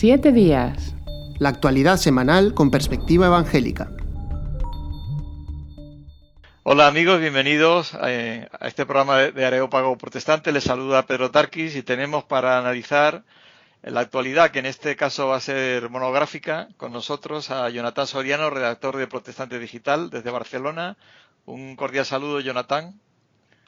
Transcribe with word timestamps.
Siete 0.00 0.32
días. 0.32 0.94
La 1.38 1.50
actualidad 1.50 1.98
semanal 1.98 2.54
con 2.54 2.70
perspectiva 2.70 3.26
evangélica. 3.26 3.90
Hola 6.62 6.86
amigos, 6.86 7.20
bienvenidos 7.20 7.94
eh, 8.06 8.48
a, 8.58 8.66
este 8.66 8.86
programa 8.86 9.18
de 9.18 9.44
Areópago 9.44 9.98
Protestante. 9.98 10.52
Les 10.52 10.64
saluda 10.64 11.04
Pedro 11.04 11.30
Tarquis 11.30 11.76
y 11.76 11.82
tenemos 11.82 12.24
para 12.24 12.56
analizar 12.56 13.24
la 13.82 14.00
actualidad, 14.00 14.52
que 14.52 14.60
en 14.60 14.64
este 14.64 14.96
caso 14.96 15.28
va 15.28 15.36
a 15.36 15.40
ser 15.40 15.90
monográfica, 15.90 16.68
con 16.78 16.94
nosotros 16.94 17.50
a 17.50 17.68
Jonathan 17.68 18.06
Soriano, 18.06 18.48
redactor 18.48 18.96
de 18.96 19.06
Protestante 19.06 19.58
Digital 19.58 20.08
desde 20.08 20.30
Barcelona. 20.30 20.96
Un 21.44 21.76
cordial 21.76 22.06
saludo, 22.06 22.40
Jonathan. 22.40 22.98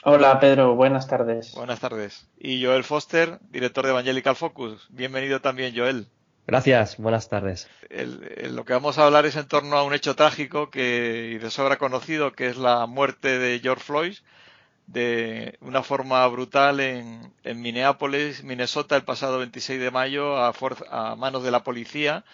Hola 0.02 0.40
Pedro, 0.40 0.76
buenas 0.76 1.06
tardes. 1.08 1.52
Buenas 1.54 1.80
tardes. 1.80 2.26
Y 2.38 2.64
Joel 2.64 2.84
Foster, 2.84 3.38
director 3.50 3.84
de 3.84 3.90
Evangelical 3.90 4.34
Focus. 4.34 4.88
Bienvenido 4.88 5.42
también, 5.42 5.74
Joel. 5.76 6.08
Gracias, 6.46 6.96
buenas 6.96 7.28
tardes. 7.28 7.68
lo 7.90 8.64
que 8.64 8.72
vamos 8.72 8.98
a 8.98 9.06
hablar 9.06 9.26
es 9.26 9.36
en 9.36 9.46
torno 9.46 9.76
a 9.76 9.84
un 9.84 9.94
hecho 9.94 10.16
trágico 10.16 10.70
que 10.70 11.30
y 11.34 11.38
de 11.38 11.50
sobra 11.50 11.78
conocido, 11.78 12.32
que 12.32 12.48
es 12.48 12.56
la 12.56 12.86
muerte 12.86 13.38
de 13.38 13.60
George 13.60 13.84
Floyd 13.84 14.14
de 14.86 15.56
una 15.60 15.82
forma 15.82 16.26
brutal 16.28 16.80
en, 16.80 17.32
Minneapolis, 17.44 18.44
Minnesota, 18.44 18.96
el 18.96 19.04
pasado 19.04 19.38
26 19.38 19.80
de 19.80 19.90
mayo 19.90 20.36
a, 20.36 21.16
manos 21.16 21.42
de 21.44 21.50
la 21.50 21.62
policía. 21.62 22.24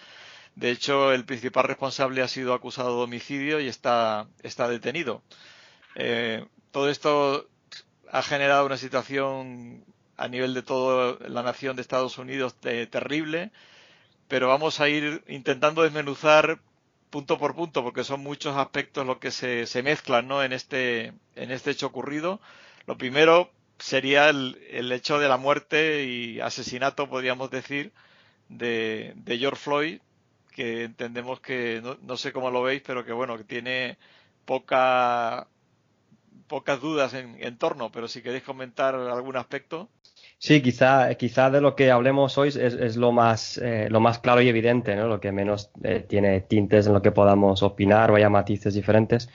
De 0.55 0.71
hecho, 0.71 1.13
el 1.13 1.25
principal 1.25 1.65
responsable 1.65 2.21
ha 2.21 2.27
sido 2.27 2.53
acusado 2.53 2.97
de 2.97 3.03
homicidio 3.03 3.59
y 3.59 3.67
está, 3.67 4.27
está 4.43 4.67
detenido. 4.67 5.21
Eh, 5.95 6.45
todo 6.71 6.89
esto 6.89 7.47
ha 8.11 8.21
generado 8.23 8.65
una 8.65 8.77
situación 8.77 9.85
a 10.17 10.27
nivel 10.27 10.53
de 10.53 10.63
toda 10.63 11.17
la 11.29 11.43
nación 11.43 11.75
de 11.75 11.81
Estados 11.81 12.17
Unidos 12.17 12.55
terrible, 12.59 13.51
pero 14.29 14.47
vamos 14.47 14.79
a 14.79 14.87
ir 14.87 15.23
intentando 15.27 15.81
desmenuzar 15.81 16.59
punto 17.09 17.39
por 17.39 17.55
punto, 17.55 17.83
porque 17.83 18.03
son 18.03 18.21
muchos 18.21 18.55
aspectos 18.55 19.05
los 19.05 19.17
que 19.17 19.31
se, 19.31 19.83
mezclan 19.83 20.27
¿no? 20.27 20.43
en, 20.43 20.53
este, 20.53 21.13
en 21.35 21.51
este 21.51 21.71
hecho 21.71 21.87
ocurrido. 21.87 22.39
Lo 22.85 22.97
primero 22.97 23.51
sería 23.79 24.29
el, 24.29 24.59
el, 24.69 24.91
hecho 24.91 25.17
de 25.19 25.27
la 25.27 25.37
muerte 25.37 26.05
y 26.05 26.39
asesinato, 26.41 27.09
podríamos 27.09 27.49
decir, 27.49 27.91
de, 28.49 29.13
de 29.15 29.39
George 29.39 29.61
Floyd, 29.61 30.01
que 30.51 30.83
entendemos 30.83 31.39
que, 31.39 31.81
no, 31.81 31.97
no, 32.03 32.15
sé 32.15 32.31
cómo 32.31 32.51
lo 32.51 32.61
veis, 32.61 32.83
pero 32.85 33.03
que 33.03 33.13
bueno, 33.13 33.35
que 33.37 33.45
tiene 33.45 33.97
poca 34.45 35.47
pocas 36.47 36.81
dudas 36.81 37.13
en, 37.13 37.37
en 37.43 37.57
torno, 37.57 37.91
pero 37.91 38.07
si 38.07 38.21
queréis 38.21 38.43
comentar 38.43 38.95
algún 38.95 39.37
aspecto. 39.37 39.89
Sí, 40.41 40.61
quizá, 40.61 41.13
quizá 41.15 41.49
de 41.49 41.59
lo 41.59 41.75
que 41.75 41.91
hablemos 41.91 42.37
hoy 42.37 42.47
es, 42.47 42.55
es 42.55 42.95
lo, 42.95 43.11
más, 43.11 43.57
eh, 43.57 43.87
lo 43.89 43.99
más 43.99 44.19
claro 44.19 44.41
y 44.41 44.47
evidente, 44.47 44.95
¿no? 44.95 45.07
lo 45.07 45.19
que 45.19 45.33
menos 45.33 45.69
eh, 45.83 46.05
tiene 46.07 46.39
tintes 46.39 46.87
en 46.87 46.93
lo 46.93 47.01
que 47.01 47.11
podamos 47.11 47.61
opinar 47.61 48.09
o 48.09 48.15
haya 48.15 48.29
matices 48.29 48.73
diferentes. 48.73 49.29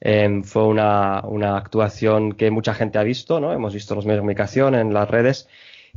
Eh, 0.00 0.42
fue 0.44 0.64
una, 0.68 1.22
una, 1.26 1.56
actuación 1.56 2.34
que 2.34 2.50
mucha 2.52 2.74
gente 2.74 2.98
ha 2.98 3.02
visto, 3.02 3.40
¿no? 3.40 3.52
hemos 3.52 3.74
visto 3.74 3.96
los 3.96 4.06
medios 4.06 4.18
de 4.18 4.20
comunicación 4.20 4.76
en 4.76 4.94
las 4.94 5.10
redes. 5.10 5.48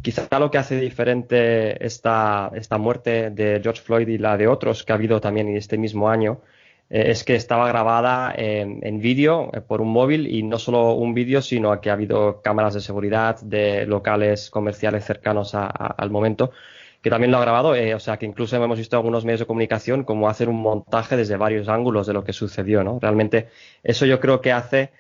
Quizá 0.02 0.28
lo 0.40 0.50
que 0.50 0.58
hace 0.58 0.80
diferente 0.80 1.86
esta, 1.86 2.52
esta 2.56 2.78
muerte 2.80 3.30
de 3.30 3.60
George 3.62 3.82
Floyd 3.82 4.08
y 4.08 4.18
la 4.18 4.38
de 4.38 4.48
otros 4.48 4.84
que 4.84 4.94
ha 4.94 4.96
habido 4.96 5.22
también 5.22 5.50
en 5.50 5.58
este 5.58 5.78
mismo 5.78 6.10
año 6.10 6.42
es 6.90 7.24
que 7.24 7.36
estaba 7.36 7.68
grabada 7.68 8.34
en 8.36 9.00
vídeo 9.00 9.52
eh, 9.54 9.62
por 9.62 9.82
un 9.82 9.90
móvil 9.90 10.28
y 10.28 10.44
no 10.44 10.58
solo 10.58 10.94
un 10.94 11.14
vídeo, 11.14 11.42
sino 11.42 11.80
que 11.82 11.90
ha 11.90 11.94
habido 11.94 12.42
cámaras 12.42 12.74
de 12.74 12.82
seguridad 12.82 13.40
de 13.42 13.86
locales 13.86 14.50
comerciales 14.50 15.06
cercanos 15.06 15.54
al 15.54 16.10
momento 16.10 16.52
que 17.02 17.10
también 17.10 17.32
lo 17.32 17.38
ha 17.38 17.42
grabado, 17.42 17.76
eh, 17.76 17.96
o 17.96 18.00
sea 18.00 18.18
que 18.18 18.26
incluso 18.26 18.56
hemos 18.58 18.78
visto 18.78 18.98
algunos 18.98 19.24
medios 19.24 19.40
de 19.40 19.46
comunicación 19.46 20.04
como 20.04 20.28
hacer 20.28 20.50
un 20.50 20.58
montaje 20.62 21.16
desde 21.16 21.38
varios 21.38 21.70
ángulos 21.70 22.08
de 22.08 22.14
lo 22.14 22.24
que 22.24 22.34
sucedió, 22.34 22.84
¿no? 22.84 23.00
Realmente 23.02 23.48
eso 23.84 24.06
yo 24.06 24.20
creo 24.20 24.42
que 24.42 24.52
hace 24.52 24.92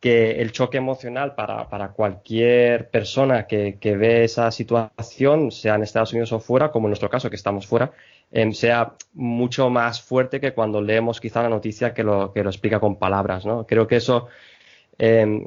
que 0.00 0.40
el 0.42 0.52
choque 0.52 0.78
emocional 0.78 1.34
para, 1.34 1.68
para 1.70 1.92
cualquier 1.92 2.90
persona 2.90 3.46
que, 3.46 3.78
que, 3.80 3.96
ve 3.96 4.24
esa 4.24 4.50
situación, 4.52 5.50
sea 5.50 5.74
en 5.74 5.82
Estados 5.82 6.12
Unidos 6.12 6.32
o 6.32 6.40
fuera, 6.40 6.70
como 6.70 6.86
en 6.86 6.90
nuestro 6.90 7.10
caso 7.10 7.30
que 7.30 7.36
estamos 7.36 7.66
fuera, 7.66 7.92
eh, 8.30 8.52
sea 8.52 8.94
mucho 9.14 9.70
más 9.70 10.02
fuerte 10.02 10.40
que 10.40 10.52
cuando 10.52 10.80
leemos 10.80 11.20
quizá 11.20 11.42
la 11.42 11.48
noticia 11.48 11.94
que 11.94 12.02
lo, 12.02 12.32
que 12.32 12.42
lo 12.42 12.50
explica 12.50 12.80
con 12.80 12.96
palabras. 12.96 13.46
¿no? 13.46 13.66
Creo 13.66 13.86
que 13.86 13.96
eso 13.96 14.28
eh, 14.98 15.46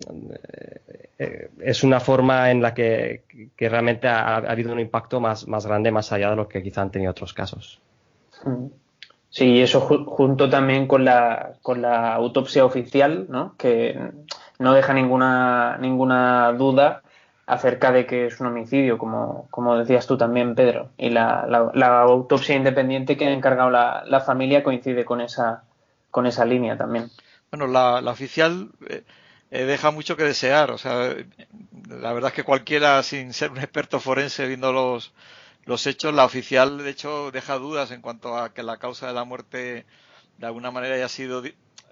es 1.59 1.83
una 1.83 1.99
forma 1.99 2.51
en 2.51 2.61
la 2.61 2.73
que, 2.73 3.23
que 3.55 3.69
realmente 3.69 4.07
ha, 4.07 4.35
ha, 4.35 4.37
habido 4.37 4.71
un 4.71 4.79
impacto 4.79 5.19
más, 5.19 5.47
más 5.47 5.65
grande, 5.65 5.91
más 5.91 6.11
allá 6.11 6.31
de 6.31 6.35
lo 6.35 6.47
que 6.47 6.63
quizá 6.63 6.81
han 6.81 6.91
tenido 6.91 7.11
otros 7.11 7.33
casos. 7.33 7.79
Sí, 9.29 9.61
eso 9.61 9.79
ju 9.79 10.03
junto 10.05 10.49
también 10.49 10.87
con 10.87 11.05
la, 11.05 11.53
con 11.61 11.81
la 11.81 12.13
autopsia 12.15 12.65
oficial, 12.65 13.27
¿no? 13.29 13.55
que 13.57 13.97
no 14.59 14.73
deja 14.73 14.93
ninguna, 14.93 15.77
ninguna 15.77 16.51
duda 16.53 17.03
acerca 17.51 17.91
de 17.91 18.05
que 18.05 18.27
es 18.27 18.39
un 18.39 18.47
homicidio, 18.47 18.97
como, 18.97 19.45
como 19.51 19.77
decías 19.77 20.07
tú 20.07 20.17
también, 20.17 20.55
Pedro. 20.55 20.89
Y 20.97 21.09
la, 21.09 21.45
la, 21.73 22.01
autopsia 22.01 22.55
independiente 22.55 23.17
que 23.17 23.27
ha 23.27 23.31
encargado 23.31 23.69
la, 23.69 24.05
la, 24.07 24.21
familia 24.21 24.63
coincide 24.63 25.03
con 25.03 25.19
esa, 25.19 25.63
con 26.11 26.25
esa 26.25 26.45
línea 26.45 26.77
también. 26.77 27.11
Bueno, 27.51 27.67
la, 27.67 28.09
oficial 28.09 28.69
eh, 28.87 29.03
eh, 29.51 29.65
deja 29.65 29.91
mucho 29.91 30.15
que 30.15 30.23
desear. 30.23 30.71
O 30.71 30.77
sea, 30.77 31.13
la 31.89 32.13
verdad 32.13 32.29
es 32.29 32.35
que 32.35 32.45
cualquiera, 32.45 33.03
sin 33.03 33.33
ser 33.33 33.51
un 33.51 33.57
experto 33.57 33.99
forense, 33.99 34.47
viendo 34.47 34.71
los, 34.71 35.11
los 35.65 35.85
hechos, 35.87 36.13
la 36.13 36.23
oficial, 36.23 36.77
de 36.77 36.89
hecho, 36.89 37.31
deja 37.31 37.55
dudas 37.57 37.91
en 37.91 38.01
cuanto 38.01 38.37
a 38.37 38.53
que 38.53 38.63
la 38.63 38.77
causa 38.77 39.07
de 39.07 39.13
la 39.13 39.25
muerte, 39.25 39.85
de 40.37 40.45
alguna 40.45 40.71
manera, 40.71 40.95
haya 40.95 41.09
sido 41.09 41.43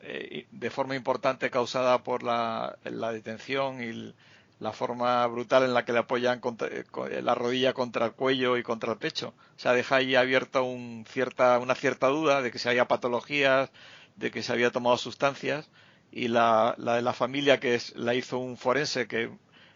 eh, 0.04 0.48
de 0.50 0.70
forma 0.70 0.96
importante 0.96 1.50
causada 1.50 2.02
por 2.02 2.24
la, 2.24 2.78
la 2.86 3.12
detención 3.12 3.84
y 3.84 4.14
la 4.60 4.74
forma 4.74 5.26
brutal 5.28 5.64
en 5.64 5.74
la 5.74 5.86
que 5.86 5.94
le 5.94 6.00
apoyan 6.00 6.42
eh, 6.70 6.84
eh, 7.12 7.22
la 7.22 7.36
rodilla 7.36 7.74
contra 7.74 8.06
el 8.08 8.12
cuello 8.14 8.58
y 8.58 8.64
contra 8.64 8.92
el 8.92 8.98
pecho. 8.98 9.34
O 9.56 9.60
sea, 9.60 9.74
deja 9.74 9.98
ahí 9.98 10.16
abierta 10.16 10.62
un 10.62 11.06
cierta, 11.08 11.58
una 11.60 11.76
cierta 11.76 12.08
duda 12.08 12.42
de 12.42 12.52
que 12.52 12.60
se 12.60 12.70
haya 12.70 12.88
patologías, 12.88 13.72
de 14.18 14.32
que 14.32 14.44
se 14.44 14.52
había 14.52 14.72
tomado 14.72 14.98
sustancias. 14.98 15.70
Y 16.12 16.28
la, 16.28 16.76
la 16.78 16.96
de 16.96 17.02
la 17.02 17.14
familia 17.14 17.60
que 17.60 17.76
es, 17.76 17.96
la 17.96 18.16
hizo 18.16 18.40
un 18.40 18.58
forense, 18.58 19.08
que 19.08 19.30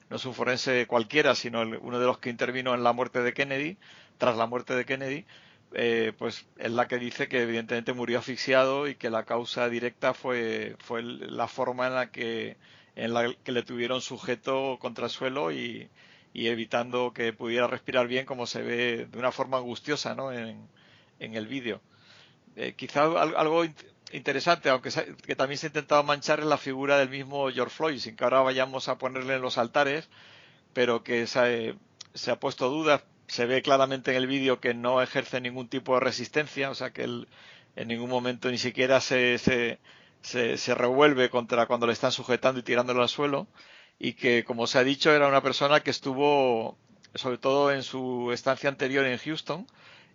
no 0.09 0.17
es 0.17 0.25
un 0.25 0.33
forense 0.33 0.85
cualquiera, 0.87 1.35
sino 1.35 1.61
uno 1.61 1.99
de 1.99 2.05
los 2.05 2.17
que 2.17 2.29
intervino 2.29 2.73
en 2.73 2.83
la 2.83 2.93
muerte 2.93 3.21
de 3.21 3.33
Kennedy, 3.33 3.77
tras 4.17 4.37
la 4.37 4.47
muerte 4.47 4.75
de 4.75 4.85
Kennedy, 4.85 5.25
eh, 5.73 6.13
pues 6.17 6.45
es 6.57 6.71
la 6.71 6.87
que 6.87 6.99
dice 6.99 7.27
que 7.27 7.41
evidentemente 7.41 7.93
murió 7.93 8.19
asfixiado 8.19 8.87
y 8.87 8.95
que 8.95 9.09
la 9.09 9.23
causa 9.23 9.69
directa 9.69 10.13
fue, 10.13 10.75
fue 10.79 11.01
la 11.01 11.47
forma 11.47 11.87
en 11.87 11.95
la 11.95 12.11
que 12.11 12.57
en 12.95 13.13
la 13.13 13.33
que 13.43 13.51
le 13.51 13.63
tuvieron 13.63 14.01
sujeto 14.01 14.77
contra 14.79 15.05
el 15.05 15.11
suelo 15.11 15.51
y, 15.51 15.89
y 16.33 16.47
evitando 16.47 17.13
que 17.13 17.33
pudiera 17.33 17.67
respirar 17.67 18.07
bien 18.07 18.25
como 18.25 18.45
se 18.47 18.61
ve 18.61 19.07
de 19.09 19.17
una 19.17 19.31
forma 19.31 19.57
angustiosa 19.57 20.15
¿no? 20.15 20.31
en, 20.31 20.67
en 21.19 21.35
el 21.35 21.47
vídeo. 21.47 21.81
Eh, 22.55 22.73
quizá 22.75 23.03
algo 23.03 23.65
interesante, 24.11 24.69
aunque 24.69 24.89
que 25.25 25.35
también 25.35 25.57
se 25.57 25.67
ha 25.67 25.69
intentado 25.69 26.03
manchar 26.03 26.39
en 26.39 26.49
la 26.49 26.57
figura 26.57 26.97
del 26.97 27.09
mismo 27.09 27.49
George 27.51 27.75
Floyd, 27.75 27.99
sin 27.99 28.15
que 28.15 28.23
ahora 28.23 28.41
vayamos 28.41 28.87
a 28.87 28.97
ponerle 28.97 29.35
en 29.35 29.41
los 29.41 29.57
altares, 29.57 30.07
pero 30.73 31.03
que 31.03 31.25
se, 31.27 31.75
se 32.13 32.31
ha 32.31 32.39
puesto 32.39 32.69
dudas. 32.69 33.03
Se 33.27 33.45
ve 33.45 33.61
claramente 33.61 34.11
en 34.11 34.17
el 34.17 34.27
vídeo 34.27 34.59
que 34.59 34.73
no 34.73 35.01
ejerce 35.01 35.41
ningún 35.41 35.67
tipo 35.67 35.95
de 35.95 36.01
resistencia, 36.01 36.69
o 36.69 36.75
sea 36.75 36.91
que 36.91 37.03
él 37.03 37.27
en 37.75 37.87
ningún 37.87 38.09
momento 38.09 38.51
ni 38.51 38.57
siquiera 38.59 39.01
se, 39.01 39.39
se 39.39 39.79
se, 40.23 40.57
se 40.57 40.73
revuelve 40.73 41.29
contra 41.29 41.67
cuando 41.67 41.87
le 41.87 41.93
están 41.93 42.11
sujetando 42.11 42.59
y 42.59 42.63
tirándolo 42.63 43.01
al 43.01 43.09
suelo 43.09 43.47
y 43.99 44.13
que, 44.13 44.43
como 44.43 44.67
se 44.67 44.79
ha 44.79 44.83
dicho, 44.83 45.11
era 45.11 45.27
una 45.27 45.41
persona 45.41 45.81
que 45.81 45.91
estuvo, 45.91 46.77
sobre 47.15 47.37
todo 47.37 47.71
en 47.71 47.83
su 47.83 48.31
estancia 48.31 48.69
anterior 48.69 49.05
en 49.05 49.17
Houston, 49.17 49.67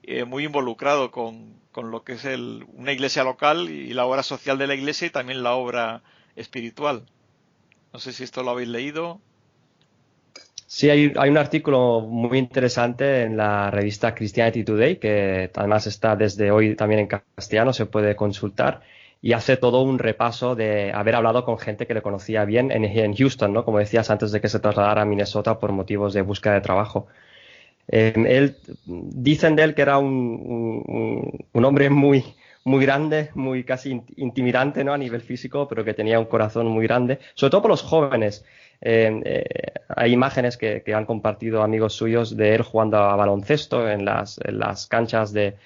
eh, 0.02 0.24
muy 0.24 0.44
involucrado 0.44 1.10
con, 1.10 1.54
con, 1.72 1.90
lo 1.90 2.02
que 2.02 2.12
es 2.12 2.24
el, 2.24 2.66
una 2.74 2.92
iglesia 2.92 3.24
local 3.24 3.68
y 3.70 3.92
la 3.94 4.06
obra 4.06 4.22
social 4.22 4.58
de 4.58 4.66
la 4.66 4.74
iglesia 4.74 5.06
y 5.06 5.10
también 5.10 5.42
la 5.42 5.54
obra 5.54 6.02
espiritual. 6.36 7.06
No 7.92 7.98
sé 7.98 8.12
si 8.12 8.24
esto 8.24 8.42
lo 8.42 8.50
habéis 8.50 8.68
leído. 8.68 9.20
Sí, 10.66 10.90
hay, 10.90 11.12
hay, 11.16 11.30
un 11.30 11.38
artículo 11.38 12.00
muy 12.00 12.36
interesante 12.36 13.22
en 13.22 13.38
la 13.38 13.70
revista 13.70 14.14
Christianity 14.14 14.64
Today, 14.64 14.98
que 14.98 15.50
además 15.54 15.86
está 15.86 16.14
desde 16.14 16.50
hoy 16.50 16.76
también 16.76 17.00
en 17.00 17.06
castellano, 17.06 17.72
se 17.72 17.86
puede 17.86 18.14
consultar 18.16 18.82
y 19.20 19.32
hace 19.32 19.56
todo 19.56 19.82
un 19.82 19.98
repaso 19.98 20.54
de 20.54 20.92
haber 20.92 21.16
hablado 21.16 21.44
con 21.44 21.58
gente 21.58 21.86
que 21.86 21.94
le 21.94 22.02
conocía 22.02 22.44
bien 22.44 22.70
en, 22.70 23.14
Houston, 23.14 23.52
¿no? 23.52 23.64
Como 23.64 23.78
decías, 23.78 24.10
antes 24.10 24.30
de 24.30 24.40
que 24.40 24.48
se 24.48 24.60
trasladara 24.60 25.02
a 25.02 25.04
Minnesota 25.04 25.58
por 25.58 25.72
motivos 25.72 26.14
de 26.14 26.22
búsqueda 26.22 26.54
de 26.54 26.60
trabajo. 26.60 27.08
Eh, 27.88 28.12
él, 28.14 28.56
dicen 28.86 29.56
de 29.56 29.64
él 29.64 29.74
que 29.74 29.82
era 29.82 29.98
un, 29.98 31.42
un, 31.52 31.64
hombre 31.64 31.90
muy, 31.90 32.22
muy 32.64 32.84
grande, 32.84 33.30
muy 33.34 33.64
casi 33.64 34.02
intimidante 34.16 34.84
¿no? 34.84 34.92
a 34.92 34.98
nivel 34.98 35.22
físico, 35.22 35.66
pero 35.68 35.84
que 35.84 35.94
tenía 35.94 36.20
un 36.20 36.26
corazón 36.26 36.68
muy 36.68 36.86
grande, 36.86 37.18
sobre 37.34 37.50
todo 37.50 37.62
por 37.62 37.70
los 37.72 37.82
jóvenes. 37.82 38.44
hay 38.80 40.12
imágenes 40.12 40.56
que, 40.56 40.84
han 40.94 41.06
compartido 41.06 41.62
amigos 41.62 41.94
suyos 41.94 42.36
de 42.36 42.54
él 42.54 42.62
jugando 42.62 42.98
a 42.98 43.16
baloncesto 43.16 43.90
en 43.90 44.04
las, 44.04 44.38
en 44.44 44.60
las 44.60 44.86
canchas 44.86 45.32
de, 45.32 45.56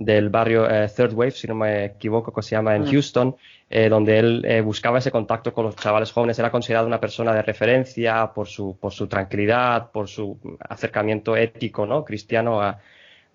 del 0.00 0.30
barrio 0.30 0.68
eh, 0.68 0.88
Third 0.88 1.12
Wave, 1.12 1.32
si 1.32 1.46
no 1.46 1.54
me 1.54 1.84
equivoco, 1.84 2.32
que 2.32 2.42
se 2.42 2.56
llama 2.56 2.74
en 2.74 2.84
mm. 2.84 2.90
Houston, 2.90 3.36
eh, 3.68 3.90
donde 3.90 4.18
él 4.18 4.42
eh, 4.46 4.62
buscaba 4.62 4.98
ese 4.98 5.10
contacto 5.10 5.52
con 5.52 5.66
los 5.66 5.76
chavales 5.76 6.10
jóvenes. 6.10 6.38
Era 6.38 6.50
considerado 6.50 6.86
una 6.86 6.98
persona 6.98 7.34
de 7.34 7.42
referencia 7.42 8.32
por 8.34 8.48
su, 8.48 8.78
por 8.80 8.92
su 8.92 9.08
tranquilidad, 9.08 9.90
por 9.90 10.08
su 10.08 10.38
acercamiento 10.58 11.36
ético, 11.36 11.84
¿no? 11.84 12.02
Cristiano 12.02 12.62
a, 12.62 12.78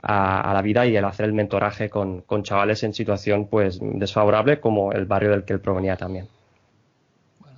la 0.02 0.62
vida 0.62 0.86
y 0.86 0.96
el 0.96 1.06
hacer 1.06 1.28
el 1.28 1.34
mentoraje 1.34 1.90
con, 1.90 2.22
con, 2.22 2.44
chavales 2.44 2.84
en 2.84 2.94
situación 2.94 3.48
pues 3.48 3.80
desfavorable 3.82 4.60
como 4.60 4.92
el 4.92 5.06
barrio 5.06 5.32
del 5.32 5.46
que 5.46 5.54
él 5.54 5.60
provenía 5.60 5.96
también. 5.98 6.28
Bueno, 7.40 7.58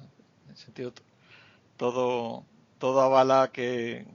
en 0.50 0.56
sentido 0.56 0.94
todo, 1.75 2.45
todo 2.77 3.01
avala 3.01 3.50
que, 3.51 4.06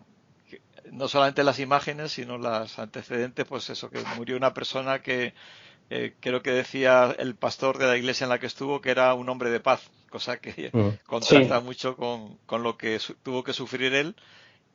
no 0.93 1.09
solamente 1.09 1.43
las 1.43 1.59
imágenes, 1.59 2.13
sino 2.13 2.39
las 2.39 2.79
antecedentes, 2.79 3.47
pues 3.47 3.71
eso, 3.71 3.91
que 3.91 4.03
murió 4.17 4.37
una 4.37 4.53
persona 4.53 5.01
que 5.01 5.33
eh, 5.89 6.15
creo 6.21 6.43
que 6.43 6.53
decía 6.53 7.17
el 7.19 7.35
pastor 7.35 7.79
de 7.79 7.87
la 7.87 7.97
iglesia 7.97 8.25
en 8.25 8.31
la 8.31 8.39
que 8.39 8.47
estuvo 8.47 8.81
que 8.81 8.91
era 8.91 9.15
un 9.15 9.29
hombre 9.31 9.51
de 9.51 9.59
paz, 9.59 9.91
cosa 10.11 10.39
que 10.39 10.71
mm. 10.73 11.07
contrasta 11.07 11.61
mucho 11.61 11.97
con, 11.97 12.37
con, 12.45 12.63
lo 12.63 12.77
que 12.77 13.01
tuvo 13.23 13.43
que 13.43 13.55
sufrir 13.55 13.95
él 13.95 14.15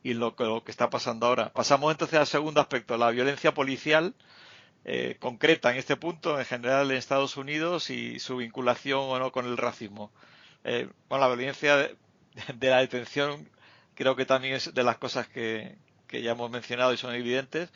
y 0.01 0.15
lo, 0.15 0.35
lo, 0.39 0.63
que 0.63 0.71
está 0.71 0.89
pasando 0.89 1.27
ahora. 1.27 1.53
Pasamos 1.53 1.91
entonces 1.91 2.19
al 2.19 2.27
segundo 2.27 2.61
aspecto, 2.61 2.97
la 2.97 3.11
violencia 3.11 3.53
policial. 3.53 4.13
Eh, 4.89 5.17
concreta 5.19 5.71
en 5.71 5.77
este 5.77 5.97
punto, 5.97 6.39
en 6.39 6.45
general 6.45 6.89
en 6.89 6.95
Estados 6.97 7.35
Unidos 7.35 7.89
y 7.89 8.19
su 8.19 8.37
vinculación 8.37 9.01
o 9.01 9.19
no 9.19 9.33
con 9.33 9.45
el 9.45 9.57
racismo. 9.57 10.13
Eh, 10.63 10.87
bueno, 11.09 11.27
la 11.27 11.35
violencia 11.35 11.75
de 12.55 12.69
la 12.69 12.77
detención 12.77 13.49
creo 13.95 14.15
que 14.15 14.25
también 14.25 14.53
es 14.53 14.73
de 14.73 14.83
las 14.83 14.97
cosas 14.97 15.27
que, 15.27 15.75
que 16.07 16.21
ya 16.21 16.31
hemos 16.31 16.49
mencionado 16.51 16.93
y 16.93 16.97
son 16.97 17.13
evidentes, 17.13 17.69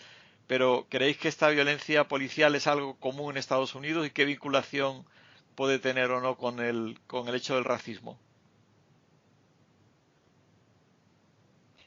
pero 0.47 0.87
¿creéis 0.89 1.17
que 1.17 1.27
esta 1.27 1.49
violencia 1.49 2.07
policial 2.07 2.55
es 2.55 2.67
algo 2.67 2.95
común 2.95 3.31
en 3.31 3.37
Estados 3.37 3.75
Unidos 3.75 4.05
y 4.05 4.11
qué 4.11 4.25
vinculación 4.25 5.05
puede 5.55 5.79
tener 5.79 6.11
o 6.11 6.21
no 6.21 6.37
con 6.37 6.59
el, 6.59 6.97
con 7.07 7.27
el 7.27 7.35
hecho 7.35 7.55
del 7.55 7.65
racismo? 7.65 8.17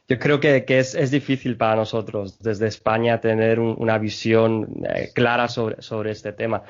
Yo 0.07 0.19
creo 0.19 0.39
que, 0.39 0.65
es, 0.69 1.11
difícil 1.11 1.57
para 1.57 1.77
nosotros 1.77 2.39
desde 2.39 2.67
España 2.67 3.21
tener 3.21 3.59
una 3.59 3.97
visión 3.97 4.85
eh, 4.87 5.11
clara 5.15 5.49
sobre, 5.49 5.81
sobre 5.81 6.11
este 6.11 6.33
tema. 6.33 6.63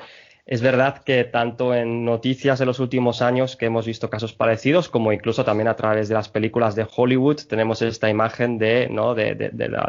Es 0.45 0.61
verdad 0.61 0.99
que 1.03 1.23
tanto 1.23 1.73
en 1.73 2.05
noticias 2.05 2.59
de 2.59 2.67
los 2.67 2.79
últimos 2.79 3.23
años 3.23 3.55
que 3.55 3.65
hemos 3.65 3.87
visto 3.87 4.11
casos 4.11 4.33
parecidos, 4.33 4.89
como 4.89 5.11
incluso 5.11 5.43
también 5.43 5.67
a 5.67 5.75
través 5.75 6.07
de 6.07 6.13
las 6.13 6.29
películas 6.29 6.75
de 6.75 6.85
Hollywood, 6.95 7.37
tenemos 7.49 7.81
esta 7.81 8.11
imagen 8.11 8.59
de, 8.59 8.87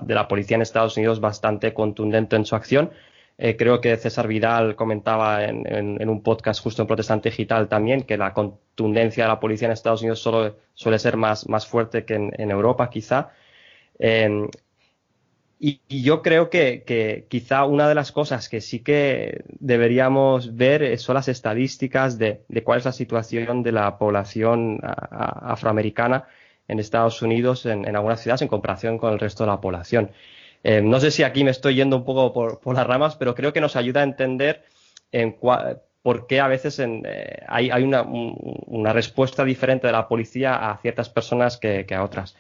la, 0.09 0.29
policía 0.29 0.55
en 0.55 0.63
Estados 0.63 0.97
Unidos 0.97 1.21
bastante 1.21 1.75
contundente 1.75 2.37
en 2.37 2.47
su 2.47 2.57
acción. 2.57 2.91
Eh, 3.37 3.57
creo 3.59 3.83
que 3.83 3.95
César 3.99 4.29
Vidal 4.29 4.77
comentaba 4.77 5.45
en, 5.45 6.09
un 6.09 6.23
podcast 6.23 6.63
justo 6.63 6.81
en 6.81 6.89
Protestante 6.89 7.29
Digital 7.29 7.69
también 7.69 8.05
que 8.05 8.17
la 8.17 8.33
contundencia 8.33 9.25
de 9.25 9.29
la 9.29 9.41
policía 9.41 9.67
en 9.67 9.73
Estados 9.73 10.01
Unidos 10.01 10.21
solo 10.21 10.57
suele 10.73 10.99
ser 10.99 11.19
más, 11.19 11.47
más 11.51 11.67
fuerte 11.67 12.07
que 12.07 12.15
en, 12.15 12.51
Europa, 12.51 12.89
quizá. 12.89 13.31
Eh, 13.99 14.49
y, 15.59 15.81
yo 15.89 16.23
creo 16.23 16.51
que, 16.51 17.27
quizá 17.29 17.65
una 17.65 17.89
de 17.89 17.95
las 17.95 18.13
cosas 18.13 18.49
que 18.49 18.61
sí 18.61 18.81
que 18.81 19.43
deberíamos 19.59 20.55
ver 20.57 20.99
son 20.99 21.15
las 21.15 21.29
estadísticas 21.29 22.19
de, 22.19 22.43
cuál 22.63 22.79
es 22.79 22.85
la 22.85 22.93
situación 22.93 23.63
de 23.63 23.73
la 23.73 23.99
población 23.99 24.81
afroamericana 24.83 26.27
en 26.69 26.79
Estados 26.79 27.23
Unidos, 27.23 27.65
en, 27.65 27.97
algunas 27.97 28.21
ciudades, 28.21 28.43
en 28.43 28.49
comparación 28.49 28.99
con 28.99 29.13
el 29.13 29.19
resto 29.19 29.45
de 29.45 29.51
la 29.51 29.61
población. 29.61 30.11
Eh, 30.63 30.83
no 30.83 31.01
sé 31.01 31.11
si 31.11 31.23
aquí 31.23 31.45
me 31.45 31.53
estoy 31.53 31.77
yendo 31.77 31.97
un 31.97 32.05
poco 32.05 32.33
por, 32.33 32.75
las 32.75 32.87
ramas, 32.87 33.17
pero 33.17 33.35
creo 33.35 33.53
que 33.53 33.61
nos 33.61 33.77
ayuda 33.77 34.01
a 34.01 34.05
entender 34.05 34.65
en 35.13 35.37
por 36.03 36.27
qué 36.27 36.41
a 36.41 36.49
veces 36.49 36.79
eh, 36.81 37.43
hay, 37.49 37.71
una, 37.83 38.93
respuesta 38.93 39.45
diferente 39.45 39.87
de 39.87 39.93
la 39.93 40.09
policía 40.09 40.71
a 40.71 40.77
ciertas 40.79 41.09
personas 41.09 41.57
que 41.57 41.87
a 41.95 42.03
otras. 42.03 42.37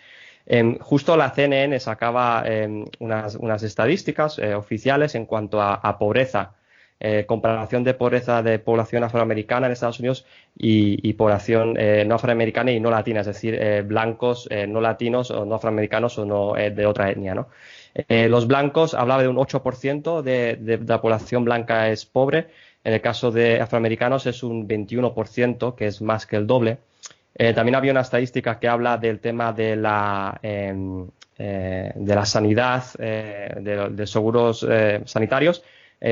Justo 0.81 1.17
la 1.17 1.31
CNN 1.31 1.79
sacaba 1.81 2.45
em, 2.47 2.85
unas, 3.01 3.63
estadísticas 3.65 4.39
eh, 4.39 4.55
oficiales 4.55 5.17
en 5.17 5.27
cuanto 5.27 5.61
a, 5.61 5.99
pobreza, 5.99 6.55
eh, 7.01 7.25
comparación 7.27 7.83
de 7.83 7.95
pobreza 7.95 8.43
de 8.43 8.61
población 8.61 9.03
afroamericana 9.03 9.67
en 9.67 9.73
Estados 9.73 9.99
Unidos 9.99 10.25
y, 10.57 11.13
población 11.15 11.75
eh, 11.77 12.05
no 12.07 12.15
afroamericana 12.15 12.71
y 12.71 12.79
no 12.79 12.91
latina, 12.91 13.21
es 13.21 13.27
decir, 13.27 13.59
blancos, 13.85 14.49
no 14.69 14.81
latinos 14.81 15.33
o 15.33 15.45
no 15.45 15.57
afroamericanos 15.57 16.17
o 16.19 16.25
no 16.25 16.55
de 16.55 16.87
otra 16.87 17.11
etnia. 17.11 17.35
¿no? 17.35 17.49
los 18.09 18.47
blancos 18.47 18.95
hablaba 18.95 19.23
de 19.23 19.29
un 19.29 19.37
8% 19.37 20.23
de, 20.23 20.57
de, 20.57 20.79
la 20.79 21.01
población 21.01 21.45
blanca 21.45 21.89
es 21.89 22.07
pobre, 22.07 22.47
en 22.85 22.93
el 22.93 23.01
caso 23.01 23.33
de 23.33 23.61
afroamericanos 23.61 24.27
es 24.27 24.45
un 24.45 24.69
21%, 24.69 25.75
que 25.75 25.87
es 25.87 26.01
más 26.01 26.25
que 26.25 26.37
el 26.37 26.47
doble. 26.47 26.79
Eh, 27.39 27.53
también 27.53 27.75
había 27.75 27.93
una 27.93 28.01
estadística 28.01 28.59
que 28.59 28.67
habla 28.67 28.97
del 28.97 29.21
tema 29.21 29.53
de 29.53 29.77
la, 29.77 30.39
em, 30.43 31.07
eh, 31.39 31.93
de 31.95 32.15
la 32.15 32.25
sanidad, 32.25 32.85
eh, 32.99 33.89
de, 33.91 34.07
seguros 34.07 34.67
sanitarios. 35.05 35.63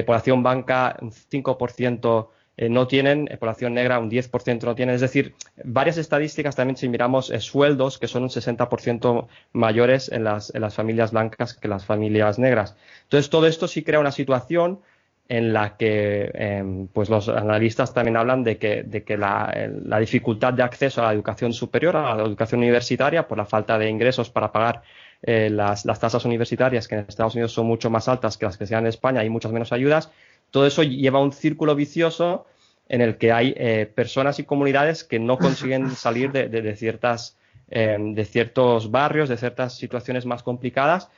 población 0.07 0.43
blanca, 0.43 0.97
un 1.03 1.13
5% 1.13 2.31
no 2.71 2.87
tienen, 2.87 3.29
población 3.39 3.75
negra, 3.75 3.99
un 3.99 4.09
10% 4.09 4.67
no 4.67 4.75
tienen. 4.75 4.95
Es 4.95 5.03
decir, 5.03 5.35
varias 5.63 5.99
estadísticas 5.99 6.57
también 6.57 6.77
si 6.77 6.89
miramos 6.89 7.27
sueldos 7.41 7.99
que 7.99 8.09
son 8.09 8.23
un 8.25 8.31
60% 8.31 9.29
mayores 9.53 10.11
en 10.11 10.25
las, 10.25 10.55
en 10.55 10.63
las 10.63 10.75
familias 10.75 11.13
blancas 11.13 11.55
que 11.55 11.69
las 11.69 11.85
familias 11.85 12.39
negras. 12.39 12.77
Entonces, 13.05 13.31
todo 13.31 13.47
esto 13.47 13.69
sí 13.69 13.83
crea 13.83 14.01
una 14.01 14.13
situación 14.13 14.81
en 15.29 15.53
la 15.53 15.77
que 15.77 16.31
em, 16.35 16.87
pues 16.89 17.09
los 17.09 17.29
analistas 17.29 17.95
también 17.95 18.17
hablan 18.17 18.45
de 18.45 18.59
que, 18.59 18.83
de 18.83 19.05
que 19.05 19.17
la, 19.17 19.53
dificultad 19.99 20.53
de 20.53 20.63
acceso 20.63 21.01
a 21.03 21.07
la 21.07 21.13
educación 21.15 21.53
superior, 21.53 21.97
a 21.97 22.15
la 22.15 22.23
educación 22.25 22.61
universitaria, 22.61 23.27
por 23.27 23.39
la 23.39 23.47
falta 23.47 23.79
de 23.79 23.89
ingresos 23.89 24.29
para 24.29 24.53
pagar 24.53 24.83
eh, 25.23 25.49
las, 25.51 25.85
tasas 25.85 26.25
universitarias, 26.27 26.87
que 26.87 26.97
en 26.97 27.07
Estados 27.09 27.35
Unidos 27.35 27.53
son 27.53 27.67
mucho 27.67 27.89
más 27.89 28.09
altas 28.09 28.37
que 28.37 28.45
las 28.45 28.59
que 28.59 28.67
se 28.67 28.75
dan 28.75 28.85
en 28.85 28.89
España 28.89 29.25
y 29.25 29.31
muchas 29.31 29.53
menos 29.53 29.73
ayudas, 29.73 30.11
todo 30.51 30.67
eso 30.67 30.83
lleva 30.83 31.19
a 31.21 31.23
un 31.23 31.33
círculo 31.33 31.75
vicioso 31.75 32.47
en 32.89 33.01
el 33.01 33.17
que 33.17 33.33
hay 33.33 33.55
eh, 33.57 33.91
personas 33.93 34.39
y 34.39 34.45
comunidades 34.45 35.05
que 35.05 35.19
no 35.19 35.39
consiguen 35.39 35.91
salir 35.97 36.33
de, 36.33 36.49
de 36.49 36.77
ciertas, 36.77 37.39
em, 37.71 38.15
de 38.15 38.27
ciertos 38.27 38.91
barrios, 38.91 39.31
de 39.31 39.39
ciertas 39.39 39.75
situaciones 39.75 40.27
más 40.27 40.43
complicadas 40.43 41.09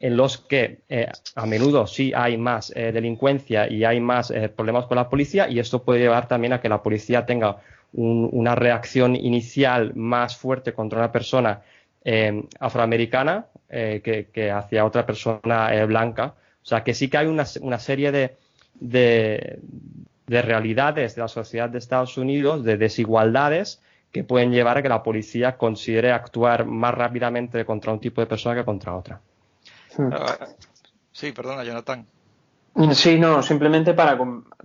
en 0.00 0.16
los 0.16 0.38
que 0.38 0.80
eh, 0.88 1.08
a 1.34 1.46
menudo 1.46 1.86
sí 1.86 2.12
hay 2.14 2.36
más 2.36 2.72
eh, 2.76 2.92
delincuencia 2.92 3.68
y 3.68 3.84
hay 3.84 4.00
más 4.00 4.30
eh, 4.30 4.48
problemas 4.48 4.86
con 4.86 4.96
la 4.96 5.08
policía 5.08 5.48
y 5.48 5.58
esto 5.58 5.82
puede 5.82 6.00
llevar 6.00 6.28
también 6.28 6.52
a 6.52 6.60
que 6.60 6.68
la 6.68 6.82
policía 6.82 7.26
tenga 7.26 7.58
una 7.90 8.54
reacción 8.54 9.16
inicial 9.16 9.94
más 9.94 10.36
fuerte 10.36 10.74
contra 10.74 10.98
una 10.98 11.10
persona 11.10 11.62
afroamericana 12.60 13.46
que, 13.66 14.52
hacia 14.54 14.84
otra 14.84 15.06
persona 15.06 15.86
blanca. 15.86 16.34
O 16.62 16.66
sea 16.66 16.84
que 16.84 16.92
sí 16.92 17.08
que 17.08 17.16
hay 17.16 17.26
una, 17.28 17.46
serie 17.46 18.12
de, 18.12 18.36
de, 18.74 19.58
de 20.26 20.42
realidades 20.42 21.14
de 21.14 21.22
la 21.22 21.28
sociedad 21.28 21.70
de 21.70 21.78
Estados 21.78 22.18
Unidos, 22.18 22.62
de 22.62 22.76
desigualdades 22.76 23.80
que 24.12 24.22
pueden 24.22 24.52
llevar 24.52 24.76
a 24.76 24.82
que 24.82 24.90
la 24.90 25.02
policía 25.02 25.56
considere 25.56 26.12
actuar 26.12 26.66
más 26.66 26.94
rápidamente 26.94 27.64
contra 27.64 27.94
un 27.94 28.00
tipo 28.00 28.20
de 28.20 28.26
persona 28.26 28.54
que 28.54 28.66
contra 28.66 28.94
otra. 28.94 29.22
Ah, 29.98 30.48
sí, 31.12 31.32
perdona, 31.32 31.64
Jonathan. 31.64 32.06
Sí, 32.92 33.18
no, 33.18 33.42
simplemente 33.42 33.92
para 33.92 34.16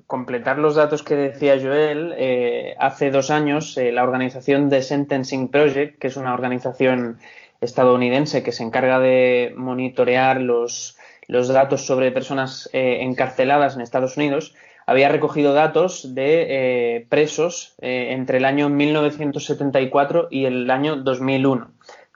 completar 0.05 0.59
los 0.59 0.75
datos 0.75 1.01
que 1.01 1.15
decía 1.15 1.57
Joel, 1.59 2.13
eh, 2.15 2.75
hace 2.77 3.09
dos 3.09 3.31
años 3.31 3.75
eh, 3.77 3.91
la 3.91 4.03
organización 4.03 4.69
The 4.69 4.83
Sentencing 4.83 5.47
Project, 5.47 5.97
que 5.97 6.07
es 6.07 6.17
una 6.17 6.35
organización 6.35 7.17
estadounidense 7.59 8.43
que 8.43 8.51
se 8.51 8.61
encarga 8.61 8.99
de 8.99 9.53
monitorear 9.57 10.41
los, 10.41 10.95
los 11.27 11.47
datos 11.47 11.87
sobre 11.87 12.11
personas 12.11 12.69
eh, 12.71 12.99
encarceladas 13.01 13.75
en 13.75 13.81
Estados 13.81 14.15
Unidos, 14.15 14.53
había 14.85 15.09
recogido 15.09 15.53
datos 15.53 16.13
de 16.13 17.07
presos 17.09 17.73
entre 17.79 18.39
el 18.39 18.45
año 18.45 18.67
1974 18.67 20.27
y 20.29 20.43
el 20.43 20.69
año 20.69 20.97
2001 20.97 21.72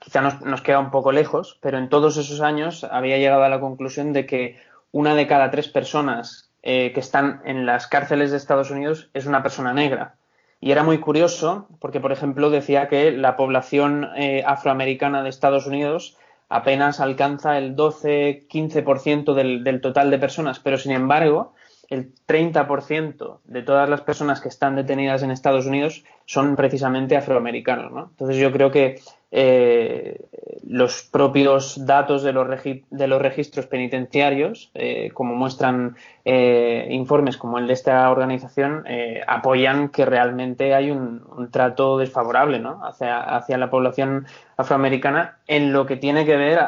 quizá 0.07 0.21
nos, 0.21 0.61
queda 0.61 0.79
un 0.79 0.89
poco 0.89 1.11
lejos, 1.11 1.59
pero 1.61 1.77
en 1.77 1.89
todos 1.89 2.15
esos 2.15 2.39
años 2.39 2.85
había 2.85 3.17
llegado 3.17 3.43
a 3.43 3.49
la 3.49 3.59
conclusión 3.59 4.13
de 4.13 4.25
que 4.25 4.57
una 4.93 5.15
de 5.15 5.27
cada 5.27 5.51
tres 5.51 5.67
personas 5.67 6.49
eh, 6.63 6.93
que 6.93 7.01
están 7.01 7.41
en 7.43 7.65
las 7.65 7.87
cárceles 7.87 8.31
de 8.31 8.37
Estados 8.37 8.71
Unidos 8.71 9.09
es 9.13 9.25
una 9.25 9.43
persona 9.43 9.73
negra. 9.73 10.15
Y 10.61 10.71
era 10.71 10.83
muy 10.83 10.99
curioso 10.99 11.67
porque, 11.81 11.99
por 11.99 12.13
ejemplo, 12.13 12.49
decía 12.49 12.87
que 12.87 13.11
la 13.11 13.35
población 13.35 14.07
eh, 14.15 14.45
afroamericana 14.47 15.23
de 15.23 15.29
Estados 15.29 15.67
Unidos 15.67 16.17
apenas 16.47 17.01
alcanza 17.01 17.57
el 17.57 17.75
12-15% 17.75 19.33
del, 19.33 19.65
del 19.65 19.81
total 19.81 20.09
de 20.09 20.19
personas, 20.19 20.59
pero 20.61 20.77
sin 20.77 20.93
embargo, 20.93 21.53
el 21.89 22.13
30% 22.25 23.39
de 23.43 23.61
todas 23.61 23.89
las 23.89 24.01
personas 24.01 24.39
que 24.39 24.47
están 24.47 24.77
detenidas 24.77 25.21
en 25.21 25.31
Estados 25.31 25.65
Unidos 25.65 26.05
son 26.25 26.55
precisamente 26.55 27.17
afroamericanos. 27.17 27.91
¿no? 27.91 28.07
Entonces 28.11 28.37
yo 28.37 28.53
creo 28.53 28.71
que 28.71 29.01
eh, 29.29 30.21
los 30.65 31.03
propios 31.03 31.85
datos 31.85 32.23
de 32.23 32.31
los, 32.31 32.47
de 32.89 33.07
los 33.07 33.21
registros 33.21 33.65
penitenciarios, 33.65 34.71
eh, 34.73 35.11
como 35.13 35.35
muestran 35.35 35.97
eh, 36.23 36.87
informes 36.91 37.35
como 37.37 37.57
el 37.57 37.67
de 37.67 37.73
esta 37.73 38.09
organización, 38.09 38.85
apoyan 39.27 39.89
que 39.89 40.05
realmente 40.05 40.73
hay 40.73 40.91
un, 40.91 41.49
trato 41.51 41.97
desfavorable 41.97 42.61
hacia, 42.83 43.19
hacia, 43.19 43.57
la 43.57 43.69
población 43.69 44.27
afroamericana 44.55 45.37
en 45.47 45.71
lo 45.73 45.85
que 45.85 45.97
tiene 45.97 46.25
que 46.25 46.35
ver 46.35 46.59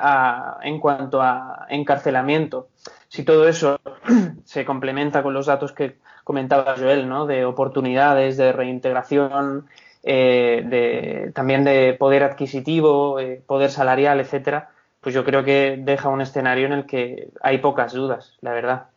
en 0.64 0.80
cuanto 0.80 1.22
a 1.22 1.66
encarcelamiento. 1.70 2.70
Si 3.08 3.24
todo 3.24 3.48
eso 3.48 3.80
se 4.46 4.66
complementa 4.66 5.24
con 5.24 5.34
los 5.34 5.48
datos 5.48 5.72
que 5.72 5.98
comentaba 6.24 6.76
Joel, 6.78 7.10
¿no? 7.10 7.26
de 7.26 7.44
oportunidades 7.44 8.38
de 8.38 8.54
reintegración, 8.54 9.66
eh, 10.04 10.64
de, 10.66 11.32
también 11.34 11.64
de 11.64 11.94
poder 11.94 12.24
adquisitivo, 12.24 13.20
eh, 13.20 13.42
poder 13.46 13.70
salarial, 13.70 14.20
etcétera, 14.20 14.72
pues 15.02 15.14
yo 15.14 15.26
creo 15.26 15.44
que 15.44 15.78
deja 15.80 16.10
un 16.10 16.22
escenario 16.22 16.68
en 16.68 16.74
el 16.74 16.86
que 16.86 17.30
hay 17.42 17.58
pocas 17.60 17.94
dudas, 17.94 18.38
la 18.42 18.52
verdad. 18.52 18.88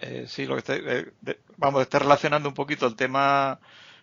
Eh, 0.00 0.24
sí, 0.26 0.46
lo 0.46 0.56
que 0.56 1.12
vamos, 1.56 1.82
está 1.82 1.98
relacionando 1.98 2.48
un 2.48 2.54
poquito 2.54 2.86
el 2.86 2.96
tema 2.96 3.60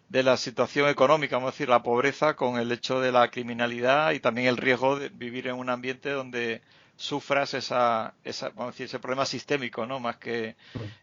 de 0.09 0.23
la 0.23 0.37
situación 0.37 0.87
económica, 0.89 1.35
vamos 1.35 1.49
a 1.49 1.51
decir, 1.51 1.67
la 1.67 1.83
pobreza 1.83 2.35
con 2.35 2.57
el 2.57 2.71
hecho 2.71 3.01
de 3.01 3.11
la 3.11 3.29
criminalidad 3.29 4.11
y 4.11 4.19
también 4.19 4.47
el 4.47 4.57
riesgo 4.57 4.97
de 4.97 5.09
vivir 5.09 5.47
en 5.47 5.55
un 5.55 5.69
ambiente 5.69 6.11
donde 6.11 6.61
sufras 6.95 7.53
esa, 7.53 8.13
esa 8.23 8.49
vamos 8.49 8.73
decir, 8.73 8.85
ese 8.85 8.99
problema 8.99 9.25
sistémico, 9.25 9.85
¿no? 9.85 9.99
Más 9.99 10.17
que 10.17 10.55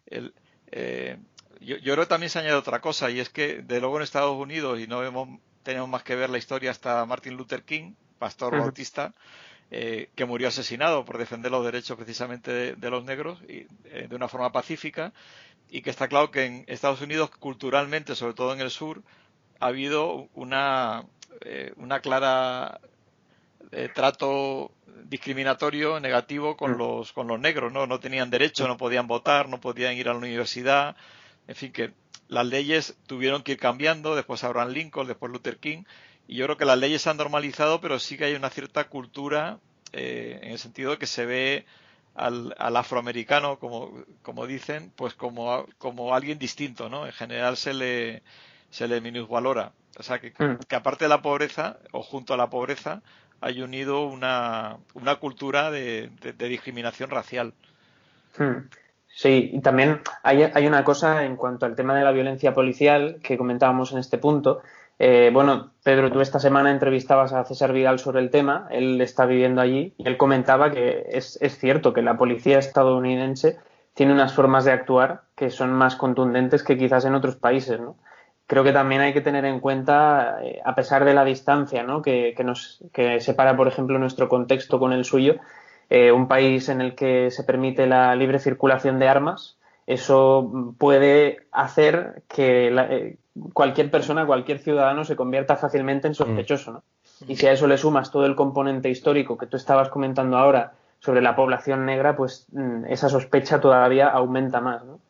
el, 0.07 0.33
eh, 0.71 1.19
yo, 1.61 1.79
creo 1.79 1.97
que 1.97 2.07
también 2.07 2.31
se 2.31 2.39
añade 2.39 2.55
otra 2.55 2.81
cosa 2.81 3.11
y 3.11 3.21
es 3.21 3.29
que 3.29 3.63
de 3.63 3.81
luego 3.81 3.97
en 3.97 4.03
Estados 4.03 4.37
Unidos 4.37 4.81
y 4.81 4.87
no 4.87 5.01
tenemos 5.63 5.89
más 5.89 6.03
que 6.03 6.15
ver 6.15 6.31
la 6.31 6.39
historia 6.39 6.71
hasta 6.71 7.05
Martin 7.07 7.37
Luther 7.37 7.63
King, 7.65 7.95
pastor 8.19 8.59
bautista, 8.59 9.15
eh, 9.71 10.11
que 10.15 10.25
murió 10.25 10.49
asesinado 10.49 11.05
por 11.05 11.19
defender 11.19 11.51
los 11.51 11.65
derechos 11.65 11.97
precisamente 11.97 12.77
de, 12.77 12.91
los 12.91 13.05
negros 13.05 13.41
y 13.49 13.67
eh, 13.87 14.07
de 14.09 14.15
una 14.15 14.29
forma 14.29 14.53
pacífica 14.53 15.13
y 15.71 15.81
que 15.83 15.91
está 15.91 16.07
claro 16.07 16.31
que 16.31 16.45
en 16.45 16.65
Estados 16.69 17.01
Unidos 17.01 17.31
culturalmente, 17.31 18.15
sobre 18.15 18.35
todo 18.35 18.53
en 18.53 18.61
el 18.61 18.71
sur, 18.71 19.03
ha 19.61 19.67
habido 19.67 20.29
una, 20.35 21.05
eh, 21.41 21.73
una 21.77 22.01
clara 22.01 22.81
trato 23.93 24.71
discriminatorio 25.05 25.99
negativo 25.99 26.57
con 26.57 26.79
los 26.79 27.13
con 27.13 27.27
los 27.27 27.41
negros 27.41 27.73
no 27.73 27.89
no 27.89 27.99
tenían 27.99 28.31
derecho 28.31 28.69
no 28.69 28.77
podían 28.77 29.09
votar 29.09 29.49
no 29.49 29.61
podían 29.61 29.97
ir 29.97 30.09
a 30.09 30.13
la 30.13 30.19
universidad 30.19 30.95
en 31.47 31.55
fin, 31.55 31.73
que 31.73 31.93
las 32.29 32.47
leyes 32.47 32.97
tuvieron 33.07 33.43
que 33.43 33.53
ir 33.53 33.59
cambiando, 33.59 34.17
después 34.17 34.45
Abraham 34.45 34.71
Lincoln, 34.71 35.07
después 35.07 35.33
Luther 35.33 35.59
King, 35.59 35.85
y 36.27 36.37
yo 36.37 36.47
creo 36.47 36.57
que 36.57 36.65
las 36.65 36.79
leyes 36.79 37.03
se 37.03 37.11
han 37.11 37.17
normalizado, 37.17 37.81
pero 37.81 37.99
sí 37.99 38.17
que 38.17 38.25
hay 38.25 38.35
una 38.35 38.51
cierta 38.51 38.85
cultura 38.85 39.59
eh, 39.93 40.41
en 40.43 40.53
el 40.53 40.59
sentido 40.59 40.93
de 40.93 40.99
que 40.99 41.07
se 41.07 41.27
ve 41.27 41.67
al, 42.15 42.55
afroamericano, 42.59 43.59
como, 43.59 44.05
como 44.23 44.47
dicen, 44.47 44.93
pues 44.97 45.15
como, 45.15 45.67
como 45.79 46.15
alguien 46.15 46.39
distinto, 46.39 46.89
¿no? 46.89 47.07
En 47.07 47.13
general 47.13 47.57
se 47.57 47.75
le, 47.75 48.23
se 48.71 48.89
le 48.89 49.01
minusvalora. 49.01 49.73
O 49.99 50.03
sea, 50.03 50.21
que, 50.21 50.31
mm. 50.31 50.65
que 50.67 50.77
aparte 50.77 51.05
de 51.05 51.09
la 51.09 51.23
pobreza, 51.23 51.79
o 51.93 52.03
junto 52.03 52.35
a 52.35 52.37
la 52.37 52.51
pobreza, 52.51 53.03
hay 53.41 53.61
unido 53.61 54.07
una, 54.07 54.79
una 54.95 55.17
cultura 55.17 55.71
de, 55.71 56.11
discriminación 56.39 57.11
racial. 57.11 57.53
Mm. 58.39 58.69
Sí, 59.17 59.51
y 59.53 59.61
también 59.61 60.01
hay, 60.25 60.43
hay, 60.43 60.67
una 60.67 60.83
cosa 60.83 61.25
en 61.25 61.37
cuanto 61.37 61.67
al 61.67 61.77
tema 61.77 61.97
de 61.97 62.03
la 62.03 62.11
violencia 62.11 62.53
policial 62.53 63.21
que 63.23 63.39
comentábamos 63.39 63.93
en 63.93 63.99
este 63.99 64.19
punto. 64.19 64.61
Eh, 64.99 65.31
bueno, 65.33 65.73
Pedro, 65.85 66.11
tú 66.11 66.21
esta 66.21 66.41
semana 66.41 66.73
entrevistabas 66.73 67.33
a 67.33 67.45
César 67.45 67.73
Vidal 67.73 68.01
sobre 68.01 68.21
el 68.21 68.31
tema, 68.31 68.67
él 68.73 69.01
está 69.01 69.25
viviendo 69.25 69.61
allí 69.61 69.95
y 69.99 70.09
él 70.09 70.17
comentaba 70.17 70.73
que 70.73 71.07
es, 71.11 71.39
es 71.41 71.57
cierto 71.59 71.93
que 71.93 72.03
la 72.03 72.17
policía 72.17 72.59
estadounidense 72.59 73.57
tiene 73.95 74.13
unas 74.13 74.35
formas 74.35 74.65
de 74.65 74.73
actuar 74.73 75.23
que 75.37 75.51
son 75.51 75.73
más 75.73 75.95
contundentes 75.95 76.65
que 76.65 76.77
quizás 76.77 77.05
en 77.05 77.15
otros 77.15 77.37
países. 77.37 77.81
Creo 78.49 78.65
que 78.65 78.73
también 78.73 79.01
hay 79.01 79.13
que 79.13 79.21
tener 79.21 79.45
en 79.45 79.61
cuenta, 79.61 80.39
eh, 80.43 80.61
a 80.65 80.75
pesar 80.75 81.05
de 81.05 81.15
la 81.15 81.25
distancia 81.25 81.85
¿no? 81.85 82.03
que, 82.03 82.35
que, 82.37 82.43
nos 82.43 82.83
que 82.93 83.21
separa, 83.21 83.57
por 83.57 83.69
ejemplo, 83.69 83.97
nuestro 84.01 84.29
contexto 84.29 84.81
con 84.81 84.93
el 84.93 85.05
suyo, 85.05 85.37
eh, 85.91 86.13
un 86.13 86.29
país 86.29 86.69
en 86.69 86.81
el 86.81 86.95
que 86.95 87.31
se 87.31 87.45
permite 87.45 87.87
la 87.87 88.15
libre 88.15 88.39
circulación 88.39 88.99
de 88.99 89.09
armas, 89.09 89.57
eso 89.87 90.75
puede 90.79 91.47
hacer 91.53 92.23
que 92.29 92.69
eh, 92.69 93.17
cualquier 93.53 93.91
persona, 93.91 94.27
cualquier 94.27 94.59
ciudadano 94.59 95.05
se 95.05 95.17
convierta 95.17 95.57
fácilmente 95.57 96.07
en 96.07 96.15
sospechoso. 96.15 96.73
¿no? 96.73 96.83
Y 97.29 97.37
si 97.37 97.47
a 97.47 97.53
eso 97.53 97.67
le 97.67 97.79
sumas 97.79 98.11
todo 98.11 98.27
el 98.27 98.35
componente 98.35 98.89
histórico 98.89 99.37
que 99.37 99.47
tú 99.47 99.57
estabas 99.57 99.89
comentando 99.89 100.39
ahora 100.39 100.73
sobre 101.01 101.21
la 101.21 101.37
población 101.37 101.85
negra, 101.85 102.17
pues 102.17 102.47
mm, 102.53 102.87
esa 102.87 103.09
sospecha 103.09 103.61
todavía 103.61 104.09
aumenta 104.09 104.61
más. 104.61 104.85
¿no? 104.85 105.01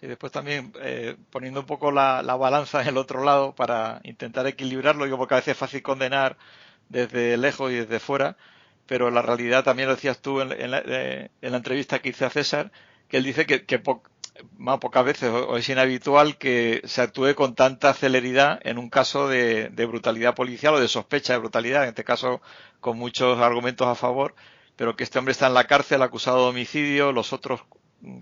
Sí, 0.00 0.06
después 0.06 0.32
también 0.32 0.72
eh, 0.80 1.16
poniendo 1.30 1.60
un 1.60 1.66
poco 1.66 1.92
la, 1.92 2.22
balanza 2.22 2.82
en 2.82 2.88
el 2.88 2.96
otro 2.96 3.22
lado 3.22 3.54
para 3.54 4.00
intentar 4.02 4.46
equilibrarlo, 4.46 5.04
digo, 5.04 5.18
porque 5.18 5.34
a 5.34 5.36
veces 5.36 5.52
es 5.52 5.58
fácil 5.58 5.82
condenar 5.82 6.36
desde 6.88 7.36
lejos 7.36 7.70
y 7.70 7.76
desde 7.76 8.00
fuera, 8.00 8.36
pero 8.92 9.10
la 9.10 9.22
realidad 9.22 9.64
también 9.64 9.88
lo 9.88 9.94
decías 9.94 10.20
tú 10.20 10.42
en, 10.42 10.70
la, 10.70 10.82
eh, 10.84 11.30
en 11.40 11.50
la, 11.50 11.56
entrevista 11.56 12.00
que 12.00 12.10
hice 12.10 12.26
a 12.26 12.28
César, 12.28 12.72
que 13.08 13.16
él 13.16 13.24
dice 13.24 13.46
que, 13.46 13.82
más 14.58 14.80
pocas 14.80 15.02
veces 15.02 15.30
o, 15.30 15.56
es 15.56 15.66
inhabitual 15.70 16.36
que 16.36 16.82
se 16.84 17.00
actúe 17.00 17.34
con 17.34 17.54
tanta 17.54 17.94
celeridad 17.94 18.60
en 18.64 18.76
un 18.76 18.90
caso 18.90 19.28
de, 19.28 19.70
brutalidad 19.88 20.34
policial 20.34 20.74
o 20.74 20.78
de 20.78 20.88
sospecha 20.88 21.32
de 21.32 21.38
brutalidad, 21.38 21.84
en 21.84 21.88
este 21.88 22.04
caso 22.04 22.42
con 22.80 22.98
muchos 22.98 23.38
argumentos 23.38 23.88
a 23.88 23.94
favor, 23.94 24.34
pero 24.76 24.94
que 24.94 25.04
este 25.04 25.18
hombre 25.18 25.32
está 25.32 25.46
en 25.46 25.54
la 25.54 25.64
cárcel 25.64 26.02
acusado 26.02 26.42
de 26.42 26.50
homicidio, 26.50 27.12
los 27.12 27.32
otros 27.32 27.62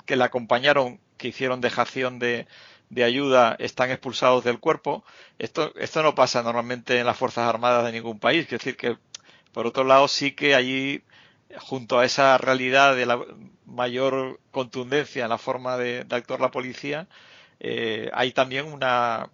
que 0.06 0.14
le 0.14 0.22
acompañaron, 0.22 1.00
que 1.16 1.26
hicieron 1.26 1.60
dejación 1.60 2.20
de, 2.20 2.46
de 2.90 3.02
ayuda, 3.02 3.56
están 3.58 3.90
expulsados 3.90 4.44
del 4.44 4.60
cuerpo. 4.60 5.02
Esto, 5.40 5.72
esto 5.74 6.04
no 6.04 6.14
pasa 6.14 6.44
normalmente 6.44 7.00
en 7.00 7.06
las 7.06 7.16
Fuerzas 7.16 7.48
Armadas 7.48 7.84
de 7.86 7.90
ningún 7.90 8.20
país, 8.20 8.44
es 8.44 8.50
decir, 8.50 8.76
que 8.76 8.98
por 9.52 9.66
otro 9.66 9.84
lado, 9.84 10.08
sí 10.08 10.32
que 10.32 10.54
allí, 10.54 11.02
junto 11.58 11.98
a 11.98 12.04
esa 12.04 12.38
realidad 12.38 12.96
de 12.96 13.06
la 13.06 13.24
mayor 13.66 14.40
contundencia 14.50 15.24
en 15.24 15.30
la 15.30 15.38
forma 15.38 15.76
de, 15.76 16.06
actuar 16.10 16.40
la 16.40 16.50
policía, 16.50 17.08
eh, 17.60 18.10
hay 18.14 18.32
también 18.32 18.66
una, 18.66 19.30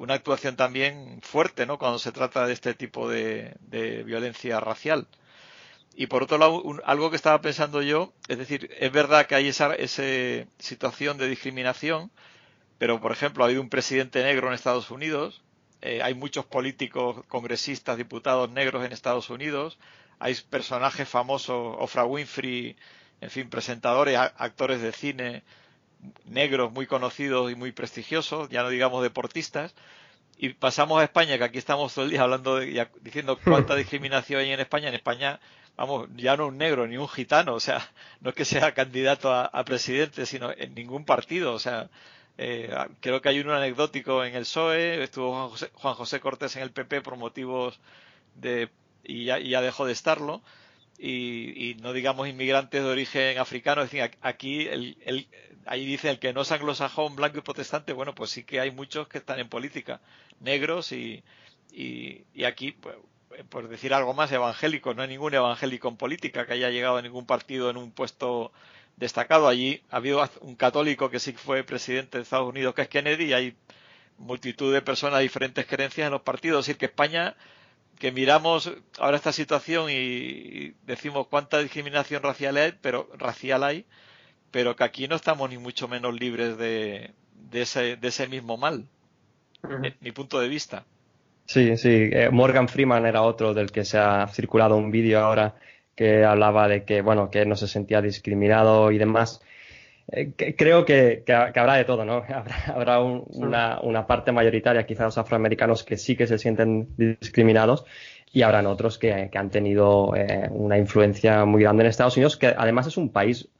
una 0.00 0.14
actuación 0.14 0.56
también 0.56 1.20
fuerte, 1.22 1.66
¿no? 1.66 1.78
Cuando 1.78 1.98
se 1.98 2.12
trata 2.12 2.46
de 2.46 2.54
este 2.54 2.74
tipo 2.74 3.08
de, 3.08 3.54
violencia 4.06 4.58
racial. 4.58 5.06
Y 5.94 6.06
por 6.06 6.22
otro 6.22 6.38
lado, 6.38 6.62
algo 6.84 7.10
que 7.10 7.16
estaba 7.16 7.42
pensando 7.42 7.82
yo, 7.82 8.12
es 8.28 8.38
decir, 8.38 8.70
es 8.78 8.90
verdad 8.92 9.26
que 9.26 9.34
hay 9.34 9.48
esa, 9.48 9.74
esa 9.74 10.02
situación 10.58 11.18
de 11.18 11.28
discriminación, 11.28 12.10
pero 12.78 13.00
por 13.00 13.12
ejemplo, 13.12 13.44
ha 13.44 13.46
habido 13.46 13.60
un 13.60 13.68
presidente 13.68 14.22
negro 14.22 14.48
en 14.48 14.54
Estados 14.54 14.90
Unidos, 14.90 15.42
eh, 15.82 16.02
hay 16.02 16.14
muchos 16.14 16.44
políticos, 16.44 17.24
congresistas, 17.28 17.96
diputados 17.96 18.50
negros 18.50 18.84
en 18.84 18.92
Estados 18.92 19.30
Unidos, 19.30 19.78
hay 20.18 20.34
personajes 20.48 21.08
famosos, 21.08 21.76
Oprah 21.78 22.04
Winfrey, 22.04 22.76
en 23.20 23.30
fin, 23.30 23.48
presentadores, 23.48 24.18
actores 24.18 24.80
de 24.82 24.92
cine 24.92 25.42
negros 26.24 26.72
muy 26.72 26.86
conocidos 26.86 27.50
y 27.52 27.54
muy 27.54 27.72
prestigiosos, 27.72 28.48
ya 28.48 28.62
no 28.62 28.70
digamos 28.70 29.02
deportistas, 29.02 29.74
y 30.42 30.50
pasamos 30.54 31.00
a 31.00 31.04
España, 31.04 31.36
que 31.36 31.44
aquí 31.44 31.58
estamos 31.58 31.92
todo 31.94 32.06
el 32.06 32.10
día 32.10 32.22
hablando 32.22 32.56
de, 32.56 32.88
diciendo 33.02 33.38
cuánta 33.44 33.74
discriminación 33.76 34.40
hay 34.40 34.52
en 34.52 34.60
España. 34.60 34.88
En 34.88 34.94
España, 34.94 35.38
vamos, 35.76 36.08
ya 36.16 36.34
no 36.34 36.46
un 36.46 36.56
negro 36.56 36.86
ni 36.86 36.96
un 36.96 37.08
gitano, 37.08 37.52
o 37.54 37.60
sea, 37.60 37.86
no 38.20 38.30
es 38.30 38.36
que 38.36 38.46
sea 38.46 38.72
candidato 38.72 39.30
a, 39.30 39.44
a 39.44 39.64
presidente, 39.66 40.24
sino 40.24 40.50
en 40.50 40.74
ningún 40.74 41.04
partido, 41.04 41.52
o 41.52 41.58
sea, 41.58 41.90
eh, 42.42 42.74
creo 43.00 43.20
que 43.20 43.28
hay 43.28 43.38
uno 43.40 43.54
anecdótico 43.54 44.24
en 44.24 44.34
el 44.34 44.44
PSOE, 44.44 45.02
estuvo 45.02 45.50
Juan 45.74 45.94
José, 45.94 46.20
Cortés 46.20 46.56
en 46.56 46.62
el 46.62 46.70
PP 46.70 47.02
por 47.02 47.16
motivos 47.16 47.78
de 48.34 48.70
y 49.04 49.26
ya, 49.26 49.38
ya 49.38 49.60
dejó 49.60 49.84
de 49.84 49.92
estarlo. 49.92 50.40
Y, 50.98 51.76
no 51.82 51.92
digamos 51.92 52.28
inmigrantes 52.28 52.82
de 52.82 52.88
origen 52.88 53.36
africano, 53.38 53.82
es 53.82 53.90
decir, 53.90 54.10
aquí 54.22 54.66
el, 54.68 55.28
ahí 55.66 55.84
dice 55.84 56.08
el 56.08 56.18
que 56.18 56.32
no 56.32 56.40
es 56.40 56.52
anglosajón, 56.52 57.14
blanco 57.14 57.38
y 57.38 57.42
protestante, 57.42 57.92
bueno, 57.92 58.14
pues 58.14 58.30
sí 58.30 58.44
que 58.44 58.60
hay 58.60 58.70
muchos 58.70 59.06
que 59.08 59.18
están 59.18 59.38
en 59.38 59.48
política, 59.50 60.00
negros 60.40 60.92
y, 60.92 61.22
y, 61.72 62.24
y 62.34 62.44
aquí, 62.44 62.72
pues, 62.72 62.96
por 63.50 63.68
decir 63.68 63.92
algo 63.92 64.14
más, 64.14 64.32
evangélicos, 64.32 64.96
no 64.96 65.02
hay 65.02 65.08
ningún 65.08 65.34
evangélico 65.34 65.88
en 65.88 65.96
política 65.96 66.46
que 66.46 66.54
haya 66.54 66.70
llegado 66.70 66.96
a 66.96 67.02
ningún 67.02 67.26
partido 67.26 67.68
en 67.68 67.76
un 67.76 67.92
puesto 67.92 68.52
destacado. 69.00 69.48
Allí 69.48 69.82
ha 69.90 69.96
habido 69.96 70.22
un 70.42 70.54
católico 70.54 71.10
que 71.10 71.18
sí 71.18 71.32
fue 71.32 71.64
presidente 71.64 72.18
de 72.18 72.22
Estados 72.22 72.48
Unidos, 72.48 72.74
que 72.74 72.82
es 72.82 72.88
Kennedy, 72.88 73.24
y 73.24 73.32
hay 73.32 73.56
multitud 74.18 74.72
de 74.72 74.82
personas 74.82 75.18
de 75.18 75.24
diferentes 75.24 75.66
creencias 75.66 76.06
en 76.06 76.12
los 76.12 76.22
partidos. 76.22 76.60
Es 76.60 76.66
decir, 76.66 76.78
que 76.78 76.86
España, 76.86 77.34
que 77.98 78.12
miramos 78.12 78.70
ahora 78.98 79.16
esta 79.16 79.32
situación 79.32 79.90
y 79.90 80.74
decimos 80.86 81.26
cuánta 81.28 81.58
discriminación 81.58 82.22
racial 82.22 82.56
hay, 82.58 82.74
pero, 82.80 83.10
racial 83.18 83.64
hay, 83.64 83.86
pero 84.52 84.76
que 84.76 84.84
aquí 84.84 85.08
no 85.08 85.16
estamos 85.16 85.48
ni 85.50 85.58
mucho 85.58 85.88
menos 85.88 86.14
libres 86.14 86.58
de, 86.58 87.12
de, 87.50 87.62
ese, 87.62 87.96
de 87.96 88.08
ese 88.08 88.28
mismo 88.28 88.58
mal, 88.58 88.86
mi 90.00 90.12
punto 90.12 90.38
de 90.38 90.48
vista. 90.48 90.84
Sí, 91.46 91.76
sí. 91.76 92.10
Eh, 92.12 92.28
Morgan 92.30 92.68
Freeman 92.68 93.06
era 93.06 93.22
otro 93.22 93.54
del 93.54 93.72
que 93.72 93.84
se 93.84 93.98
ha 93.98 94.28
circulado 94.28 94.76
un 94.76 94.90
vídeo 94.92 95.18
ahora 95.18 95.56
que 96.00 96.24
hablaba 96.24 96.66
de 96.66 96.84
que, 96.84 97.02
bueno, 97.02 97.30
que 97.30 97.44
no 97.44 97.56
se 97.56 97.68
sentía 97.68 98.00
discriminado 98.00 98.90
y 98.90 98.96
demás. 98.96 99.42
Eh, 100.10 100.32
creo 100.56 100.86
que, 100.86 101.22
habrá 101.28 101.74
de 101.74 101.84
todo, 101.84 102.06
¿no? 102.06 102.24
Habrá, 102.74 103.00
una, 103.02 104.06
parte 104.06 104.32
mayoritaria, 104.32 104.86
quizás 104.86 105.04
los 105.04 105.18
afroamericanos, 105.18 105.84
que 105.84 105.98
sí 105.98 106.16
que 106.16 106.26
se 106.26 106.38
sienten 106.38 106.88
discriminados 106.96 107.84
y 108.32 108.40
habrán 108.40 108.66
otros 108.66 108.96
que, 108.96 109.28
han 109.30 109.50
tenido 109.50 110.16
eh, 110.16 110.48
una 110.52 110.78
influencia 110.78 111.44
muy 111.44 111.64
grande 111.64 111.82
en 111.82 111.90
Estados 111.90 112.16
Unidos, 112.16 112.38
que 112.38 112.46
además 112.46 112.86
es 112.86 112.96
un 112.96 113.12
país 113.12 113.50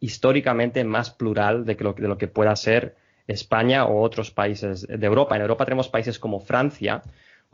históricamente 0.00 0.82
más 0.82 1.10
plural 1.10 1.66
de, 1.66 1.74
lo, 1.74 1.92
de 1.92 2.08
lo 2.08 2.16
que 2.16 2.26
pueda 2.26 2.56
ser 2.56 2.96
España 3.26 3.84
o 3.84 4.00
otros 4.00 4.30
países 4.30 4.86
de 4.88 5.06
Europa. 5.06 5.36
En 5.36 5.42
Europa 5.42 5.66
tenemos 5.66 5.90
países 5.90 6.18
como 6.18 6.40
Francia 6.40 7.02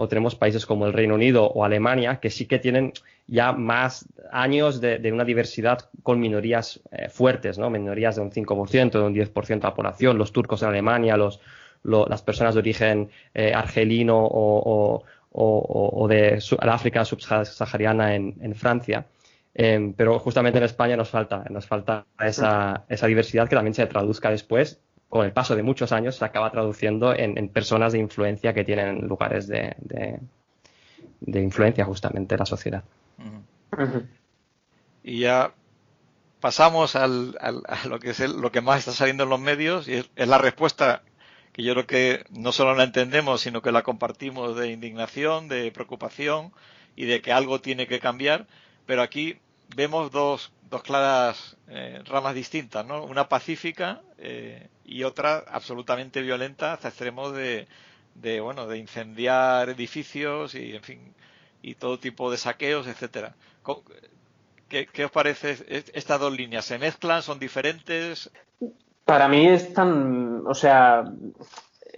o 0.02 0.08
tenemos 0.08 0.34
países 0.34 0.66
como 0.66 0.84
el 0.86 0.92
Reino 0.92 1.14
Unido 1.14 1.46
o 1.46 1.64
Alemania 1.64 2.18
que 2.18 2.28
sí 2.28 2.46
que 2.46 2.58
tienen 2.58 2.92
ya 3.28 3.52
más 3.52 4.04
años 4.32 4.80
de, 4.80 5.12
una 5.12 5.24
diversidad 5.24 5.88
con 6.02 6.18
minorías 6.18 6.80
eh, 6.90 7.08
fuertes, 7.08 7.56
¿no? 7.56 7.70
Minorías 7.70 8.16
de 8.16 8.22
un 8.22 8.32
5%, 8.32 8.90
de 8.90 9.00
un 9.00 9.14
10% 9.14 9.46
de 9.46 9.60
la 9.60 9.74
población, 9.74 10.18
los 10.18 10.32
turcos 10.32 10.62
en 10.62 10.70
Alemania, 10.70 11.16
los, 11.16 11.40
las 11.84 12.22
personas 12.22 12.54
de 12.54 12.60
origen 12.60 13.10
eh, 13.32 13.52
argelino 13.54 14.18
o, 14.20 16.08
de 16.08 16.42
África 16.58 17.04
subsahariana 17.04 18.16
en, 18.16 18.54
Francia. 18.56 19.06
Em, 19.54 19.92
pero 19.92 20.18
justamente 20.18 20.58
en 20.58 20.64
España 20.64 20.96
nos 20.96 21.10
falta, 21.10 21.44
nos 21.48 21.66
falta 21.66 22.06
esa, 22.18 22.84
esa 22.88 23.06
diversidad 23.06 23.48
que 23.48 23.54
también 23.54 23.74
se 23.74 23.86
traduzca 23.86 24.30
después 24.30 24.80
con 25.12 25.26
el 25.26 25.32
paso 25.34 25.54
de 25.54 25.62
muchos 25.62 25.92
años 25.92 26.16
se 26.16 26.24
acaba 26.24 26.50
traduciendo 26.50 27.14
en, 27.14 27.46
personas 27.50 27.92
de 27.92 27.98
influencia 27.98 28.54
que 28.54 28.64
tienen 28.64 29.06
lugares 29.08 29.46
de, 29.46 29.76
influencia 31.26 31.84
justamente 31.84 32.34
en 32.34 32.38
la 32.38 32.46
sociedad. 32.46 32.82
Y 35.02 35.18
ya 35.18 35.52
pasamos 36.40 36.96
al, 36.96 37.36
a 37.38 37.86
lo 37.88 37.98
que 37.98 38.08
es 38.08 38.20
lo 38.20 38.50
que 38.50 38.62
más 38.62 38.78
está 38.78 38.92
saliendo 38.92 39.24
en 39.24 39.28
los 39.28 39.38
medios 39.38 39.86
y 39.86 39.96
es, 39.96 40.08
la 40.16 40.38
respuesta 40.38 41.02
que 41.52 41.62
yo 41.62 41.74
creo 41.74 41.86
que 41.86 42.24
no 42.30 42.50
solo 42.50 42.74
la 42.74 42.84
entendemos, 42.84 43.42
sino 43.42 43.60
que 43.60 43.70
la 43.70 43.82
compartimos 43.82 44.56
de 44.56 44.70
indignación, 44.70 45.46
de 45.46 45.70
preocupación 45.72 46.54
y 46.96 47.04
de 47.04 47.20
que 47.20 47.32
algo 47.32 47.60
tiene 47.60 47.86
que 47.86 48.00
cambiar. 48.00 48.46
Pero 48.86 49.02
aquí 49.02 49.36
vemos 49.76 50.10
dos, 50.10 50.52
dos 50.70 50.82
claras 50.82 51.58
eh, 51.68 52.00
ramas 52.06 52.34
distintas, 52.34 52.86
¿no? 52.86 53.04
Una 53.04 53.28
pacífica 53.28 54.00
eh, 54.16 54.68
y 54.92 55.04
otra 55.04 55.44
absolutamente 55.48 56.20
violenta 56.20 56.74
hasta 56.74 56.88
extremos 56.88 57.34
de, 57.34 57.66
de, 58.14 58.40
bueno, 58.40 58.66
de 58.66 58.78
incendiar 58.78 59.70
edificios 59.70 60.54
y, 60.54 60.74
en 60.76 60.82
fin, 60.82 61.14
y 61.62 61.74
todo 61.74 61.98
tipo 61.98 62.30
de 62.30 62.36
saqueos, 62.36 62.86
etcétera. 62.86 63.34
¿Qué, 64.68 65.04
os 65.04 65.10
parece 65.10 65.56
estas 65.68 66.20
dos 66.20 66.32
líneas? 66.32 66.64
¿Se 66.64 66.78
mezclan? 66.78 67.22
¿Son 67.22 67.38
diferentes? 67.38 68.30
Para 69.04 69.28
mí 69.28 69.46
están, 69.46 70.44
o 70.46 70.54
sea, 70.54 71.04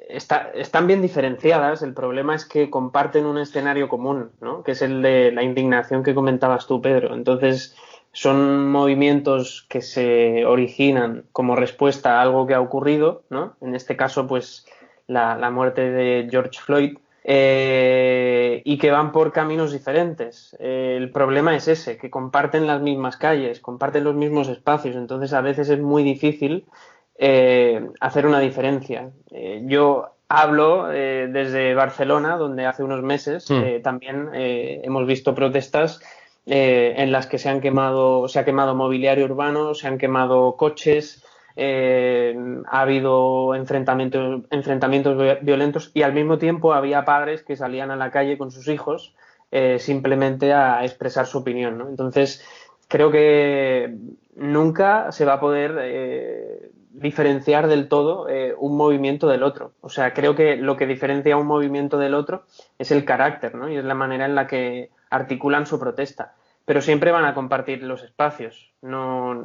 están 0.08 0.86
bien 0.86 1.02
diferenciadas. 1.02 1.82
El 1.82 1.94
problema 1.94 2.34
es 2.34 2.44
que 2.44 2.70
comparten 2.70 3.26
un 3.26 3.38
escenario 3.38 3.88
común, 3.88 4.30
¿no? 4.40 4.62
Que 4.62 4.72
es 4.72 4.82
el 4.82 5.02
de 5.02 5.32
la 5.32 5.42
indignación 5.42 6.02
que 6.02 6.14
comentabas 6.14 6.66
tú, 6.66 6.80
Pedro. 6.80 7.14
Entonces, 7.14 7.76
son 8.14 8.70
movimientos 8.70 9.66
que 9.68 9.82
se 9.82 10.46
originan 10.46 11.24
como 11.32 11.56
respuesta 11.56 12.18
a 12.18 12.22
algo 12.22 12.46
que 12.46 12.54
ha 12.54 12.60
ocurrido, 12.60 13.24
¿no? 13.28 13.56
En 13.60 13.74
este 13.74 13.96
caso, 13.96 14.28
pues 14.28 14.66
la, 15.08 15.50
muerte 15.50 15.90
de 15.90 16.28
George 16.30 16.60
Floyd, 16.60 16.98
eh, 17.24 18.62
y 18.64 18.78
que 18.78 18.92
van 18.92 19.10
por 19.10 19.32
caminos 19.32 19.72
diferentes. 19.72 20.56
Eh, 20.60 20.94
el 20.96 21.10
problema 21.10 21.56
es 21.56 21.66
ese, 21.66 21.96
que 21.96 22.08
comparten 22.08 22.68
las 22.68 22.80
mismas 22.80 23.16
calles, 23.16 23.58
comparten 23.58 24.04
los 24.04 24.14
mismos 24.14 24.48
espacios, 24.48 24.94
entonces 24.94 25.32
a 25.32 25.40
veces 25.40 25.68
es 25.68 25.80
muy 25.80 26.04
difícil 26.04 26.66
eh, 27.18 27.84
hacer 28.00 28.26
una 28.26 28.38
diferencia. 28.38 29.10
yo 29.62 30.10
hablo 30.28 30.86
desde 30.86 31.74
Barcelona, 31.74 32.36
donde 32.36 32.64
hace 32.64 32.82
unos 32.82 33.02
meses 33.02 33.50
hmm. 33.50 33.82
también 33.82 34.30
hemos 34.32 35.06
visto 35.06 35.34
protestas 35.34 36.00
eh, 36.46 36.94
en 36.98 37.10
las 37.10 37.26
que 37.26 37.38
se 37.38 37.48
han 37.48 37.60
quemado, 37.60 38.28
se 38.28 38.38
ha 38.38 38.44
quemado 38.44 38.74
mobiliario 38.74 39.24
urbano, 39.24 39.74
se 39.74 39.86
han 39.88 39.98
quemado 39.98 40.56
coches, 40.56 41.24
eh, 41.56 42.36
ha 42.66 42.80
habido 42.80 43.54
enfrentamientos, 43.54 44.42
enfrentamientos 44.50 45.40
violentos 45.42 45.90
y 45.94 46.02
al 46.02 46.12
mismo 46.12 46.38
tiempo 46.38 46.74
había 46.74 47.04
padres 47.04 47.42
que 47.42 47.56
salían 47.56 47.90
a 47.90 47.96
la 47.96 48.10
calle 48.10 48.36
con 48.36 48.50
sus 48.50 48.68
hijos 48.68 49.14
eh, 49.52 49.78
simplemente 49.78 50.52
a 50.52 50.84
expresar 50.84 51.26
su 51.26 51.38
opinión. 51.38 51.80
Entonces, 51.88 52.44
creo 52.88 53.10
que 53.10 53.96
nunca 54.36 55.12
se 55.12 55.24
va 55.24 55.34
a 55.34 55.40
poder 55.40 56.72
diferenciar 56.94 57.66
del 57.66 57.88
todo 57.88 58.26
un 58.58 58.76
movimiento 58.76 59.28
del 59.28 59.42
otro. 59.42 59.72
O 59.80 59.88
sea, 59.88 60.14
creo 60.14 60.34
que 60.34 60.56
lo 60.56 60.76
que 60.76 60.86
diferencia 60.86 61.36
un 61.36 61.46
movimiento 61.46 61.98
del 61.98 62.14
otro 62.14 62.44
es 62.78 62.90
el 62.90 63.04
carácter, 63.04 63.54
¿no? 63.54 63.68
Y 63.68 63.76
es 63.76 63.84
la 63.84 63.94
manera 63.94 64.24
en 64.24 64.34
la 64.34 64.46
que 64.46 64.90
articulan 65.10 65.66
su 65.66 65.78
protesta. 65.78 66.34
Pero 66.64 66.80
siempre 66.80 67.12
van 67.12 67.24
a 67.24 67.34
compartir 67.34 67.82
los 67.82 68.02
espacios. 68.02 68.72
No, 68.80 69.44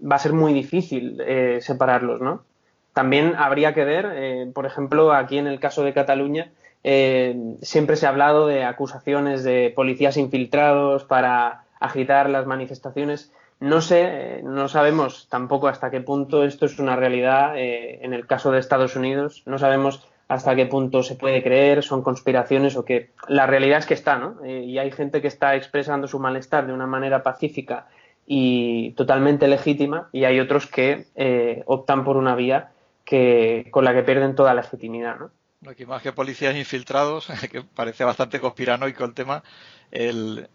va 0.00 0.16
a 0.16 0.20
ser 0.20 0.32
muy 0.32 0.52
difícil 0.52 1.20
eh, 1.26 1.58
separarlos, 1.60 2.20
¿no? 2.20 2.44
También 2.92 3.34
habría 3.36 3.74
que 3.74 3.84
ver, 3.84 4.10
eh, 4.14 4.50
por 4.54 4.66
ejemplo, 4.66 5.12
aquí 5.12 5.38
en 5.38 5.46
el 5.46 5.60
caso 5.60 5.82
de 5.84 5.92
Cataluña, 5.92 6.50
eh, 6.82 7.36
siempre 7.62 7.96
se 7.96 8.06
ha 8.06 8.10
hablado 8.10 8.46
de 8.46 8.64
acusaciones 8.64 9.44
de 9.44 9.72
policías 9.74 10.16
infiltrados 10.16 11.04
para 11.04 11.64
agitar 11.78 12.28
las 12.30 12.46
manifestaciones. 12.46 13.32
No 13.60 13.80
sé, 13.82 14.40
no 14.42 14.68
sabemos 14.68 15.28
tampoco 15.28 15.68
hasta 15.68 15.90
qué 15.90 16.00
punto 16.00 16.44
esto 16.44 16.66
es 16.66 16.78
una 16.78 16.96
realidad 16.96 17.52
en 17.56 18.14
el 18.14 18.26
caso 18.26 18.50
de 18.50 18.58
Estados 18.58 18.96
Unidos. 18.96 19.42
No 19.44 19.58
sabemos 19.58 20.08
hasta 20.30 20.54
qué 20.54 20.64
punto 20.64 21.02
se 21.02 21.16
puede 21.16 21.42
creer, 21.42 21.82
son 21.82 22.02
conspiraciones 22.02 22.76
o 22.76 22.84
que 22.84 23.10
la 23.26 23.48
realidad 23.48 23.80
es 23.80 23.86
que 23.86 23.94
está, 23.94 24.16
¿no? 24.16 24.36
Eh, 24.44 24.62
y 24.62 24.78
hay 24.78 24.92
gente 24.92 25.20
que 25.20 25.26
está 25.26 25.56
expresando 25.56 26.06
su 26.06 26.20
malestar 26.20 26.68
de 26.68 26.72
una 26.72 26.86
manera 26.86 27.24
pacífica 27.24 27.88
y 28.28 28.92
totalmente 28.92 29.48
legítima 29.48 30.08
y 30.12 30.22
hay 30.22 30.38
otros 30.38 30.68
que 30.68 31.08
eh, 31.16 31.64
optan 31.66 32.04
por 32.04 32.16
una 32.16 32.36
vía 32.36 32.70
que 33.04 33.66
con 33.72 33.84
la 33.84 33.92
que 33.92 34.04
pierden 34.04 34.36
toda 34.36 34.54
legitimidad, 34.54 35.18
¿no? 35.18 35.30
Aquí 35.68 35.84
más 35.84 36.00
que 36.00 36.12
policías 36.12 36.54
infiltrados, 36.54 37.26
que 37.50 37.62
parece 37.62 38.04
bastante 38.04 38.38
conspiranoico 38.38 39.04
el 39.04 39.14
tema, 39.14 39.42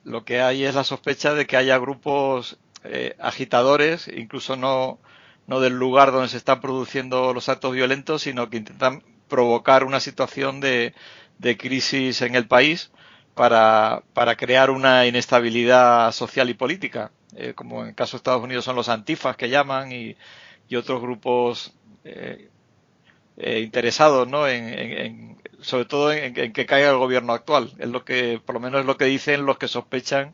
lo 0.06 0.24
que 0.24 0.40
hay 0.40 0.64
es 0.64 0.74
la 0.74 0.86
sospecha 0.86 1.34
de 1.34 1.46
que 1.46 1.58
haya 1.58 1.78
grupos 1.80 2.58
eh, 2.88 3.16
agitadores, 3.20 4.08
incluso 4.08 4.56
no, 4.56 5.00
no 5.48 5.60
del 5.60 5.74
lugar 5.74 6.12
donde 6.12 6.30
se 6.30 6.38
están 6.38 6.62
produciendo 6.62 7.34
los 7.34 7.50
actos 7.50 7.74
violentos, 7.74 8.24
sino 8.24 8.50
que 8.50 8.58
intentan 8.58 9.04
provocar 9.28 9.84
una 9.84 10.00
situación 10.00 10.60
de, 10.60 10.94
de 11.40 11.58
crisis 11.58 12.22
en 12.22 12.36
el 12.36 12.48
país 12.48 12.92
para, 13.34 14.04
para, 14.14 14.36
crear 14.36 14.70
una 14.70 15.06
inestabilidad 15.06 16.12
social 16.12 16.50
y 16.50 16.54
política, 16.54 17.12
eh, 17.36 17.54
como 17.54 17.82
en 17.82 17.90
el 17.90 17.96
caso 17.96 18.14
de 18.14 18.18
Estados 18.18 18.44
Unidos 18.44 18.66
son 18.66 18.76
los 18.76 18.90
antifas 18.90 19.36
que 19.36 19.50
llaman 19.50 19.92
y, 19.92 20.16
y 20.70 20.76
otros 20.78 21.02
grupos 21.02 21.74
eh, 22.06 22.50
eh, 23.38 23.60
interesados, 23.60 24.28
¿no? 24.28 24.48
En, 24.48 25.38
sobre 25.60 25.86
todo 25.86 26.14
en, 26.14 26.34
que 26.34 26.66
caiga 26.66 26.90
el 26.92 26.98
gobierno 26.98 27.34
actual. 27.34 27.74
Es 27.80 27.90
lo 27.90 28.06
que, 28.06 28.40
por 28.44 28.56
lo 28.56 28.62
menos 28.62 28.82
es 28.82 28.86
lo 28.86 28.98
que 28.98 29.06
dicen 29.06 29.46
los 29.46 29.58
que 29.58 29.68
sospechan 29.68 30.34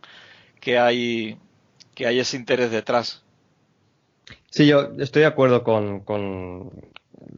que 0.59 0.77
hay 0.77 1.39
que 1.95 2.08
hay 2.08 2.19
ese 2.19 2.38
interés 2.38 2.71
detrás. 2.71 3.23
Sí, 4.49 4.67
yo 4.67 4.91
estoy 4.99 5.21
de 5.21 5.27
acuerdo 5.27 5.63
con, 5.63 6.04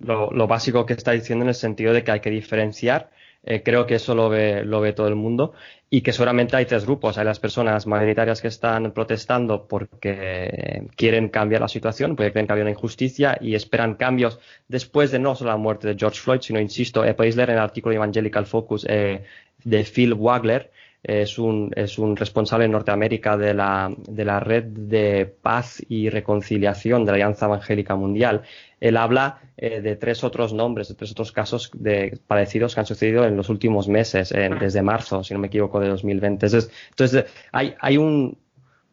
lo, 0.01 0.47
básico 0.47 0.85
que 0.85 0.93
está 0.93 1.11
diciendo 1.11 1.43
en 1.43 1.49
el 1.49 1.55
sentido 1.55 1.93
de 1.93 2.03
que 2.03 2.11
hay 2.11 2.19
que 2.19 2.29
diferenciar. 2.29 3.11
Eh, 3.45 3.61
creo 3.61 3.85
que 3.85 3.95
eso 3.95 4.15
lo 4.15 4.29
ve, 4.29 4.63
lo 4.63 4.79
ve 4.79 4.93
todo 4.93 5.09
el 5.09 5.15
mundo 5.15 5.53
y 5.89 6.01
que 6.01 6.11
seguramente 6.11 6.55
hay 6.55 6.65
tres 6.65 6.85
grupos. 6.85 7.19
Hay 7.19 7.25
las 7.25 7.39
personas 7.39 7.85
mayoritarias 7.85 8.41
que 8.41 8.47
están 8.47 8.93
protestando 8.93 9.67
porque 9.67 10.87
quieren 10.95 11.29
cambiar 11.29 11.61
la 11.61 11.67
situación, 11.67 12.15
porque 12.15 12.31
creen 12.31 12.47
que 12.47 12.53
había 12.53 12.63
una 12.63 12.71
injusticia 12.71 13.37
y 13.39 13.53
esperan 13.53 13.93
cambios 13.93 14.39
después 14.67 15.11
de 15.11 15.19
no 15.19 15.35
solo 15.35 15.51
la 15.51 15.57
muerte 15.57 15.89
de 15.89 15.95
George 15.95 16.19
Floyd, 16.19 16.41
sino, 16.41 16.59
insisto, 16.59 17.05
eh, 17.05 17.13
podéis 17.13 17.35
leer 17.35 17.51
en 17.51 17.57
el 17.57 17.61
artículo 17.61 17.93
Evangelical 17.93 18.47
Focus 18.47 18.87
eh, 18.89 19.23
de 19.63 19.83
Phil 19.83 20.13
Wagler, 20.13 20.71
es 21.03 21.37
un, 21.37 21.71
es 21.75 21.99
un 21.99 22.15
responsable 22.15 22.65
en 22.65 22.71
Norteamérica 22.71 23.35
de 23.35 23.53
la, 23.53 23.93
de 24.07 24.23
la 24.23 24.39
red 24.39 24.63
de 24.63 25.25
paz 25.25 25.83
y 25.89 26.09
reconciliación 26.09 27.03
de 27.03 27.11
la 27.11 27.15
Alianza 27.15 27.47
Evangélica 27.47 27.95
Mundial. 27.95 28.43
Él 28.79 28.95
habla 28.95 29.41
eh, 29.57 29.81
de 29.81 29.97
tres 29.97 30.23
otros 30.23 30.53
nombres, 30.53 30.87
de 30.87 30.95
tres 30.95 31.11
otros 31.11 31.33
casos 31.33 31.71
de 31.73 32.17
parecidos 32.25 32.73
que 32.73 32.79
han 32.79 32.85
sucedido 32.85 33.25
en 33.25 33.35
los 33.35 33.49
últimos 33.49 33.89
meses, 33.89 34.29
desde 34.29 34.81
marzo, 34.81 35.23
si 35.23 35.33
no 35.33 35.39
me 35.39 35.47
equivoco, 35.47 35.79
de 35.79 35.89
2020. 35.89 36.45
Entonces, 36.45 36.71
entonces 36.91 37.25
hay, 37.51 37.75
hay 37.79 37.97
un, 37.97 38.37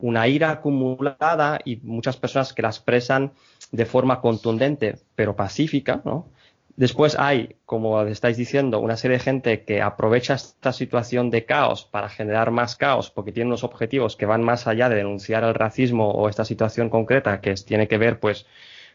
una 0.00 0.26
ira 0.26 0.50
acumulada 0.50 1.60
y 1.64 1.76
muchas 1.76 2.16
personas 2.16 2.52
que 2.52 2.62
la 2.62 2.68
expresan 2.68 3.32
de 3.70 3.86
forma 3.86 4.20
contundente, 4.20 4.96
pero 5.14 5.36
pacífica, 5.36 6.02
¿no? 6.04 6.28
Después 6.76 7.16
hay, 7.18 7.56
como 7.66 8.02
estáis 8.02 8.36
diciendo, 8.36 8.80
una 8.80 8.96
serie 8.96 9.18
de 9.18 9.24
gente 9.24 9.64
que 9.64 9.82
aprovecha 9.82 10.34
esta 10.34 10.72
situación 10.72 11.30
de 11.30 11.44
caos 11.44 11.84
para 11.84 12.08
generar 12.08 12.50
más 12.50 12.76
caos 12.76 13.10
porque 13.10 13.32
tiene 13.32 13.48
unos 13.48 13.64
objetivos 13.64 14.16
que 14.16 14.26
van 14.26 14.42
más 14.42 14.66
allá 14.66 14.88
de 14.88 14.96
denunciar 14.96 15.44
el 15.44 15.54
racismo 15.54 16.10
o 16.10 16.28
esta 16.28 16.44
situación 16.44 16.88
concreta 16.88 17.40
que 17.40 17.54
tiene 17.54 17.88
que 17.88 17.98
ver 17.98 18.20
pues 18.20 18.46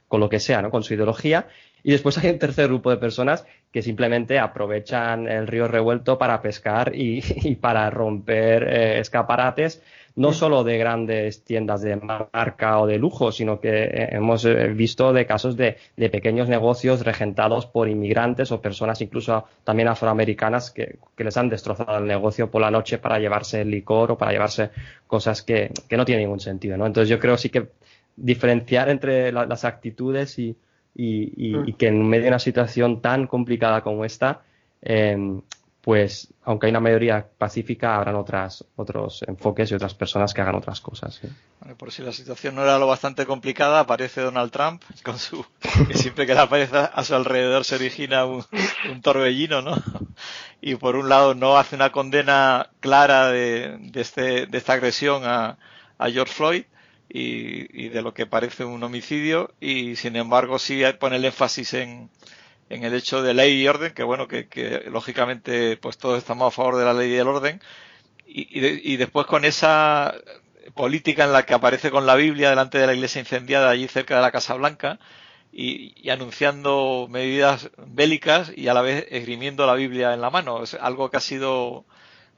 con 0.07 0.19
lo 0.19 0.29
que 0.29 0.39
sea, 0.39 0.61
¿no? 0.61 0.71
con 0.71 0.83
su 0.83 0.93
ideología. 0.93 1.47
Y 1.83 1.91
después 1.91 2.17
hay 2.17 2.31
un 2.31 2.39
tercer 2.39 2.67
grupo 2.67 2.89
de 2.89 2.97
personas 2.97 3.45
que 3.71 3.83
simplemente 3.83 4.39
aprovechan 4.39 5.27
el 5.27 5.45
río 5.45 5.67
revuelto 5.67 6.17
para 6.17 6.41
pescar 6.41 6.95
y, 6.95 7.21
para 7.61 7.89
romper 7.91 8.63
eh, 8.63 8.99
escaparates 8.99 9.83
no 10.15 10.31
solo 10.31 10.63
de 10.63 10.77
grandes 10.77 11.43
tiendas 11.43 11.81
de 11.81 11.97
marca 11.97 12.79
o 12.79 12.87
de 12.87 12.97
lujo, 12.97 13.31
sino 13.31 13.59
que 13.59 13.83
eh, 13.83 14.09
hemos 14.11 14.45
eh, 14.45 14.67
visto 14.69 15.11
de 15.11 15.25
casos 15.25 15.57
de, 15.57 15.77
pequeños 15.95 16.47
negocios 16.47 17.03
regentados 17.03 17.65
por 17.65 17.89
inmigrantes 17.89 18.51
o 18.51 18.61
personas 18.61 19.01
incluso 19.01 19.45
también 19.63 19.89
afroamericanas 19.89 20.71
que, 20.71 20.97
les 21.17 21.37
han 21.37 21.49
destrozado 21.49 21.97
el 21.97 22.05
negocio 22.05 22.49
por 22.49 22.61
la 22.61 22.71
noche 22.71 22.97
para 22.97 23.19
llevarse 23.19 23.61
el 23.61 23.71
licor 23.71 24.11
o 24.11 24.17
para 24.17 24.31
llevarse 24.31 24.69
cosas 25.07 25.41
que, 25.41 25.71
no 25.91 26.05
tienen 26.05 26.25
ningún 26.25 26.39
sentido. 26.39 26.77
¿no? 26.77 26.85
Entonces 26.85 27.09
yo 27.09 27.19
creo 27.19 27.37
sí 27.37 27.49
que 27.49 27.69
diferenciar 28.15 28.89
entre 28.89 29.33
las 29.33 29.65
actitudes 29.65 30.39
y, 30.39 30.55
mm. 30.95 31.73
que 31.77 31.87
en 31.87 32.07
medio 32.07 32.23
de 32.23 32.29
una 32.29 32.39
situación 32.39 33.01
tan 33.01 33.27
complicada 33.27 33.81
como 33.81 34.05
esta, 34.05 34.43
eh, 34.81 35.17
pues 35.85 36.33
aunque 36.43 36.65
hay 36.65 36.71
una 36.71 36.79
mayoría 36.79 37.27
pacífica, 37.37 37.95
habrán 37.95 38.15
otras, 38.15 38.65
otros 38.75 39.23
enfoques 39.27 39.69
y 39.69 39.75
otras 39.75 39.93
personas 39.93 40.33
que 40.33 40.41
hagan 40.41 40.55
otras 40.55 40.81
cosas. 40.81 41.21
por 41.77 41.91
si 41.91 42.01
la 42.01 42.11
situación 42.11 42.55
no 42.55 42.63
era 42.63 42.79
lo 42.79 42.87
bastante 42.87 43.27
complicada, 43.27 43.81
aparece 43.81 44.21
Donald 44.21 44.51
Trump 44.51 44.81
con 45.03 45.19
su 45.19 45.45
siempre 45.93 46.25
que 46.25 46.33
le 46.33 46.39
aparece 46.39 46.75
a 46.75 47.03
su 47.03 47.13
alrededor 47.13 47.65
se 47.65 47.75
origina 47.75 48.25
un, 48.25 48.43
torbellino, 49.03 49.61
¿no? 49.61 49.75
Y 50.59 50.73
por 50.73 50.95
un 50.95 51.07
lado 51.07 51.35
no 51.35 51.55
hace 51.55 51.75
una 51.75 51.91
condena 51.91 52.71
clara 52.79 53.27
de, 53.27 53.77
de, 53.79 54.01
este, 54.01 54.47
de 54.47 54.57
esta 54.57 54.73
agresión 54.73 55.21
a, 55.23 55.59
a 55.99 56.09
George 56.09 56.33
Floyd 56.33 56.63
y, 57.09 57.85
y 57.85 57.89
de 57.89 58.01
lo 58.01 58.15
que 58.15 58.25
parece 58.25 58.65
un 58.65 58.81
homicidio 58.81 59.53
y 59.59 59.97
sin 59.97 60.15
embargo 60.15 60.57
sí 60.57 60.81
pone 60.99 61.17
el 61.17 61.25
énfasis 61.25 61.75
en 61.75 62.09
en 62.69 62.83
el 62.83 62.93
hecho 62.93 63.21
de 63.21 63.33
ley 63.33 63.61
y 63.61 63.67
orden, 63.67 63.93
que 63.93 64.03
bueno, 64.03 64.27
que, 64.27 64.47
que 64.47 64.85
lógicamente 64.89 65.77
pues 65.77 65.97
todos 65.97 66.17
estamos 66.17 66.47
a 66.47 66.55
favor 66.55 66.77
de 66.77 66.85
la 66.85 66.93
ley 66.93 67.11
y 67.11 67.17
el 67.17 67.27
orden, 67.27 67.61
y, 68.27 68.47
y, 68.93 68.97
después 68.97 69.27
con 69.27 69.45
esa 69.45 70.15
política 70.73 71.23
en 71.25 71.31
la 71.31 71.45
que 71.45 71.53
aparece 71.53 71.91
con 71.91 72.05
la 72.05 72.15
Biblia 72.15 72.49
delante 72.49 72.79
de 72.79 72.87
la 72.87 72.93
iglesia 72.93 73.19
incendiada 73.19 73.69
allí 73.69 73.87
cerca 73.87 74.15
de 74.15 74.21
la 74.21 74.31
Casa 74.31 74.55
Blanca 74.55 74.99
y, 75.51 75.93
y, 76.01 76.09
anunciando 76.09 77.07
medidas 77.09 77.69
bélicas 77.77 78.51
y 78.55 78.67
a 78.67 78.73
la 78.73 78.81
vez 78.81 79.05
esgrimiendo 79.09 79.65
la 79.67 79.75
Biblia 79.75 80.13
en 80.13 80.21
la 80.21 80.31
mano. 80.31 80.63
Es 80.63 80.73
algo 80.73 81.09
que 81.11 81.17
ha 81.17 81.21
sido 81.21 81.85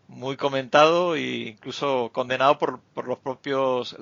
muy 0.08 0.38
comentado 0.38 1.16
e 1.16 1.50
incluso 1.50 2.12
condenado 2.13 2.58
por, 2.58 2.80
por 2.94 3.08
los 3.08 3.20
propios, 3.20 3.96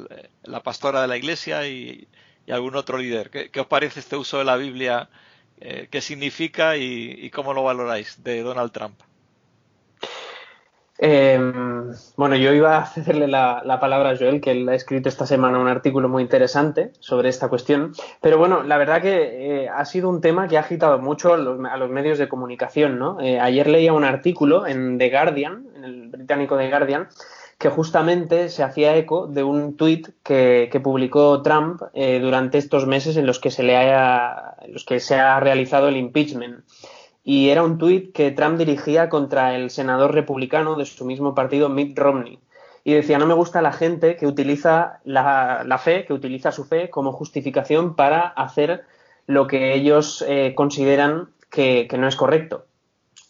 la 0.43 0.61
pastora 0.63 1.01
de 1.01 1.07
la 1.07 1.17
iglesia 1.17 1.67
y, 1.67 2.07
y 2.45 2.51
algún 2.51 2.75
otro 2.75 2.97
líder. 2.97 3.29
¿Qué, 3.29 3.49
¿Qué, 3.49 3.59
os 3.59 3.67
parece 3.67 3.99
este 3.99 4.15
uso 4.15 4.37
de 4.37 4.45
la 4.45 4.55
Biblia 4.55 5.09
eh, 5.61 5.87
qué 5.89 6.01
significa 6.01 6.77
y, 6.77 7.29
cómo 7.31 7.53
lo 7.53 7.63
valoráis 7.63 8.23
de 8.23 8.41
Donald 8.41 8.71
Trump. 8.71 8.99
Em, 10.97 11.91
bueno, 12.15 12.37
yo 12.37 12.53
iba 12.53 12.77
a 12.77 12.85
cederle 12.85 13.27
la, 13.27 13.77
palabra 13.81 14.11
a 14.11 14.17
Joel, 14.17 14.39
que 14.39 14.51
él 14.51 14.69
ha 14.69 14.75
escrito 14.75 15.09
esta 15.09 15.25
semana 15.25 15.59
un 15.59 15.67
artículo 15.67 16.07
muy 16.07 16.23
interesante 16.23 16.93
sobre 16.99 17.29
esta 17.29 17.49
cuestión. 17.49 17.93
Pero 18.21 18.37
bueno, 18.37 18.63
la 18.63 18.77
verdad 18.77 19.01
que 19.01 19.63
eh, 19.63 19.69
ha 19.69 19.83
sido 19.85 20.09
un 20.09 20.21
tema 20.21 20.47
que 20.47 20.57
ha 20.57 20.61
agitado 20.61 20.99
mucho 20.99 21.33
a 21.33 21.37
los, 21.37 21.89
medios 21.89 22.17
de 22.17 22.29
comunicación. 22.29 22.97
¿no? 22.97 23.19
Eh, 23.19 23.39
ayer 23.39 23.67
leía 23.67 23.91
un 23.91 24.05
artículo 24.05 24.67
en 24.67 24.97
The 24.97 25.09
Guardian, 25.09 25.67
en 25.75 25.83
el 25.83 26.07
británico 26.07 26.57
The 26.57 26.69
Guardian, 26.69 27.09
que 27.57 27.69
justamente 27.69 28.49
se 28.49 28.63
hacía 28.63 28.97
eco 28.97 29.27
de 29.27 29.43
un 29.43 29.77
tuit 29.77 30.09
que, 30.23 30.81
publicó 30.83 31.41
Trump 31.41 31.81
eh, 31.93 32.19
durante 32.19 32.57
estos 32.57 32.85
meses 32.85 33.15
en 33.17 33.25
los 33.25 33.39
que 33.39 33.51
se 33.51 33.63
le 33.63 33.77
haya, 33.77 34.55
en 34.61 34.73
los 34.73 34.83
que 34.83 34.99
se 34.99 35.15
ha 35.15 35.39
realizado 35.39 35.87
el 35.87 35.97
impeachment. 35.97 36.65
Y 37.23 37.49
era 37.49 37.63
un 37.63 37.77
tuit 37.77 38.13
que 38.13 38.31
Trump 38.31 38.57
dirigía 38.57 39.09
contra 39.09 39.55
el 39.55 39.69
senador 39.69 40.13
republicano 40.13 40.75
de 40.75 40.85
su 40.85 41.05
mismo 41.05 41.33
partido, 41.33 41.69
Mitt 41.69 41.97
Romney. 41.97 42.39
Y 42.83 42.93
decía, 42.93 43.17
no 43.17 43.25
me 43.25 43.33
gusta 43.33 43.63
la 43.63 43.71
gente 43.71 44.15
que 44.15 44.27
utiliza 44.27 44.99
la, 45.05 45.79
fe, 45.83 46.05
que 46.05 46.13
utiliza 46.13 46.51
su 46.51 46.65
fe 46.65 46.89
como 46.91 47.13
justificación 47.13 47.95
para 47.95 48.27
hacer 48.27 48.83
lo 49.25 49.47
que 49.47 49.73
ellos 49.73 50.23
eh, 50.27 50.53
consideran 50.55 51.29
que 51.49 51.87
no 51.97 52.07
es 52.07 52.15
correcto. 52.15 52.65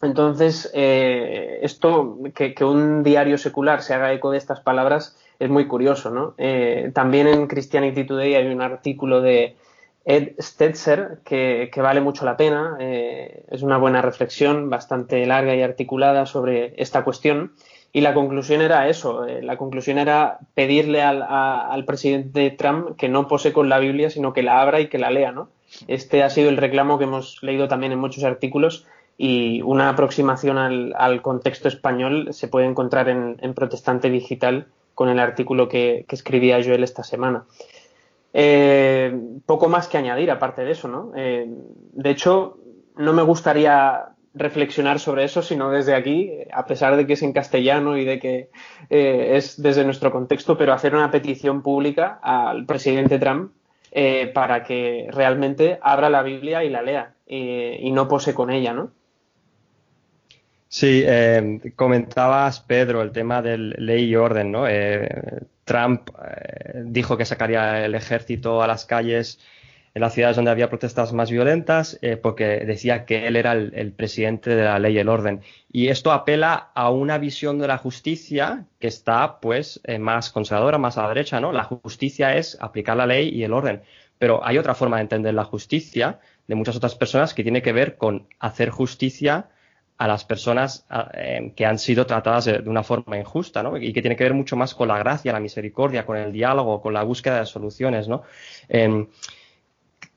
Entonces, 0.01 0.69
eh, 0.73 1.59
esto, 1.61 2.17
que, 2.33 2.55
un 2.63 3.03
diario 3.03 3.37
secular 3.37 3.81
se 3.81 3.93
haga 3.93 4.13
eco 4.13 4.31
de 4.31 4.37
estas 4.37 4.59
palabras 4.59 5.17
es 5.39 5.49
muy 5.49 5.67
curioso, 5.67 6.11
¿no? 6.11 6.33
Eh, 6.37 6.91
también 6.93 7.27
en 7.27 7.47
Christianity 7.47 8.05
Today 8.05 8.35
hay 8.35 8.47
un 8.47 8.61
artículo 8.61 9.21
de 9.21 9.55
Ed 10.05 10.33
Stetzer 10.39 11.19
que, 11.25 11.69
vale 11.77 12.01
mucho 12.01 12.25
la 12.25 12.37
pena. 12.37 12.77
Eh, 12.79 13.45
es 13.49 13.61
una 13.61 13.77
buena 13.77 14.01
reflexión, 14.01 14.69
bastante 14.69 15.25
larga 15.25 15.55
y 15.55 15.61
articulada 15.61 16.25
sobre 16.25 16.73
esta 16.77 17.03
cuestión. 17.03 17.53
Y 17.91 18.01
la 18.01 18.13
conclusión 18.13 18.61
era 18.61 18.89
eso, 18.89 19.25
la 19.25 19.55
conclusión 19.55 19.97
era 19.97 20.39
pedirle 20.53 21.01
al, 21.01 21.23
al, 21.23 21.85
presidente 21.85 22.51
Trump 22.51 22.97
que 22.97 23.07
no 23.07 23.29
pose 23.29 23.53
con 23.53 23.69
la 23.69 23.79
Biblia, 23.79 24.09
sino 24.09 24.33
que 24.33 24.43
la 24.43 24.61
abra 24.61 24.81
y 24.81 24.89
que 24.89 24.97
la 24.97 25.11
lea, 25.11 25.31
¿no? 25.31 25.47
Este 25.87 26.21
ha 26.21 26.29
sido 26.29 26.49
el 26.49 26.57
reclamo 26.57 26.97
que 26.97 27.05
hemos 27.05 27.41
leído 27.41 27.69
también 27.69 27.93
en 27.93 27.99
muchos 27.99 28.25
artículos 28.25 28.85
y 29.17 29.61
una 29.61 29.89
aproximación 29.89 30.57
al, 30.57 31.21
contexto 31.21 31.67
español 31.67 32.29
se 32.31 32.47
puede 32.47 32.65
encontrar 32.65 33.07
en, 33.09 33.53
Protestante 33.53 34.09
Digital 34.09 34.67
con 34.93 35.09
el 35.09 35.19
artículo 35.19 35.69
que, 35.69 36.05
escribía 36.09 36.61
Joel 36.63 36.83
esta 36.83 37.03
semana. 37.03 37.45
Eh, 38.33 39.17
poco 39.45 39.69
más 39.69 39.87
que 39.87 39.97
añadir 39.97 40.29
aparte 40.31 40.65
de 40.65 40.71
eso, 40.71 40.89
¿no? 40.89 41.13
Eh, 41.15 41.47
de 41.47 42.09
hecho, 42.09 42.57
no 42.97 43.13
me 43.13 43.21
gustaría 43.21 44.09
reflexionar 44.33 44.99
sobre 44.99 45.23
eso, 45.23 45.41
sino 45.41 45.69
desde 45.69 45.95
aquí, 45.95 46.31
a 46.51 46.65
pesar 46.65 46.97
de 46.97 47.07
que 47.07 47.13
es 47.13 47.21
en 47.21 47.31
castellano 47.31 47.95
y 47.95 48.03
de 48.03 48.19
que 48.19 48.49
eh, 48.89 49.31
es 49.35 49.61
desde 49.61 49.85
nuestro 49.85 50.11
contexto, 50.11 50.57
pero 50.57 50.73
hacer 50.73 50.93
una 50.93 51.09
petición 51.09 51.61
pública 51.61 52.19
al 52.21 52.65
presidente 52.65 53.17
Trump 53.17 53.51
para 54.33 54.63
que 54.63 55.07
realmente 55.09 55.79
abra 55.81 56.09
la 56.09 56.21
Biblia 56.21 56.65
y 56.65 56.69
la 56.69 56.81
lea 56.81 57.13
y 57.27 57.89
no 57.93 58.09
pose 58.09 58.33
con 58.33 58.51
ella, 58.51 58.73
¿no? 58.73 58.91
Sí, 60.67 61.03
eh, 61.05 61.71
comentabas, 61.75 62.59
Pedro, 62.59 63.01
el 63.01 63.11
tema 63.11 63.41
del 63.41 63.75
ley 63.77 64.05
y 64.05 64.15
orden, 64.15 64.51
¿no? 64.51 64.67
Eh, 64.67 65.07
Trump 65.63 66.09
eh, 66.09 66.83
dijo 66.85 67.17
que 67.17 67.25
sacaría 67.25 67.85
el 67.85 67.95
ejército 67.95 68.61
a 68.61 68.67
las 68.67 68.85
calles 68.85 69.39
en 69.93 70.01
las 70.01 70.13
ciudades 70.13 70.35
donde 70.35 70.51
había 70.51 70.69
protestas 70.69 71.13
más 71.13 71.31
violentas 71.31 71.97
porque 72.21 72.65
decía 72.65 73.05
que 73.05 73.27
él 73.27 73.37
era 73.37 73.53
el, 73.53 73.93
presidente 73.93 74.49
de 74.53 74.65
la 74.65 74.77
ley 74.77 74.95
y 74.95 74.99
el 74.99 75.07
orden. 75.07 75.41
Y 75.71 75.87
esto 75.87 76.11
apela 76.11 76.71
a 76.75 76.89
una 76.89 77.17
visión 77.17 77.59
de 77.59 77.67
la 77.67 77.77
justicia 77.77 78.65
que 78.79 78.87
está, 78.87 79.39
pues, 79.39 79.79
más 79.99 80.31
conservadora, 80.31 80.77
más 80.77 80.97
a 80.97 81.03
la 81.03 81.09
derecha, 81.09 81.39
¿no? 81.39 81.53
La 81.53 81.63
justicia 81.63 82.35
es 82.35 82.57
aplicar 82.59 82.97
la 82.97 83.07
ley 83.07 83.29
y 83.29 83.43
el 83.43 83.53
orden. 83.53 83.83
Pero 84.17 84.45
hay 84.45 84.57
otra 84.57 84.75
forma 84.75 84.97
de 84.97 85.03
entender 85.03 85.33
la 85.33 85.45
justicia 85.45 86.19
de 86.45 86.55
muchas 86.55 86.75
otras 86.75 86.95
personas 86.95 87.33
que 87.33 87.43
tiene 87.43 87.61
que 87.61 87.71
ver 87.71 87.95
con 87.95 88.27
hacer 88.39 88.71
justicia 88.71 89.47
a 89.97 90.07
las 90.07 90.25
personas 90.25 90.85
eh, 91.13 91.53
que 91.55 91.65
han 91.65 91.79
sido 91.79 92.05
tratadas 92.05 92.45
de, 92.45 92.63
una 92.65 92.83
forma 92.83 93.17
injusta, 93.17 93.63
¿no? 93.63 93.77
Y 93.77 93.93
que 93.93 94.01
tiene 94.01 94.15
que 94.15 94.25
ver 94.25 94.33
mucho 94.33 94.55
más 94.55 94.75
con 94.75 94.89
la 94.89 94.97
gracia, 94.97 95.31
la 95.31 95.39
misericordia, 95.39 96.05
con 96.05 96.17
el 96.17 96.31
diálogo, 96.31 96.81
con 96.81 96.93
la 96.93 97.03
búsqueda 97.03 97.39
de 97.39 97.45
soluciones, 97.45 98.07
¿no? 98.07 98.23
Em, 98.67 99.07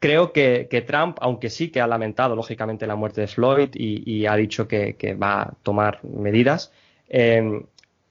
creo 0.01 0.33
que, 0.33 0.85
Trump, 0.87 1.19
aunque 1.21 1.51
sí 1.51 1.71
que 1.71 1.81
ha 1.81 1.87
lamentado 1.87 2.35
lógicamente 2.35 2.87
la 2.87 2.97
muerte 2.97 3.21
de 3.21 3.27
Floyd 3.29 3.71
y, 3.75 4.27
ha 4.27 4.35
dicho 4.37 4.67
que, 4.67 5.17
va 5.21 5.43
a 5.43 5.53
tomar 5.62 6.05
medidas, 6.05 6.73
em, 7.09 7.64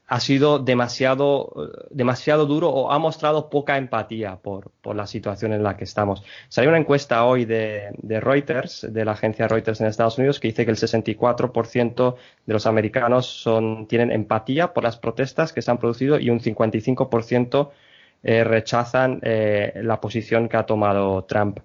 ha 0.08 0.22
sido 0.22 0.60
demasiado, 0.60 1.52
demasiado 1.89 2.46
duro 2.46 2.70
o 2.70 2.91
ha 2.91 2.98
mostrado 2.98 3.50
poca 3.50 3.78
empatía 3.78 4.38
por, 4.38 4.72
por, 4.82 4.96
la 4.96 5.06
situación 5.06 5.52
en 5.52 5.63
la 5.63 5.76
que 5.76 5.84
estamos. 5.84 6.24
Salió 6.48 6.70
una 6.70 6.80
encuesta 6.80 7.26
hoy 7.26 7.43
de, 7.43 7.89
de, 7.98 8.22
Reuters, 8.22 8.88
de 8.89 9.04
la 9.04 9.12
agencia 9.12 9.50
Reuters 9.50 9.82
en 9.82 9.88
Estados 9.88 10.17
Unidos, 10.17 10.39
que 10.39 10.48
dice 10.48 10.63
que 10.63 10.72
el 10.72 10.78
64% 10.78 12.15
de 12.46 12.54
los 12.54 12.65
americanos 12.65 13.26
son, 13.26 13.88
tienen 13.88 14.12
empatía 14.13 14.74
por 14.74 14.86
las 14.86 14.98
protestas 14.98 15.52
que 15.52 15.62
se 15.62 15.72
han 15.72 15.78
producido 15.78 16.17
y 16.17 16.30
un 16.30 16.39
55% 16.39 17.70
eh, 18.24 18.43
rechazan 18.46 19.20
eh, 19.24 19.74
la 19.84 20.00
posición 20.00 20.48
que 20.48 20.56
ha 20.56 20.65
tomado 20.65 21.26
Trump 21.26 21.60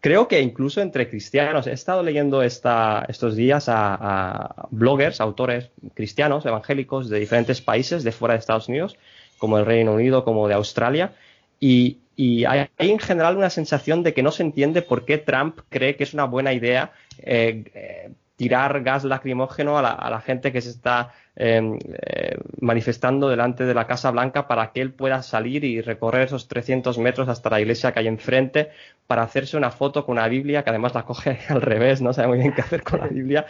creo 0.00 0.28
que 0.28 0.40
incluso 0.40 0.80
entre 0.80 1.08
cristianos, 1.08 1.66
he 1.66 1.72
estado 1.72 2.02
leyendo 2.02 2.42
esta, 2.42 3.04
estos 3.08 3.36
días 3.36 3.66
a, 3.68 4.66
bloggers, 4.70 5.20
autores 5.20 5.70
cristianos, 5.94 6.46
evangélicos 6.46 7.08
de 7.08 7.20
diferentes 7.20 7.60
países 7.60 8.02
de 8.02 8.12
fuera 8.12 8.34
de 8.34 8.40
Estados 8.40 8.68
Unidos, 8.68 8.96
como 9.38 9.58
el 9.58 9.66
Reino 9.66 9.92
Unido, 9.92 10.24
como 10.24 10.48
de 10.48 10.54
Australia, 10.54 11.12
y, 11.58 11.98
hay, 12.46 12.68
en 12.76 12.98
general 12.98 13.36
una 13.36 13.48
sensación 13.48 14.02
de 14.02 14.12
que 14.12 14.22
no 14.22 14.30
se 14.30 14.42
entiende 14.42 14.82
por 14.82 15.06
qué 15.06 15.16
Trump 15.16 15.60
cree 15.70 15.96
que 15.96 16.04
es 16.04 16.12
una 16.12 16.24
buena 16.24 16.52
idea 16.52 16.92
eh, 17.18 17.64
eh, 17.72 18.10
tirar 18.40 18.82
gas 18.82 19.04
lacrimógeno 19.04 19.76
a 19.76 19.82
la, 19.82 20.20
gente 20.22 20.50
que 20.50 20.62
se 20.62 20.70
está 20.70 21.12
em, 21.36 21.78
eh, 21.92 22.38
manifestando 22.58 23.28
delante 23.28 23.66
de 23.66 23.74
la 23.74 23.86
Casa 23.86 24.10
Blanca 24.10 24.48
para 24.48 24.72
que 24.72 24.80
él 24.80 24.94
pueda 24.94 25.22
salir 25.22 25.62
y 25.62 25.82
recorrer 25.82 26.22
esos 26.22 26.48
300 26.48 26.96
metros 26.96 27.28
hasta 27.28 27.50
la 27.50 27.60
iglesia 27.60 27.92
que 27.92 28.00
hay 28.00 28.06
enfrente 28.06 28.70
para 29.06 29.24
hacerse 29.24 29.58
una 29.58 29.70
foto 29.70 30.06
con 30.06 30.14
una 30.14 30.26
Biblia, 30.26 30.64
que 30.64 30.70
además 30.70 30.94
la 30.94 31.04
coge 31.04 31.38
al 31.50 31.60
revés, 31.60 32.00
no 32.00 32.14
sabe 32.14 32.28
muy 32.28 32.38
bien 32.38 32.54
qué 32.54 32.62
hacer 32.62 32.82
con 32.82 33.00
la 33.00 33.08
Biblia. 33.08 33.44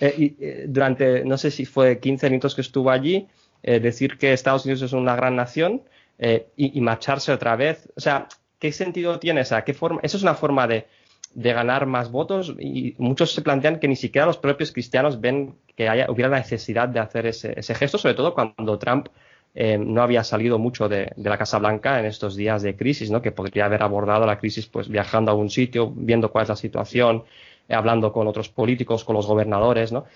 y 0.00 0.36
durante, 0.68 1.24
no 1.24 1.36
sé 1.38 1.50
si 1.50 1.64
fue 1.64 1.98
15 1.98 2.30
minutos 2.30 2.54
que 2.54 2.60
estuvo 2.60 2.92
allí, 2.92 3.26
decir 3.62 4.16
que 4.16 4.32
Estados 4.32 4.64
Unidos 4.64 4.82
es 4.82 4.92
una 4.92 5.16
gran 5.16 5.34
nación 5.34 5.82
eh, 6.18 6.46
y, 6.56 6.80
marcharse 6.80 7.32
otra 7.32 7.56
vez. 7.56 7.88
O 7.96 8.00
sea, 8.00 8.28
¿qué 8.60 8.70
sentido 8.70 9.18
tiene 9.18 9.42
esa? 9.42 9.64
¿Qué 9.64 9.74
forma? 9.74 10.00
Eso 10.02 10.16
es 10.16 10.22
una 10.22 10.34
forma 10.34 10.66
de, 10.66 10.86
ganar 11.36 11.86
más 11.86 12.10
votos 12.10 12.54
y 12.58 12.94
muchos 12.98 13.32
se 13.34 13.42
plantean 13.42 13.78
que 13.78 13.88
ni 13.88 13.96
siquiera 13.96 14.26
los 14.26 14.38
propios 14.38 14.72
cristianos 14.72 15.20
ven 15.20 15.54
que 15.76 15.88
haya, 15.88 16.10
hubiera 16.10 16.30
la 16.30 16.38
necesidad 16.38 16.88
de 16.88 17.00
hacer 17.00 17.26
ese, 17.26 17.74
gesto, 17.74 17.98
sobre 17.98 18.14
todo 18.14 18.34
cuando 18.34 18.78
Trump 18.78 19.08
eh, 19.54 19.76
no 19.76 20.02
había 20.02 20.24
salido 20.24 20.58
mucho 20.58 20.88
de, 20.88 21.12
la 21.16 21.36
Casa 21.36 21.58
Blanca 21.58 22.00
en 22.00 22.06
estos 22.06 22.36
días 22.36 22.62
de 22.62 22.74
crisis, 22.74 23.10
¿no? 23.10 23.20
que 23.20 23.32
podría 23.32 23.66
haber 23.66 23.82
abordado 23.82 24.24
la 24.24 24.38
crisis 24.38 24.66
pues 24.66 24.88
viajando 24.88 25.30
a 25.30 25.34
un 25.34 25.50
sitio, 25.50 25.92
viendo 25.94 26.30
cuál 26.30 26.44
es 26.44 26.48
la 26.48 26.56
situación, 26.56 27.24
eh, 27.68 27.74
hablando 27.74 28.12
con 28.12 28.26
otros 28.26 28.48
políticos, 28.48 29.04
con 29.04 29.14
los 29.14 29.26
gobernadores. 29.26 29.92
¿no? 29.92 30.06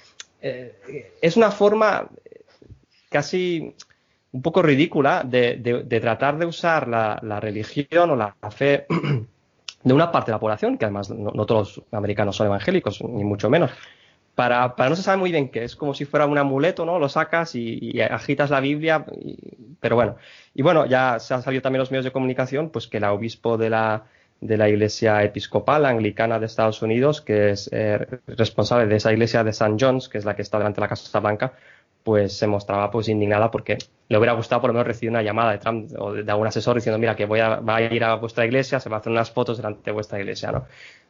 es 0.41 1.37
una 1.37 1.51
forma 1.51 2.09
casi 3.11 3.75
un 4.33 4.41
poco 4.41 4.63
ridícula 4.63 5.23
de, 5.23 5.85
tratar 6.01 6.39
de 6.39 6.47
usar 6.47 6.89
la, 6.89 7.41
religión 7.41 8.11
o 8.11 8.17
la 8.17 8.35
fe 8.51 8.87
de 9.83 9.95
una 9.95 10.13
parte 10.13 10.31
de 10.31 10.37
la 10.37 10.41
población, 10.41 10.77
que 10.77 10.85
además 10.85 11.11
no, 11.11 11.47
todos 11.47 11.79
los 11.79 11.87
americanos 11.93 12.37
son 12.37 12.47
evangélicos, 12.47 13.03
ni 13.03 13.25
mucho 13.25 13.49
menos, 13.49 13.71
para, 14.35 14.75
no 14.77 14.97
se 14.97 15.03
sabe 15.03 15.19
muy 15.19 15.33
bien 15.33 15.49
qué, 15.49 15.65
es 15.65 15.77
como 15.77 15.95
si 15.95 16.05
fuera 16.05 16.27
un 16.27 16.39
amuleto, 16.39 16.85
¿no? 16.85 16.99
Lo 16.99 17.09
sacas 17.09 17.55
y, 17.55 18.01
agitas 18.01 18.51
la 18.51 18.61
Biblia, 18.61 19.05
pero 19.81 19.97
bueno, 19.97 20.17
y 20.55 20.63
bueno, 20.63 20.87
ya 20.87 21.19
se 21.19 21.35
han 21.35 21.43
salido 21.43 21.63
también 21.63 21.81
los 21.81 21.91
medios 21.91 22.05
de 22.05 22.13
comunicación, 22.13 22.71
pues 22.71 22.87
que 22.87 22.99
el 22.99 23.05
obispo 23.05 23.59
de 23.59 23.71
la, 23.71 24.05
de 24.41 24.57
la 24.57 24.69
Iglesia 24.69 25.23
Episcopal 25.23 25.85
Anglicana 25.85 26.39
de 26.39 26.47
Estados 26.47 26.81
Unidos, 26.83 27.21
que 27.21 27.51
es 27.51 27.69
eh, 27.73 27.99
responsable 28.27 28.87
de 28.87 28.97
esa 28.97 29.13
iglesia 29.13 29.45
de 29.45 29.51
St. 29.51 29.77
John's, 29.79 30.09
que 30.09 30.19
es 30.19 30.25
la 30.25 30.37
que 30.37 30.43
está 30.43 30.59
delante 30.59 30.81
de 30.81 30.83
la 30.83 30.89
Casa 30.89 31.21
Blanca, 31.21 31.53
pues 32.03 32.37
se 32.37 32.47
mostraba 32.47 32.91
pues 32.91 33.09
indignada 33.09 33.51
porque 33.51 33.79
le 34.09 34.19
hubiera 34.19 34.33
gustado 34.33 34.61
por 34.61 34.71
lo 34.71 34.75
menos 34.75 34.87
recibir 34.87 35.11
una 35.11 35.23
llamada 35.23 35.53
de 35.53 35.59
Trump 35.59 35.91
o 35.99 36.13
de, 36.13 36.31
algún 36.31 36.47
asesor 36.47 36.75
diciendo, 36.75 36.99
mira, 36.99 37.15
que 37.15 37.27
voy 37.27 37.41
a, 37.41 37.61
ir 37.93 38.05
a 38.05 38.17
vuestra 38.17 38.45
iglesia, 38.45 38.81
se 38.81 38.89
va 38.89 38.97
a 38.97 39.01
hacer 39.01 39.13
unas 39.13 39.31
fotos 39.31 39.59
delante 39.59 39.83
de 39.85 39.93
vuestra 39.93 40.19
iglesia, 40.19 40.51
¿no? 40.51 40.67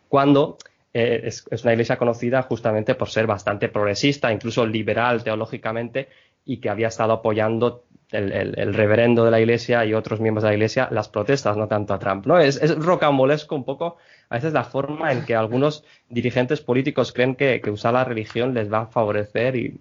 Cuando 0.08 0.58
eh, 0.92 1.22
es, 1.24 1.46
una 1.62 1.72
iglesia 1.72 1.96
conocida 1.96 2.42
justamente 2.42 2.94
por 2.94 3.08
ser 3.08 3.26
bastante 3.26 3.68
progresista, 3.68 4.32
incluso 4.32 4.66
liberal 4.66 5.22
teológicamente, 5.22 6.08
y 6.44 6.58
que 6.58 6.68
había 6.68 6.88
estado 6.88 7.12
apoyando 7.12 7.84
el, 8.10 8.74
reverendo 8.74 9.24
de 9.24 9.30
la 9.30 9.40
iglesia 9.40 9.84
y 9.84 9.94
otros 9.94 10.20
miembros 10.20 10.42
de 10.42 10.50
la 10.50 10.54
iglesia 10.54 10.88
las 10.90 11.08
protestas, 11.08 11.56
no 11.56 11.68
tanto 11.68 11.94
a 11.94 11.98
Trump. 11.98 12.26
¿no? 12.26 12.38
Es 12.38 12.60
rocambolesco 12.76 13.54
un 13.54 13.64
poco 13.64 13.98
a 14.30 14.36
veces 14.36 14.52
la 14.52 14.64
forma 14.64 15.12
en 15.12 15.24
que 15.26 15.34
algunos 15.34 15.84
dirigentes 16.08 16.60
políticos 16.60 17.12
creen 17.12 17.34
que, 17.34 17.60
usar 17.70 17.92
la 17.92 18.04
religión 18.04 18.54
les 18.54 18.72
va 18.72 18.82
a 18.82 18.86
favorecer 18.86 19.56
y, 19.56 19.76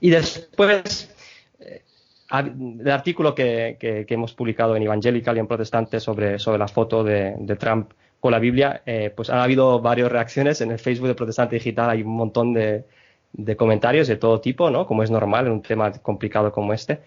después 0.00 1.14
eh, 1.58 1.82
el 2.30 2.90
artículo 2.90 3.34
que, 3.34 3.78
hemos 4.08 4.34
publicado 4.34 4.76
en 4.76 4.82
Evangelical 4.82 5.36
y 5.36 5.40
en 5.40 5.46
Protestante 5.46 5.98
sobre, 5.98 6.38
sobre 6.38 6.58
la 6.58 6.68
foto 6.68 7.02
de, 7.02 7.56
Trump 7.58 7.92
con 8.20 8.32
la 8.32 8.38
Biblia, 8.38 8.82
eh, 8.84 9.12
pues 9.16 9.30
han 9.30 9.38
habido 9.38 9.80
varias 9.80 10.12
reacciones 10.12 10.60
en 10.60 10.70
el 10.70 10.78
Facebook 10.78 11.08
de 11.08 11.14
Protestante 11.14 11.56
Digital, 11.56 11.88
hay 11.88 12.02
un 12.02 12.16
montón 12.16 12.52
de, 12.52 12.84
de 13.32 13.56
comentarios 13.56 14.08
de 14.08 14.16
todo 14.16 14.40
tipo, 14.42 14.70
¿no? 14.70 14.86
Como 14.86 15.02
es 15.02 15.10
normal 15.10 15.46
en 15.46 15.52
un 15.52 15.62
tema 15.62 15.90
complicado 15.92 16.52
como 16.52 16.74
este. 16.74 17.00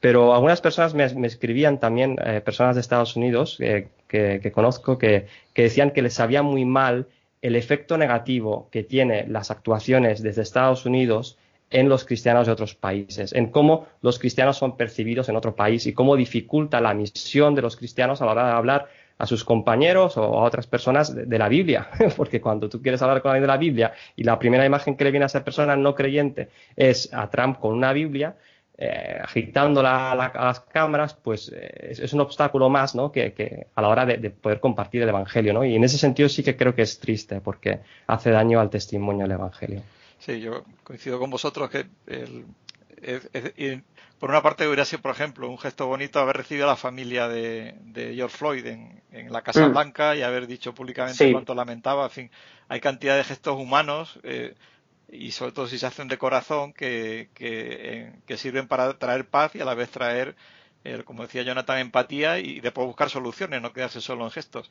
Pero 0.00 0.34
algunas 0.34 0.60
personas 0.60 0.94
me, 0.94 1.26
escribían 1.26 1.80
también, 1.80 2.16
eh, 2.24 2.40
personas 2.40 2.76
de 2.76 2.80
Estados 2.80 3.16
Unidos 3.16 3.56
eh, 3.60 3.88
que, 4.08 4.52
conozco, 4.52 4.98
que, 4.98 5.26
decían 5.54 5.90
que 5.90 6.02
les 6.02 6.14
sabía 6.14 6.42
muy 6.42 6.64
mal 6.64 7.06
el 7.42 7.56
efecto 7.56 7.96
negativo 7.96 8.68
que 8.70 8.82
tiene 8.82 9.26
las 9.26 9.50
actuaciones 9.50 10.22
desde 10.22 10.42
Estados 10.42 10.86
Unidos 10.86 11.38
en 11.70 11.88
los 11.88 12.04
cristianos 12.04 12.46
de 12.46 12.52
otros 12.52 12.74
países, 12.74 13.32
en 13.32 13.50
cómo 13.50 13.86
los 14.00 14.18
cristianos 14.18 14.56
son 14.56 14.76
percibidos 14.76 15.28
en 15.28 15.36
otro 15.36 15.56
país 15.56 15.86
y 15.86 15.92
cómo 15.92 16.14
dificulta 16.14 16.80
la 16.80 16.94
misión 16.94 17.54
de 17.54 17.62
los 17.62 17.76
cristianos 17.76 18.22
a 18.22 18.26
la 18.26 18.32
hora 18.32 18.46
de 18.46 18.52
hablar 18.52 18.88
a 19.18 19.26
sus 19.26 19.44
compañeros 19.44 20.16
o 20.16 20.22
a 20.22 20.44
otras 20.44 20.66
personas 20.66 21.14
de, 21.14 21.38
la 21.38 21.48
Biblia, 21.48 21.88
porque 22.16 22.40
cuando 22.40 22.68
tú 22.68 22.82
quieres 22.82 23.00
hablar 23.02 23.22
con 23.22 23.30
alguien 23.30 23.42
de 23.42 23.48
la 23.48 23.56
Biblia 23.56 23.92
y 24.14 24.24
la 24.24 24.38
primera 24.38 24.64
imagen 24.64 24.96
que 24.96 25.04
le 25.04 25.10
viene 25.10 25.24
a 25.24 25.26
esa 25.26 25.42
persona 25.42 25.74
no 25.76 25.94
creyente 25.94 26.50
es 26.76 27.12
a 27.12 27.28
Trump 27.30 27.58
con 27.58 27.72
una 27.72 27.92
Biblia, 27.92 28.36
eh, 28.78 29.18
agitando 29.22 29.82
las 29.82 30.60
cámaras, 30.60 31.14
pues 31.14 31.50
eh, 31.54 31.88
es, 31.90 32.12
un 32.12 32.20
obstáculo 32.20 32.68
más, 32.68 32.94
¿no? 32.94 33.10
Que, 33.10 33.66
a 33.74 33.82
la 33.82 33.88
hora 33.88 34.04
de, 34.06 34.30
poder 34.30 34.60
compartir 34.60 35.02
el 35.02 35.08
Evangelio, 35.08 35.52
¿no? 35.52 35.64
Y 35.64 35.74
en 35.74 35.84
ese 35.84 35.98
sentido 35.98 36.28
sí 36.28 36.42
que 36.42 36.56
creo 36.56 36.74
que 36.74 36.82
es 36.82 36.98
triste 36.98 37.40
porque 37.40 37.80
hace 38.06 38.30
daño 38.30 38.60
al 38.60 38.70
testimonio 38.70 39.22
del 39.22 39.32
Evangelio. 39.32 39.82
Sí, 40.18 40.40
yo 40.40 40.64
coincido 40.82 41.18
con 41.18 41.30
vosotros 41.30 41.70
que 41.70 41.86
por 44.18 44.30
una 44.30 44.42
parte 44.42 44.66
hubiera 44.66 44.84
sido, 44.84 45.02
por 45.02 45.10
ejemplo, 45.10 45.48
un 45.48 45.58
gesto 45.58 45.86
bonito 45.86 46.20
haber 46.20 46.38
recibido 46.38 46.66
a 46.66 46.70
la 46.70 46.76
familia 46.76 47.28
de, 47.28 47.74
George 48.14 48.36
Floyd 48.36 48.66
en, 48.66 49.02
la 49.30 49.42
Casa 49.42 49.66
mm. 49.66 49.72
Blanca 49.72 50.16
y 50.16 50.22
haber 50.22 50.46
dicho 50.46 50.74
públicamente 50.74 51.32
cuánto 51.32 51.54
lamentaba. 51.54 52.04
En 52.04 52.10
fin, 52.10 52.30
hay 52.68 52.80
cantidad 52.80 53.16
de 53.16 53.24
gestos 53.24 53.58
humanos. 53.58 54.18
Eh, 54.22 54.54
y 55.10 55.30
sobre 55.32 55.52
todo 55.52 55.66
si 55.66 55.78
se 55.78 55.86
hacen 55.86 56.08
de 56.08 56.18
corazón 56.18 56.72
que, 56.72 57.28
que, 57.34 58.12
que 58.26 58.36
sirven 58.36 58.68
para 58.68 58.98
traer 58.98 59.28
paz 59.28 59.54
y 59.54 59.60
a 59.60 59.64
la 59.64 59.74
vez 59.74 59.90
traer 59.90 60.36
como 61.04 61.22
decía 61.22 61.42
Jonathan, 61.42 61.78
empatía 61.78 62.38
y 62.38 62.60
después 62.60 62.86
buscar 62.86 63.10
soluciones, 63.10 63.60
no 63.60 63.72
quedarse 63.72 64.00
solo 64.00 64.24
en 64.24 64.30
gestos. 64.30 64.70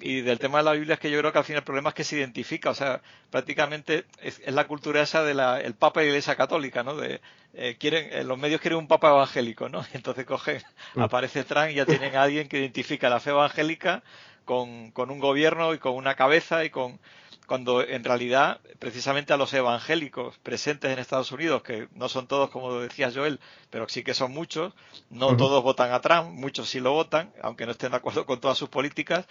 Y 0.00 0.22
del 0.22 0.38
tema 0.38 0.58
de 0.58 0.64
la 0.64 0.72
Biblia 0.72 0.94
es 0.94 1.00
que 1.00 1.10
yo 1.10 1.18
creo 1.18 1.32
que 1.32 1.38
al 1.38 1.44
final 1.44 1.58
el 1.60 1.64
problema 1.64 1.90
es 1.90 1.94
que 1.94 2.04
se 2.04 2.16
identifica, 2.16 2.70
o 2.70 2.74
sea, 2.74 3.00
prácticamente 3.30 4.06
es, 4.20 4.40
la 4.46 4.66
cultura 4.66 5.02
esa 5.02 5.22
del 5.22 5.40
el 5.40 5.74
Papa 5.74 6.02
y 6.02 6.06
la 6.06 6.10
Iglesia 6.10 6.36
Católica, 6.36 6.82
¿no? 6.82 6.96
De, 6.96 7.20
eh, 7.54 7.76
quieren, 7.78 8.08
eh, 8.12 8.24
los 8.24 8.38
medios 8.38 8.60
quieren 8.60 8.78
un 8.78 8.88
Papa 8.88 9.10
evangélico, 9.10 9.68
¿no? 9.68 9.82
Y 9.92 9.96
entonces 9.96 10.24
cogen, 10.24 10.62
mm. 10.94 11.02
aparece 11.02 11.44
Trump 11.44 11.70
y 11.70 11.74
ya 11.74 11.86
tienen 11.86 12.16
a 12.16 12.22
alguien 12.22 12.48
que 12.48 12.58
identifica 12.58 13.08
la 13.08 13.20
fe 13.20 13.30
evangélica 13.30 14.02
con, 14.44 14.90
con 14.90 15.10
un 15.10 15.20
gobierno 15.20 15.74
y 15.74 15.78
con 15.78 15.94
una 15.94 16.14
cabeza 16.16 16.64
y 16.64 16.70
con 16.70 16.98
cuando 17.46 17.82
en 17.82 18.04
realidad 18.04 18.60
precisamente 18.78 19.32
a 19.32 19.36
los 19.36 19.52
evangélicos 19.52 20.38
presentes 20.38 20.90
en 20.90 20.98
Estados 20.98 21.32
Unidos, 21.32 21.62
que 21.62 21.88
no 21.94 22.08
son 22.08 22.26
todos 22.26 22.50
como 22.50 22.78
decía 22.78 23.10
Joel, 23.12 23.40
pero 23.70 23.88
sí 23.88 24.02
que 24.02 24.14
son 24.14 24.32
muchos, 24.32 24.72
no 25.10 25.36
todos 25.36 25.62
votan 25.62 25.92
a 25.92 26.00
Trump, 26.00 26.30
muchos 26.30 26.68
sí 26.68 26.80
lo 26.80 26.92
votan, 26.92 27.32
aunque 27.42 27.66
no 27.66 27.72
estén 27.72 27.90
de 27.90 27.98
acuerdo 27.98 28.26
con 28.26 28.40
todas 28.40 28.58
sus 28.58 28.68
políticas, 28.68 29.26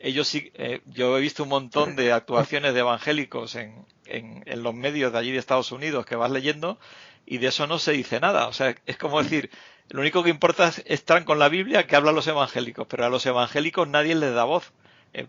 ellos 0.00 0.28
sí, 0.28 0.50
eh, 0.54 0.80
yo 0.86 1.16
he 1.16 1.20
visto 1.20 1.42
un 1.42 1.48
montón 1.48 1.96
de 1.96 2.12
actuaciones 2.12 2.74
de 2.74 2.80
evangélicos 2.80 3.54
en, 3.54 3.86
en, 4.06 4.42
en, 4.46 4.62
los 4.62 4.74
medios 4.74 5.12
de 5.12 5.18
allí 5.18 5.32
de 5.32 5.38
Estados 5.38 5.72
Unidos 5.72 6.04
que 6.04 6.16
vas 6.16 6.30
leyendo 6.30 6.78
y 7.24 7.38
de 7.38 7.48
eso 7.48 7.66
no 7.66 7.78
se 7.78 7.92
dice 7.92 8.20
nada. 8.20 8.46
O 8.46 8.52
sea, 8.52 8.74
es 8.86 8.98
como 8.98 9.22
decir, 9.22 9.50
lo 9.88 10.00
único 10.00 10.22
que 10.22 10.30
importa 10.30 10.72
es 10.84 11.04
Trump 11.04 11.24
con 11.24 11.38
la 11.38 11.48
Biblia 11.48 11.86
que 11.86 11.96
hablan 11.96 12.14
los 12.14 12.26
evangélicos, 12.26 12.86
pero 12.88 13.04
a 13.04 13.08
los 13.08 13.24
evangélicos 13.26 13.88
nadie 13.88 14.14
les 14.14 14.34
da 14.34 14.44
voz. 14.44 14.72
Eh, 15.12 15.26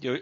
yo, 0.00 0.14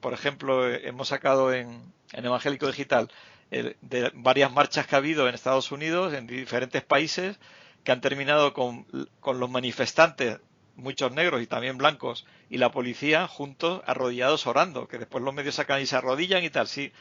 por 0.00 0.12
ejemplo, 0.12 0.68
eh, 0.68 0.82
hemos 0.84 1.08
sacado 1.08 1.52
en, 1.52 1.92
Evangélico 2.12 2.66
Digital 2.66 3.10
eh, 3.50 3.76
de 3.82 4.10
varias 4.14 4.52
marchas 4.52 4.86
que 4.86 4.94
ha 4.94 4.98
habido 4.98 5.28
en 5.28 5.34
Estados 5.34 5.72
Unidos, 5.72 6.14
en 6.14 6.26
diferentes 6.26 6.82
países, 6.82 7.38
que 7.84 7.92
han 7.92 8.00
terminado 8.00 8.52
con, 8.52 8.86
los 9.24 9.50
manifestantes, 9.50 10.40
muchos 10.76 11.12
negros 11.12 11.42
y 11.42 11.46
también 11.46 11.78
blancos, 11.78 12.26
y 12.50 12.58
la 12.58 12.70
policía 12.70 13.26
juntos, 13.26 13.82
arrodillados, 13.86 14.46
orando, 14.46 14.88
que 14.88 14.98
después 14.98 15.22
los 15.24 15.34
medios 15.34 15.54
sacan 15.54 15.80
y 15.80 15.86
se 15.86 15.96
arrodillan 15.96 16.44
y 16.44 16.50
tal. 16.50 16.68
Sí, 16.68 16.92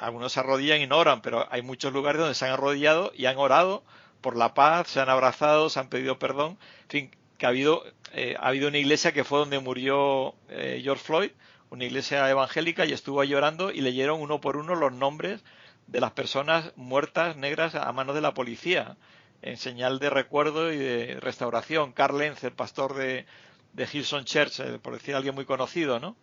algunos 0.00 0.32
se 0.32 0.40
arrodillan 0.40 0.80
y 0.80 0.86
no 0.86 0.98
oran, 0.98 1.22
pero 1.22 1.46
hay 1.50 1.62
muchos 1.62 1.92
lugares 1.92 2.20
donde 2.20 2.34
se 2.34 2.44
han 2.46 2.52
arrodillado 2.52 3.12
y 3.14 3.26
han 3.26 3.36
orado 3.36 3.82
por 4.20 4.36
la 4.36 4.54
paz, 4.54 4.88
se 4.88 5.00
han 5.00 5.08
abrazado, 5.08 5.70
se 5.70 5.80
han 5.80 5.88
pedido 5.88 6.18
perdón. 6.18 6.58
En 6.82 6.88
fin, 6.88 7.10
que 7.38 7.46
ha 7.46 7.48
habido, 7.48 7.84
eh, 8.12 8.36
ha 8.38 8.48
habido 8.48 8.68
una 8.68 8.78
iglesia 8.78 9.12
que 9.12 9.24
fue 9.24 9.38
donde 9.38 9.58
murió 9.58 10.34
George 10.48 11.02
Floyd, 11.02 11.30
una 11.70 11.84
iglesia 11.84 12.28
evangélica 12.28 12.84
y 12.84 12.92
estuvo 12.92 13.22
llorando 13.24 13.70
y 13.70 13.80
leyeron 13.80 14.20
uno 14.20 14.40
por 14.40 14.56
uno 14.56 14.74
los 14.74 14.92
nombres 14.92 15.42
de 15.86 16.00
las 16.00 16.12
personas 16.12 16.72
muertas 16.76 17.36
negras 17.36 17.74
a 17.74 17.90
manos 17.92 18.14
de 18.14 18.20
la 18.20 18.34
policía 18.34 18.96
en 19.42 19.56
señal 19.56 19.98
de 19.98 20.10
recuerdo 20.10 20.72
y 20.72 20.76
de 20.76 21.18
restauración. 21.20 21.92
Carl 21.92 22.18
Lenz, 22.18 22.42
el 22.44 22.52
pastor 22.52 22.94
de, 22.94 23.26
de 23.72 23.88
Hillsong 23.90 24.24
Church, 24.24 24.60
eh, 24.60 24.78
por 24.80 24.94
decir 24.94 25.14
alguien 25.14 25.34
muy 25.34 25.44
conocido, 25.44 26.00
¿no? 26.00 26.16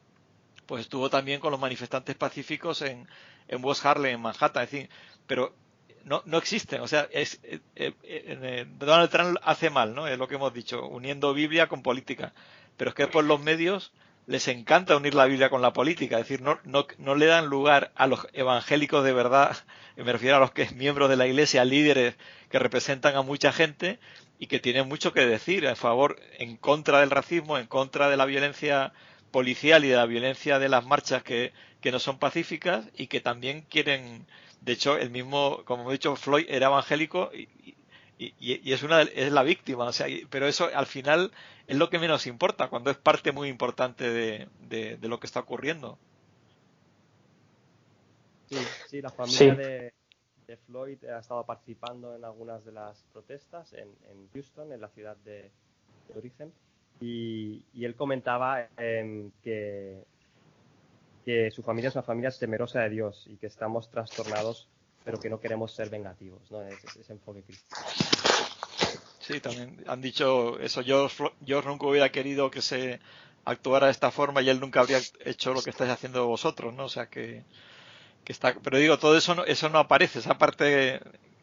Pues 0.65 0.81
estuvo 0.81 1.09
también 1.09 1.39
con 1.39 1.51
los 1.51 1.59
manifestantes 1.59 2.15
pacíficos 2.15 2.81
en, 2.81 3.07
en 3.47 3.63
West 3.63 3.85
Harlem, 3.85 4.15
en 4.15 4.21
Manhattan. 4.21 4.63
Es 4.63 4.71
decir, 4.71 4.89
pero 5.27 5.55
no, 6.05 6.23
no 6.25 6.37
existen. 6.37 6.79
O 6.81 6.87
sea, 6.87 7.07
es, 7.11 7.39
eh, 7.43 7.59
eh, 7.75 8.65
Donald 8.79 9.09
Trump 9.09 9.37
hace 9.43 9.69
mal, 9.69 9.93
¿no? 9.93 10.07
Es 10.07 10.17
lo 10.17 10.27
que 10.27 10.35
hemos 10.35 10.53
dicho, 10.53 10.87
uniendo 10.87 11.33
Biblia 11.33 11.67
con 11.67 11.83
política 11.83 12.33
pero 12.77 12.89
es 12.89 12.95
que 12.95 13.07
por 13.07 13.23
los 13.23 13.41
medios 13.41 13.91
les 14.27 14.47
encanta 14.47 14.97
unir 14.97 15.13
la 15.13 15.25
Biblia 15.25 15.49
con 15.49 15.61
la 15.61 15.73
política, 15.73 16.17
es 16.17 16.27
decir, 16.27 16.41
no, 16.41 16.59
no, 16.63 16.87
no 16.97 17.13
le 17.13 17.27
dan 17.27 17.45
lugar 17.45 17.91
a 17.95 18.07
los 18.07 18.27
evangélicos 18.33 19.03
de 19.03 19.13
verdad, 19.13 19.55
me 19.95 20.11
refiero 20.11 20.37
a 20.37 20.39
los 20.39 20.51
que 20.51 20.63
es 20.63 20.75
miembros 20.75 21.09
de 21.09 21.15
la 21.15 21.27
iglesia, 21.27 21.63
líderes 21.63 22.15
que 22.49 22.59
representan 22.59 23.15
a 23.15 23.21
mucha 23.21 23.51
gente 23.51 23.99
y 24.39 24.47
que 24.47 24.59
tienen 24.59 24.87
mucho 24.87 25.13
que 25.13 25.25
decir 25.25 25.67
a 25.67 25.75
favor, 25.75 26.19
en 26.39 26.57
contra 26.57 26.99
del 26.99 27.11
racismo, 27.11 27.57
en 27.57 27.67
contra 27.67 28.09
de 28.09 28.17
la 28.17 28.25
violencia 28.25 28.93
policial 29.31 29.85
y 29.85 29.89
de 29.89 29.95
la 29.95 30.05
violencia 30.05 30.59
de 30.59 30.69
las 30.69 30.85
marchas 30.85 31.23
que, 31.23 31.53
que 31.81 31.91
no 31.91 31.99
son 31.99 32.17
pacíficas 32.17 32.85
y 32.97 33.07
que 33.07 33.21
también 33.21 33.61
quieren, 33.61 34.25
de 34.65 34.71
hecho, 34.71 34.97
el 34.97 35.11
mismo, 35.11 35.61
como 35.63 35.87
he 35.89 35.93
dicho, 35.93 36.15
Floyd 36.15 36.47
era 36.49 36.67
evangélico 36.67 37.29
y, 37.31 37.47
y, 38.17 38.73
es 38.73 38.81
una 38.81 39.03
es 39.03 39.31
la 39.31 39.43
víctima, 39.43 39.85
o 39.85 39.91
sea, 39.91 40.07
pero 40.31 40.47
eso 40.47 40.69
al 40.73 40.87
final 40.87 41.31
es 41.67 41.77
lo 41.77 41.91
que 41.91 41.99
menos 41.99 42.25
importa 42.25 42.67
cuando 42.67 42.89
es 42.89 42.97
parte 42.97 43.31
muy 43.31 43.47
importante 43.47 44.09
de, 44.09 44.47
de, 44.67 45.07
lo 45.07 45.19
que 45.19 45.27
está 45.27 45.41
ocurriendo. 45.41 45.99
Sí, 48.49 48.57
sí 48.87 49.01
la 49.01 49.11
familia 49.11 49.53
De, 49.53 49.93
Floyd 50.67 51.03
ha 51.05 51.19
estado 51.19 51.43
participando 51.43 52.15
en 52.15 52.23
algunas 52.23 52.63
de 52.65 52.71
las 52.71 53.03
protestas 53.13 53.73
en, 53.73 53.89
en 54.09 54.29
Houston, 54.33 54.71
en 54.71 54.81
la 54.81 54.89
ciudad 54.89 55.17
de, 55.17 55.51
origen, 56.15 56.51
y, 56.99 57.61
y, 57.73 57.85
él 57.85 57.95
comentaba 57.95 58.67
em, 58.77 59.31
que, 59.43 60.05
que 61.25 61.51
su 61.51 61.63
familia 61.63 61.89
es 61.89 61.95
una 61.95 62.03
familia 62.03 62.31
temerosa 62.31 62.81
de 62.81 62.89
Dios 62.89 63.25
y 63.27 63.37
que 63.37 63.47
estamos 63.47 63.89
trastornados 63.89 64.69
pero 65.05 65.19
que 65.19 65.29
no 65.29 65.39
queremos 65.39 65.71
ser 65.71 65.89
vengativos, 65.89 66.51
¿no? 66.51 66.63
Ese, 66.63 67.13
enfoque 67.13 67.43
cristiano. 67.43 67.85
Sí, 69.19 69.39
también 69.39 69.83
han 69.87 70.01
dicho 70.01 70.59
eso. 70.59 70.81
Yo, 70.81 71.07
yo 71.41 71.61
nunca 71.61 71.85
hubiera 71.85 72.11
querido 72.11 72.49
que 72.49 72.61
se 72.61 72.99
actuara 73.45 73.85
de 73.85 73.91
esta 73.91 74.09
forma 74.09 74.41
y 74.41 74.49
él 74.49 74.59
nunca 74.59 74.79
habría 74.79 74.99
hecho 75.23 75.53
lo 75.53 75.61
que 75.61 75.69
estáis 75.69 75.91
haciendo 75.91 76.25
vosotros, 76.27 76.73
¿no? 76.73 76.85
O 76.85 76.89
sea 76.89 77.05
que, 77.07 77.43
que 78.23 78.33
está. 78.33 78.55
Pero 78.55 78.79
digo, 78.79 78.97
todo 78.97 79.15
eso 79.15 79.35
no, 79.35 79.45
eso 79.45 79.69
no 79.69 79.77
aparece. 79.77 80.19
Esa 80.19 80.39
parte 80.39 80.99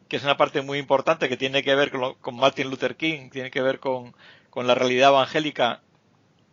que 0.09 0.17
es 0.17 0.23
una 0.23 0.37
parte 0.37 0.61
muy 0.61 0.77
importante 0.77 1.29
que 1.29 1.37
tiene 1.37 1.63
que 1.63 1.73
ver 1.73 1.89
con, 1.89 2.15
con 2.15 2.35
Martin 2.35 2.69
Luther 2.69 2.97
King, 2.97 3.29
tiene 3.29 3.49
que 3.49 3.61
ver 3.61 3.79
con, 3.79 4.13
con 4.49 4.67
la 4.67 4.75
realidad 4.75 5.09
evangélica, 5.09 5.81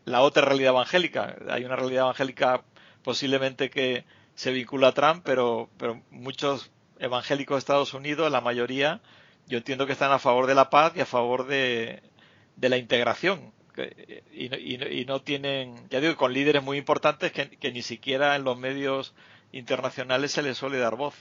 la 0.04 0.22
otra 0.22 0.44
realidad 0.44 0.70
evangélica. 0.70 1.36
Hay 1.50 1.64
una 1.64 1.76
realidad 1.76 2.04
evangélica 2.04 2.62
posiblemente 3.02 3.70
que 3.70 4.04
se 4.34 4.52
vincula 4.52 4.88
a 4.88 4.94
Trump, 4.94 5.22
pero, 5.24 5.68
pero 5.76 6.00
muchos 6.10 6.70
evangélicos 6.98 7.56
de 7.56 7.58
Estados 7.58 7.94
Unidos, 7.94 8.30
la 8.30 8.40
mayoría, 8.40 9.00
yo 9.46 9.58
entiendo 9.58 9.86
que 9.86 9.92
están 9.92 10.12
a 10.12 10.18
favor 10.18 10.46
de 10.46 10.54
la 10.54 10.70
paz 10.70 10.92
y 10.94 11.00
a 11.00 11.06
favor 11.06 11.46
de, 11.46 12.02
la 12.60 12.76
integración. 12.76 13.52
Y, 14.32 15.04
no 15.06 15.22
tienen, 15.22 15.88
ya 15.88 16.00
digo, 16.00 16.16
con 16.16 16.32
líderes 16.32 16.62
muy 16.62 16.76
importantes 16.78 17.32
que, 17.32 17.72
ni 17.72 17.82
siquiera 17.82 18.36
en 18.36 18.44
los 18.44 18.58
medios 18.58 19.14
internacionales 19.52 20.32
se 20.32 20.42
les 20.42 20.56
suele 20.56 20.78
dar 20.78 20.96
voz. 20.96 21.14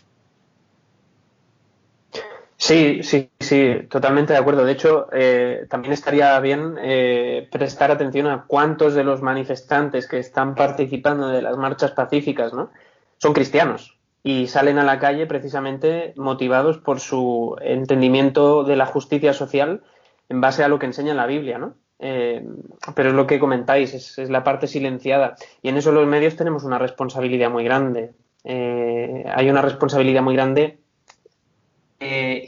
Sí, 2.70 3.02
sí, 3.02 3.32
sí, 3.40 3.88
totalmente 3.90 4.34
de 4.34 4.38
acuerdo. 4.38 4.64
De 4.64 4.74
hecho, 4.74 5.08
eh, 5.12 5.66
también 5.72 5.92
estaría 5.92 6.40
bien 6.40 6.76
eh, 6.80 7.48
prestar 7.52 7.90
atención 7.90 8.28
a 8.28 8.46
cuántos 8.46 8.94
de 8.94 9.04
los 9.04 9.24
manifestantes 9.24 10.08
que 10.08 10.20
están 10.20 10.54
participando 10.54 11.30
de 11.30 11.42
las 11.42 11.58
marchas 11.58 11.94
pacíficas, 11.94 12.54
¿no? 12.54 12.70
Son 13.18 13.34
cristianos 13.34 13.98
y 14.22 14.46
salen 14.46 14.78
a 14.78 14.84
la 14.84 15.00
calle 15.00 15.26
precisamente 15.26 16.14
motivados 16.16 16.78
por 16.78 17.00
su 17.00 17.56
entendimiento 17.60 18.64
de 18.64 18.76
la 18.76 18.86
justicia 18.86 19.34
social 19.34 19.82
en 20.30 20.40
base 20.40 20.64
a 20.64 20.68
lo 20.68 20.78
que 20.78 20.86
enseña 20.86 21.16
la 21.16 21.26
Biblia, 21.26 21.58
¿no? 21.58 21.74
Eh, 21.98 22.46
pero 22.94 23.10
es 23.10 23.16
lo 23.16 23.26
que 23.26 23.40
comentáis, 23.40 23.96
es, 23.96 24.30
la 24.30 24.44
parte 24.44 24.68
silenciada. 24.68 25.38
Y 25.64 25.70
en 25.70 25.78
eso 25.78 25.92
los 25.92 26.06
medios 26.06 26.36
tenemos 26.36 26.64
una 26.64 26.78
responsabilidad 26.78 27.50
muy 27.50 27.64
grande. 27.64 28.12
Eh, 28.44 29.26
hay 29.34 29.50
una 29.50 29.64
responsabilidad 29.64 30.22
muy 30.22 30.36
grande 30.36 30.78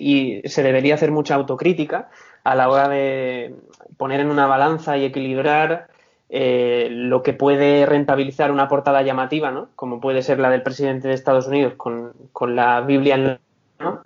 y 0.02 0.42
se 0.50 0.64
debería 0.64 0.96
hacer 0.96 1.12
mucha 1.12 1.36
autocrítica 1.36 2.10
a 2.44 2.56
la 2.56 2.70
hora 2.70 2.90
de 2.90 3.56
poner 3.98 4.20
en 4.20 4.32
una 4.32 4.48
balanza 4.48 4.98
y 4.98 5.06
equilibrar 5.06 5.88
eh, 6.30 6.88
lo 6.90 7.22
que 7.22 7.34
puede 7.34 7.86
rentabilizar 7.86 8.52
una 8.52 8.68
portada 8.68 9.04
llamativa, 9.04 9.52
¿no? 9.52 9.70
como 9.76 10.00
puede 10.02 10.24
ser 10.24 10.40
la 10.40 10.50
del 10.50 10.64
presidente 10.64 11.08
de 11.08 11.14
Estados 11.14 11.48
Unidos 11.48 11.74
con, 11.78 12.14
con 12.34 12.56
la 12.56 12.82
Biblia 12.82 13.16
en 13.16 13.40
¿no? 13.80 14.04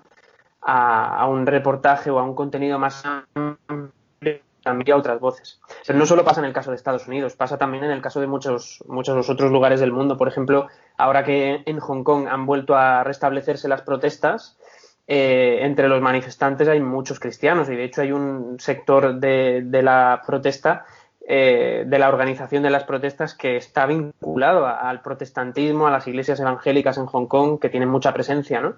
a, 0.62 1.28
un 1.30 1.46
reportaje 1.46 2.10
o 2.10 2.20
a 2.20 2.24
un 2.24 2.36
contenido 2.36 2.78
más 2.78 3.04
amplio 3.06 4.42
también 4.64 4.96
a 4.96 4.98
otras 4.98 5.20
voces. 5.20 5.62
Pero 5.86 6.00
no 6.00 6.08
solo 6.08 6.26
pasa 6.26 6.42
en 6.42 6.48
el 6.48 6.54
caso 6.54 6.72
de 6.72 6.78
Estados 6.78 7.08
Unidos, 7.08 7.36
pasa 7.36 7.58
también 7.60 7.84
en 7.84 7.92
el 7.92 8.02
caso 8.02 8.20
de 8.20 8.26
muchos, 8.26 8.84
muchos 8.88 9.30
otros 9.30 9.52
lugares 9.52 9.80
del 9.80 9.92
mundo. 9.92 10.18
Por 10.18 10.28
ejemplo, 10.28 10.68
ahora 10.98 11.24
que 11.24 11.62
en 11.66 11.80
Hong 11.80 12.04
Kong 12.04 12.28
han 12.28 12.48
vuelto 12.48 12.76
a 12.76 13.04
restablecerse 13.04 13.68
las 13.68 13.84
protestas, 13.84 14.58
eh, 15.08 15.60
entre 15.62 15.88
los 15.88 16.02
manifestantes 16.02 16.68
hay 16.68 16.80
muchos 16.80 17.20
cristianos 17.20 17.70
y 17.70 17.76
de 17.76 17.84
hecho 17.84 18.02
hay 18.02 18.12
un 18.12 18.60
sector 18.60 19.20
de, 19.20 19.62
de 19.64 19.84
la 19.84 20.22
protesta 20.26 20.86
eh, 21.28 21.86
de 21.88 21.98
la 21.98 22.10
organización 22.10 22.62
de 22.62 22.70
las 22.70 22.84
protestas 22.84 23.34
que 23.34 23.58
está 23.58 23.88
vinculado 23.88 24.68
al 24.68 25.02
protestantismo, 25.02 25.88
a 25.88 25.92
las 25.92 26.08
iglesias 26.08 26.40
evangélicas 26.40 27.00
en 27.00 27.08
Hong 27.08 27.26
Kong, 27.26 27.60
que 27.60 27.70
tienen 27.70 27.90
mucha 27.90 28.14
presencia, 28.14 28.62
¿no? 28.62 28.76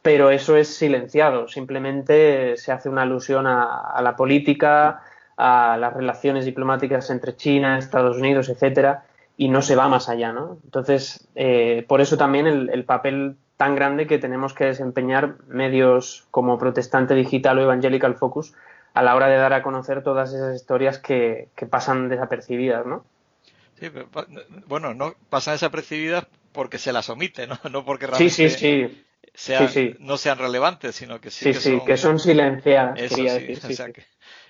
Pero 0.00 0.30
eso 0.30 0.56
es 0.56 0.68
silenciado, 0.76 1.48
simplemente 1.48 2.56
se 2.56 2.70
hace 2.70 2.88
una 2.88 3.02
alusión 3.02 3.48
a, 3.48 4.00
la 4.00 4.14
política, 4.14 5.02
a 5.36 5.76
las 5.76 5.92
relaciones 5.92 6.44
diplomáticas 6.44 7.10
entre 7.10 7.34
China, 7.34 7.78
Estados 7.78 8.16
Unidos, 8.16 8.48
etcétera, 8.48 9.02
y 9.36 9.48
no 9.48 9.60
se 9.60 9.74
va 9.74 9.88
más 9.88 10.08
allá, 10.08 10.32
¿no? 10.32 10.58
Entonces, 10.62 11.26
eh, 11.34 11.84
por 11.88 12.00
eso 12.00 12.16
también 12.16 12.46
el, 12.46 12.84
papel 12.84 13.34
tan 13.62 13.76
grande 13.76 14.08
que 14.08 14.18
tenemos 14.18 14.54
que 14.54 14.64
desempeñar 14.64 15.36
medios 15.46 16.26
como 16.32 16.58
Protestante 16.58 17.14
Digital 17.14 17.58
o 17.58 17.62
Evangelical 17.62 18.16
Focus 18.16 18.54
a 18.92 19.04
la 19.04 19.14
hora 19.14 19.28
de 19.28 19.36
dar 19.36 19.52
a 19.52 19.62
conocer 19.62 20.02
todas 20.02 20.34
esas 20.34 20.56
historias 20.56 20.98
que, 20.98 21.46
pasan 21.70 22.08
desapercibidas, 22.08 22.84
¿no? 22.86 23.04
Sí, 23.78 23.88
bueno, 24.66 24.94
no 24.94 25.14
pasan 25.30 25.54
desapercibidas 25.54 26.26
porque 26.50 26.78
se 26.78 26.92
las 26.92 27.08
omite, 27.08 27.46
¿no? 27.46 27.56
No 27.70 27.84
porque 27.84 28.08
realmente 28.08 28.34
sí, 28.34 28.50
sí, 29.32 29.68
sí. 29.68 29.96
no 30.00 30.16
sean 30.16 30.38
relevantes, 30.38 30.96
sino 30.96 31.20
que 31.20 31.30
sí, 31.30 31.44
que, 31.44 31.54
son, 31.54 31.84
que 31.84 31.96
son 31.96 32.18
silenciadas, 32.18 32.98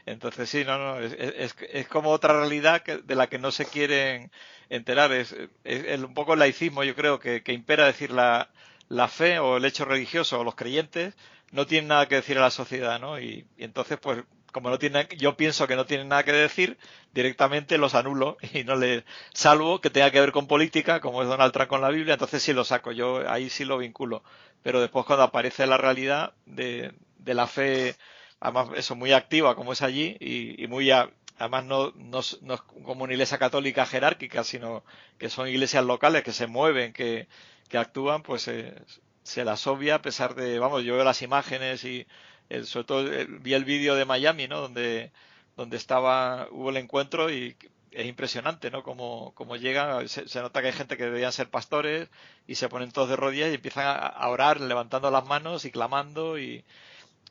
entonces 0.06 0.48
sí, 0.48 0.64
no, 0.64 0.78
no, 0.78 1.00
es, 1.00 1.54
es, 1.70 1.86
como 1.86 2.08
otra 2.08 2.32
realidad 2.32 2.80
que, 2.80 2.96
de 2.96 3.14
la 3.14 3.26
que 3.26 3.38
no 3.38 3.50
se 3.52 3.66
quieren 3.66 4.32
enterar. 4.70 5.12
Es, 5.12 5.36
es, 5.64 6.00
un 6.00 6.14
poco 6.14 6.32
el 6.32 6.40
laicismo, 6.40 6.82
yo 6.82 6.96
creo, 6.96 7.20
que, 7.20 7.44
que 7.44 7.52
impera 7.52 7.86
decir 7.86 8.10
la, 8.10 8.50
la 8.92 9.08
fe 9.08 9.38
o 9.38 9.56
el 9.56 9.64
hecho 9.64 9.86
religioso 9.86 10.38
o 10.38 10.44
los 10.44 10.54
creyentes 10.54 11.14
no 11.50 11.66
tienen 11.66 11.88
nada 11.88 12.08
que 12.08 12.16
decir 12.16 12.36
a 12.36 12.42
la 12.42 12.50
sociedad, 12.50 13.00
¿no? 13.00 13.18
Y, 13.18 13.46
entonces, 13.56 13.98
pues, 13.98 14.22
como 14.52 14.68
no 14.68 14.78
tiene, 14.78 15.08
yo 15.16 15.34
pienso 15.34 15.66
que 15.66 15.76
no 15.76 15.86
tienen 15.86 16.08
nada 16.08 16.24
que 16.24 16.32
decir, 16.32 16.76
directamente 17.14 17.78
los 17.78 17.94
anulo 17.94 18.36
y 18.52 18.64
no 18.64 18.76
les, 18.76 19.04
salvo 19.32 19.80
que 19.80 19.88
tenga 19.88 20.10
que 20.10 20.20
ver 20.20 20.32
con 20.32 20.46
política, 20.46 21.00
como 21.00 21.22
es 21.22 21.28
Donald 21.28 21.54
Trump 21.54 21.68
con 21.68 21.80
la 21.80 21.88
Biblia, 21.88 22.14
entonces 22.14 22.42
sí 22.42 22.52
lo 22.52 22.64
saco, 22.64 22.92
yo 22.92 23.28
ahí 23.30 23.48
sí 23.48 23.64
lo 23.64 23.78
vinculo. 23.78 24.22
Pero 24.62 24.80
después 24.82 25.06
cuando 25.06 25.24
aparece 25.24 25.66
la 25.66 25.78
realidad 25.78 26.34
de, 26.44 26.92
de 27.16 27.34
la 27.34 27.46
fe, 27.46 27.96
además 28.40 28.68
eso 28.76 28.94
muy 28.94 29.12
activa 29.12 29.56
como 29.56 29.72
es 29.72 29.80
allí 29.80 30.18
y, 30.20 30.66
muy, 30.66 30.90
además 30.90 31.64
no, 31.64 31.92
no, 31.96 32.20
no, 32.42 32.58
como 32.84 33.04
una 33.04 33.14
iglesia 33.14 33.38
católica 33.38 33.86
jerárquica, 33.86 34.44
sino 34.44 34.84
que 35.18 35.30
son 35.30 35.48
iglesias 35.48 35.84
locales 35.84 36.22
que 36.22 36.32
se 36.32 36.46
mueven, 36.46 36.92
que, 36.92 37.26
que 37.72 37.78
actúan, 37.78 38.22
pues 38.22 38.48
eh, 38.48 38.74
se 39.22 39.44
las 39.44 39.66
obvia 39.66 39.94
a 39.96 40.02
pesar 40.02 40.34
de, 40.34 40.58
vamos, 40.58 40.84
yo 40.84 40.94
veo 40.94 41.04
las 41.04 41.22
imágenes 41.22 41.84
y 41.84 42.06
el, 42.50 42.66
sobre 42.66 42.84
todo 42.84 43.10
vi 43.40 43.54
el 43.54 43.64
vídeo 43.64 43.94
de 43.94 44.04
Miami, 44.04 44.46
¿no? 44.46 44.60
Donde, 44.60 45.10
donde 45.56 45.78
estaba, 45.78 46.48
hubo 46.50 46.68
el 46.68 46.76
encuentro 46.76 47.30
y 47.30 47.56
es 47.90 48.06
impresionante, 48.06 48.70
¿no? 48.70 48.82
Como, 48.82 49.32
como 49.34 49.56
llegan, 49.56 50.06
se, 50.06 50.42
nota 50.42 50.60
que 50.60 50.66
hay 50.66 50.72
gente 50.74 50.98
que 50.98 51.04
deberían 51.04 51.32
ser 51.32 51.48
pastores 51.48 52.10
y 52.46 52.56
se 52.56 52.68
ponen 52.68 52.92
todos 52.92 53.08
de 53.08 53.16
rodillas 53.16 53.50
y 53.50 53.54
empiezan 53.54 53.86
a, 53.86 54.28
orar 54.28 54.60
levantando 54.60 55.10
las 55.10 55.24
manos 55.24 55.64
y 55.64 55.70
clamando 55.70 56.38
y, 56.38 56.64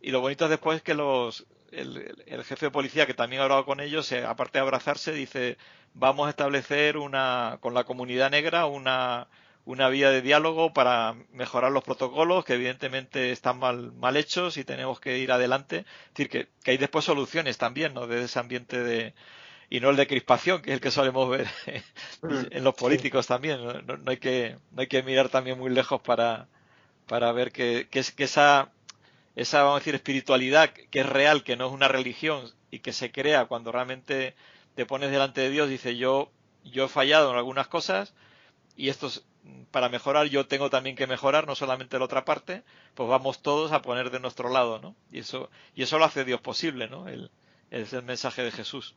y 0.01 0.09
lo 0.09 0.21
bonito 0.21 0.45
es 0.45 0.49
después 0.49 0.81
que 0.81 0.95
los, 0.95 1.45
el, 1.71 2.15
el, 2.25 2.43
jefe 2.43 2.65
de 2.65 2.71
policía 2.71 3.05
que 3.05 3.13
también 3.13 3.43
ha 3.43 3.45
orado 3.45 3.65
con 3.65 3.79
ellos, 3.79 4.11
aparte 4.11 4.57
de 4.57 4.63
abrazarse, 4.63 5.11
dice, 5.13 5.59
vamos 5.93 6.25
a 6.25 6.31
establecer 6.31 6.97
una, 6.97 7.59
con 7.61 7.75
la 7.75 7.83
comunidad 7.83 8.31
negra 8.31 8.65
una, 8.65 9.27
una 9.65 9.89
vía 9.89 10.09
de 10.09 10.21
diálogo 10.21 10.73
para 10.73 11.15
mejorar 11.31 11.71
los 11.71 11.83
protocolos 11.83 12.45
que 12.45 12.53
evidentemente 12.53 13.31
están 13.31 13.59
mal, 13.59 13.91
mal 13.93 14.17
hechos 14.17 14.57
y 14.57 14.63
tenemos 14.63 14.99
que 14.99 15.19
ir 15.19 15.31
adelante. 15.31 15.79
Es 15.79 16.13
decir, 16.13 16.29
que, 16.29 16.47
que 16.63 16.71
hay 16.71 16.77
después 16.77 17.05
soluciones 17.05 17.57
también, 17.57 17.93
¿no? 17.93 18.07
De 18.07 18.23
ese 18.23 18.39
ambiente 18.39 18.79
de, 18.81 19.13
y 19.71 19.79
no 19.79 19.89
el 19.89 19.95
de 19.95 20.05
crispación, 20.05 20.61
que 20.61 20.71
es 20.71 20.73
el 20.75 20.81
que 20.81 20.91
solemos 20.91 21.29
ver 21.29 21.47
mm. 22.21 22.47
en 22.51 22.63
los 22.63 22.75
políticos 22.75 23.25
también. 23.25 23.63
¿no? 23.63 23.81
No, 23.81 24.11
hay 24.11 24.17
que, 24.17 24.57
no 24.71 24.81
hay 24.81 24.87
que 24.87 25.01
mirar 25.01 25.29
también 25.29 25.57
muy 25.57 25.71
lejos 25.71 26.01
para, 26.01 26.49
para 27.07 27.31
ver 27.31 27.53
que, 27.53 27.87
que, 27.89 27.99
es, 27.99 28.11
que 28.11 28.25
esa, 28.25 28.71
esa, 29.35 29.63
vamos 29.63 29.77
a 29.77 29.79
decir, 29.79 29.95
espiritualidad 29.95 30.71
que 30.71 30.99
es 30.99 31.05
real, 31.05 31.43
que 31.43 31.55
no 31.55 31.67
es 31.67 31.71
una 31.71 31.87
religión 31.87 32.51
y 32.69 32.79
que 32.79 32.93
se 32.93 33.11
crea 33.13 33.45
cuando 33.45 33.71
realmente 33.71 34.35
te 34.75 34.85
pones 34.85 35.09
delante 35.09 35.39
de 35.39 35.49
Dios, 35.49 35.69
dice 35.69 35.95
yo, 35.95 36.31
yo 36.65 36.85
he 36.85 36.89
fallado 36.89 37.31
en 37.31 37.37
algunas 37.37 37.67
cosas 37.67 38.13
y 38.75 38.89
esto 38.89 39.07
es, 39.07 39.23
para 39.71 39.89
mejorar 39.89 40.27
yo 40.27 40.47
tengo 40.47 40.69
también 40.69 40.95
que 40.95 41.07
mejorar, 41.07 41.47
no 41.47 41.55
solamente 41.55 41.97
la 41.97 42.05
otra 42.05 42.25
parte, 42.25 42.63
pues 42.93 43.09
vamos 43.09 43.41
todos 43.41 43.71
a 43.71 43.81
poner 43.81 44.09
de 44.09 44.19
nuestro 44.19 44.49
lado, 44.49 44.79
¿no? 44.79 44.95
Y 45.11 45.19
eso, 45.19 45.49
y 45.75 45.83
eso 45.83 45.97
lo 45.97 46.05
hace 46.05 46.25
Dios 46.25 46.41
posible, 46.41 46.87
¿no? 46.87 47.07
El, 47.07 47.31
es 47.71 47.93
el 47.93 48.03
mensaje 48.03 48.43
de 48.43 48.51
Jesús. 48.51 48.95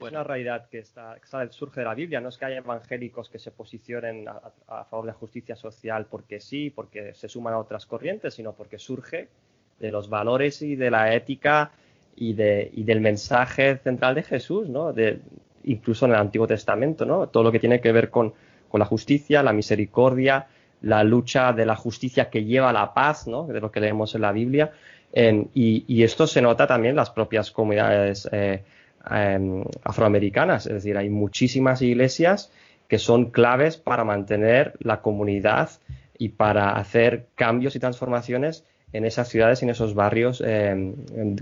Bueno. 0.00 0.18
una 0.18 0.24
realidad 0.24 0.68
que 0.68 0.80
está, 0.80 1.16
surge 1.50 1.80
de 1.80 1.86
la 1.86 1.94
Biblia, 1.94 2.20
no 2.20 2.28
es 2.28 2.36
que 2.36 2.44
haya 2.44 2.58
evangélicos 2.58 3.30
que 3.30 3.38
se 3.38 3.52
posicionen 3.52 4.26
a, 4.28 4.84
favor 4.84 5.06
de 5.06 5.12
la 5.12 5.18
justicia 5.18 5.54
social 5.54 6.06
porque 6.06 6.40
sí, 6.40 6.70
porque 6.70 7.14
se 7.14 7.28
suman 7.28 7.54
a 7.54 7.58
otras 7.58 7.86
corrientes, 7.86 8.34
sino 8.34 8.54
porque 8.54 8.78
surge 8.78 9.28
de 9.78 9.92
los 9.92 10.08
valores 10.08 10.62
y 10.62 10.74
de 10.74 10.90
la 10.90 11.14
ética 11.14 11.70
y, 12.16 12.34
de, 12.34 12.70
y 12.74 12.82
del 12.82 13.00
mensaje 13.00 13.76
central 13.78 14.16
de 14.16 14.24
Jesús, 14.24 14.68
¿no? 14.68 14.92
De, 14.92 15.20
incluso 15.62 16.06
en 16.06 16.12
el 16.12 16.18
Antiguo 16.18 16.48
Testamento, 16.48 17.06
¿no? 17.06 17.28
Todo 17.28 17.44
lo 17.44 17.52
que 17.52 17.60
tiene 17.60 17.80
que 17.80 17.92
ver 17.92 18.10
con, 18.10 18.34
con 18.74 18.80
la 18.80 18.86
justicia, 18.86 19.40
la 19.44 19.52
misericordia, 19.52 20.48
la 20.82 21.04
lucha 21.04 21.52
de 21.52 21.64
la 21.64 21.76
justicia 21.76 22.28
que 22.28 22.44
lleva 22.44 22.70
a 22.70 22.72
la 22.72 22.92
paz, 22.92 23.28
¿no? 23.28 23.46
De 23.46 23.60
lo 23.60 23.70
que 23.70 23.78
leemos 23.78 24.16
en 24.16 24.22
la 24.22 24.32
Biblia. 24.32 24.72
y, 25.54 26.02
esto 26.02 26.26
se 26.26 26.42
nota 26.42 26.66
también 26.66 26.90
en 26.90 26.96
las 26.96 27.10
propias 27.10 27.52
comunidades 27.52 28.28
eh, 28.32 28.64
em, 29.08 29.62
afroamericanas, 29.84 30.66
es 30.66 30.72
decir, 30.72 30.96
hay 30.96 31.08
muchísimas 31.08 31.82
iglesias 31.82 32.50
que 32.88 32.98
son 32.98 33.30
claves 33.30 33.76
para 33.76 34.02
mantener 34.02 34.72
la 34.80 35.00
comunidad 35.02 35.70
y 36.18 36.30
para 36.30 36.70
hacer 36.70 37.26
cambios 37.36 37.76
y 37.76 37.78
transformaciones 37.78 38.64
en 38.92 39.04
esas 39.04 39.28
ciudades 39.28 39.62
y 39.62 39.66
en 39.66 39.70
esos 39.70 39.94
barrios 39.94 40.42
em, 40.44 40.94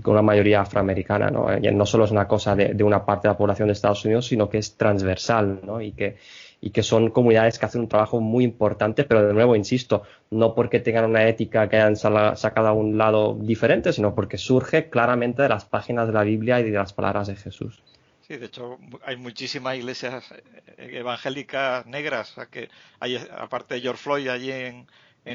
con 0.03 0.13
una 0.13 0.21
mayoría 0.21 0.61
afroamericana. 0.61 1.31
¿no? 1.31 1.47
no 1.49 1.85
solo 1.87 2.05
es 2.05 2.11
una 2.11 2.27
cosa 2.27 2.55
de, 2.55 2.75
de, 2.75 2.83
una 2.83 3.03
parte 3.03 3.27
de 3.27 3.33
la 3.33 3.37
población 3.37 3.69
de 3.69 3.73
Estados 3.73 4.05
Unidos, 4.05 4.27
sino 4.27 4.47
que 4.49 4.59
es 4.59 4.77
transversal 4.77 5.61
¿no? 5.63 5.81
y, 5.81 5.93
que, 5.93 6.17
y 6.63 6.69
que 6.69 6.81
son 6.81 7.09
comunidades 7.09 7.59
que 7.59 7.65
hacen 7.65 7.81
un 7.81 7.89
trabajo 7.89 8.21
muy 8.21 8.45
importante, 8.45 9.03
pero 9.03 9.27
de 9.27 9.33
nuevo, 9.33 9.57
insisto, 9.57 10.03
no 10.31 10.55
porque 10.55 10.79
tengan 10.79 11.03
una 11.03 11.27
ética 11.27 11.67
que 11.67 11.75
hayan 11.75 11.97
sacado 11.97 12.67
a 12.69 12.71
un 12.71 12.97
lado 12.97 13.37
diferente, 13.37 13.91
sino 13.91 14.15
porque 14.15 14.37
surge 14.37 14.89
claramente 14.89 15.41
de 15.41 15.49
las 15.49 15.65
páginas 15.65 16.07
de 16.07 16.13
la 16.13 16.23
Biblia 16.23 16.61
y 16.61 16.63
de 16.63 16.77
las 16.77 16.93
palabras 16.93 17.27
de 17.27 17.35
Jesús. 17.35 17.83
Sí, 18.21 18.37
de 18.37 18.45
hecho 18.45 18.77
hay 19.05 19.17
muchísimas 19.17 19.75
iglesias 19.75 20.23
eh, 20.31 20.91
evangélicas 20.93 21.85
negras, 21.85 22.33
que 22.49 22.69
hay, 23.01 23.17
aparte 23.17 23.75
de 23.75 23.81
George 23.81 24.01
Floyd 24.01 24.29
allí 24.29 24.51
en, 24.51 24.87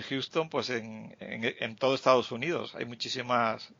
Houston, 0.09 0.49
pues 0.49 0.71
en, 0.71 1.15
en, 1.21 1.77
todo 1.77 1.95
Estados 1.95 2.33
Unidos 2.33 2.75
hay 2.75 2.87
muchísimas 2.87 3.75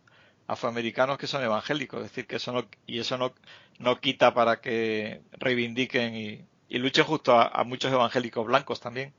afroamericanos 0.47 1.17
que 1.17 1.27
son 1.27 1.43
evangélicos, 1.43 2.01
es 2.01 2.11
decir, 2.11 2.27
que 2.27 2.37
eso 2.37 2.53
no, 2.53 2.69
y 2.87 2.99
eso 2.99 3.17
no, 3.17 3.33
no 3.79 4.01
quita 4.01 4.35
para 4.35 4.61
que 4.61 5.23
reivindiquen 5.39 6.15
y, 6.15 6.45
y 6.69 6.79
luche 6.79 7.03
justo 7.03 7.39
a, 7.39 7.65
muchos 7.65 7.93
evangélicos 7.93 8.47
blancos 8.47 8.81
también. 8.81 9.15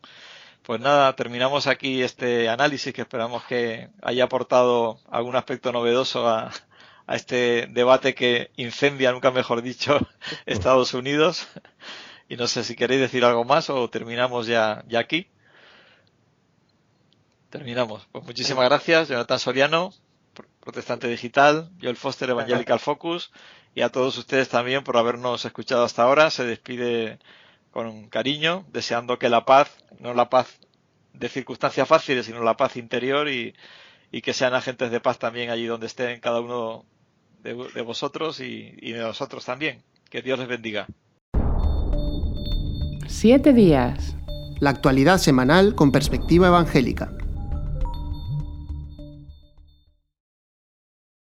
Pues 0.64 0.80
nada, 0.82 1.16
terminamos 1.16 1.68
aquí 1.68 2.04
este 2.04 2.50
análisis 2.50 2.94
que 2.94 3.02
esperamos 3.02 3.44
que 3.46 3.90
haya 4.02 4.26
aportado 4.26 5.00
algún 5.10 5.36
aspecto 5.36 5.72
novedoso 5.72 6.28
a, 6.28 6.52
a 7.08 7.16
este 7.16 7.68
debate 7.72 8.14
que 8.14 8.52
incendia, 8.56 9.12
nunca 9.12 9.32
mejor 9.32 9.62
dicho, 9.62 10.00
Estados 10.46 10.94
Unidos. 10.94 11.48
Y 12.28 12.36
no 12.38 12.46
sé 12.46 12.64
si 12.64 12.76
queréis 12.76 13.02
decir 13.02 13.26
algo 13.26 13.44
más 13.44 13.72
o 13.72 13.90
terminamos 13.90 14.46
ya, 14.46 14.84
ya 14.88 15.00
aquí. 15.00 15.28
Terminamos. 17.50 18.08
Pues 18.12 18.24
muchísimas 18.24 18.66
gracias, 18.66 19.08
Jonathan 19.08 19.40
Soriano, 19.40 19.92
protestante 20.60 21.08
digital, 21.08 21.72
Joel 21.82 21.98
Foster, 21.98 22.30
Evangelical 22.30 22.80
Focus, 22.80 23.32
y 23.76 23.82
a 23.82 23.90
todos 23.90 24.18
ustedes 24.18 24.50
también 24.50 24.84
por 24.84 24.98
habernos 24.98 25.46
escuchado 25.46 25.84
hasta 25.84 26.04
ahora. 26.04 26.30
Se 26.32 26.46
despide 26.46 27.20
con 27.72 28.10
cariño, 28.10 28.66
deseando 28.72 29.20
que 29.20 29.30
la 29.30 29.46
paz, 29.46 29.72
no 30.00 30.14
la 30.14 30.30
paz 30.30 30.60
de 31.14 31.30
circunstancias 31.30 31.88
fáciles, 31.88 32.26
sino 32.26 32.44
la 32.44 32.58
paz 32.58 32.78
interior 32.78 33.30
y, 33.30 33.54
que 34.22 34.34
sean 34.34 34.54
agentes 34.54 34.92
de 34.92 35.00
paz 35.00 35.20
también 35.20 35.50
allí 35.50 35.66
donde 35.66 35.86
estén 35.86 36.20
cada 36.20 36.42
uno 36.42 36.86
de, 37.44 37.54
vosotros 37.54 38.40
y, 38.40 38.74
y 38.82 38.92
de 38.94 39.00
nosotros 39.00 39.46
también. 39.46 39.84
Que 40.10 40.22
Dios 40.22 40.40
les 40.40 40.48
bendiga. 40.48 40.88
Siete 43.08 43.54
días. 43.54 44.16
La 44.60 44.72
actualidad 44.72 45.20
semanal 45.20 45.76
con 45.76 45.92
perspectiva 45.92 46.48
evangélica. 46.48 47.12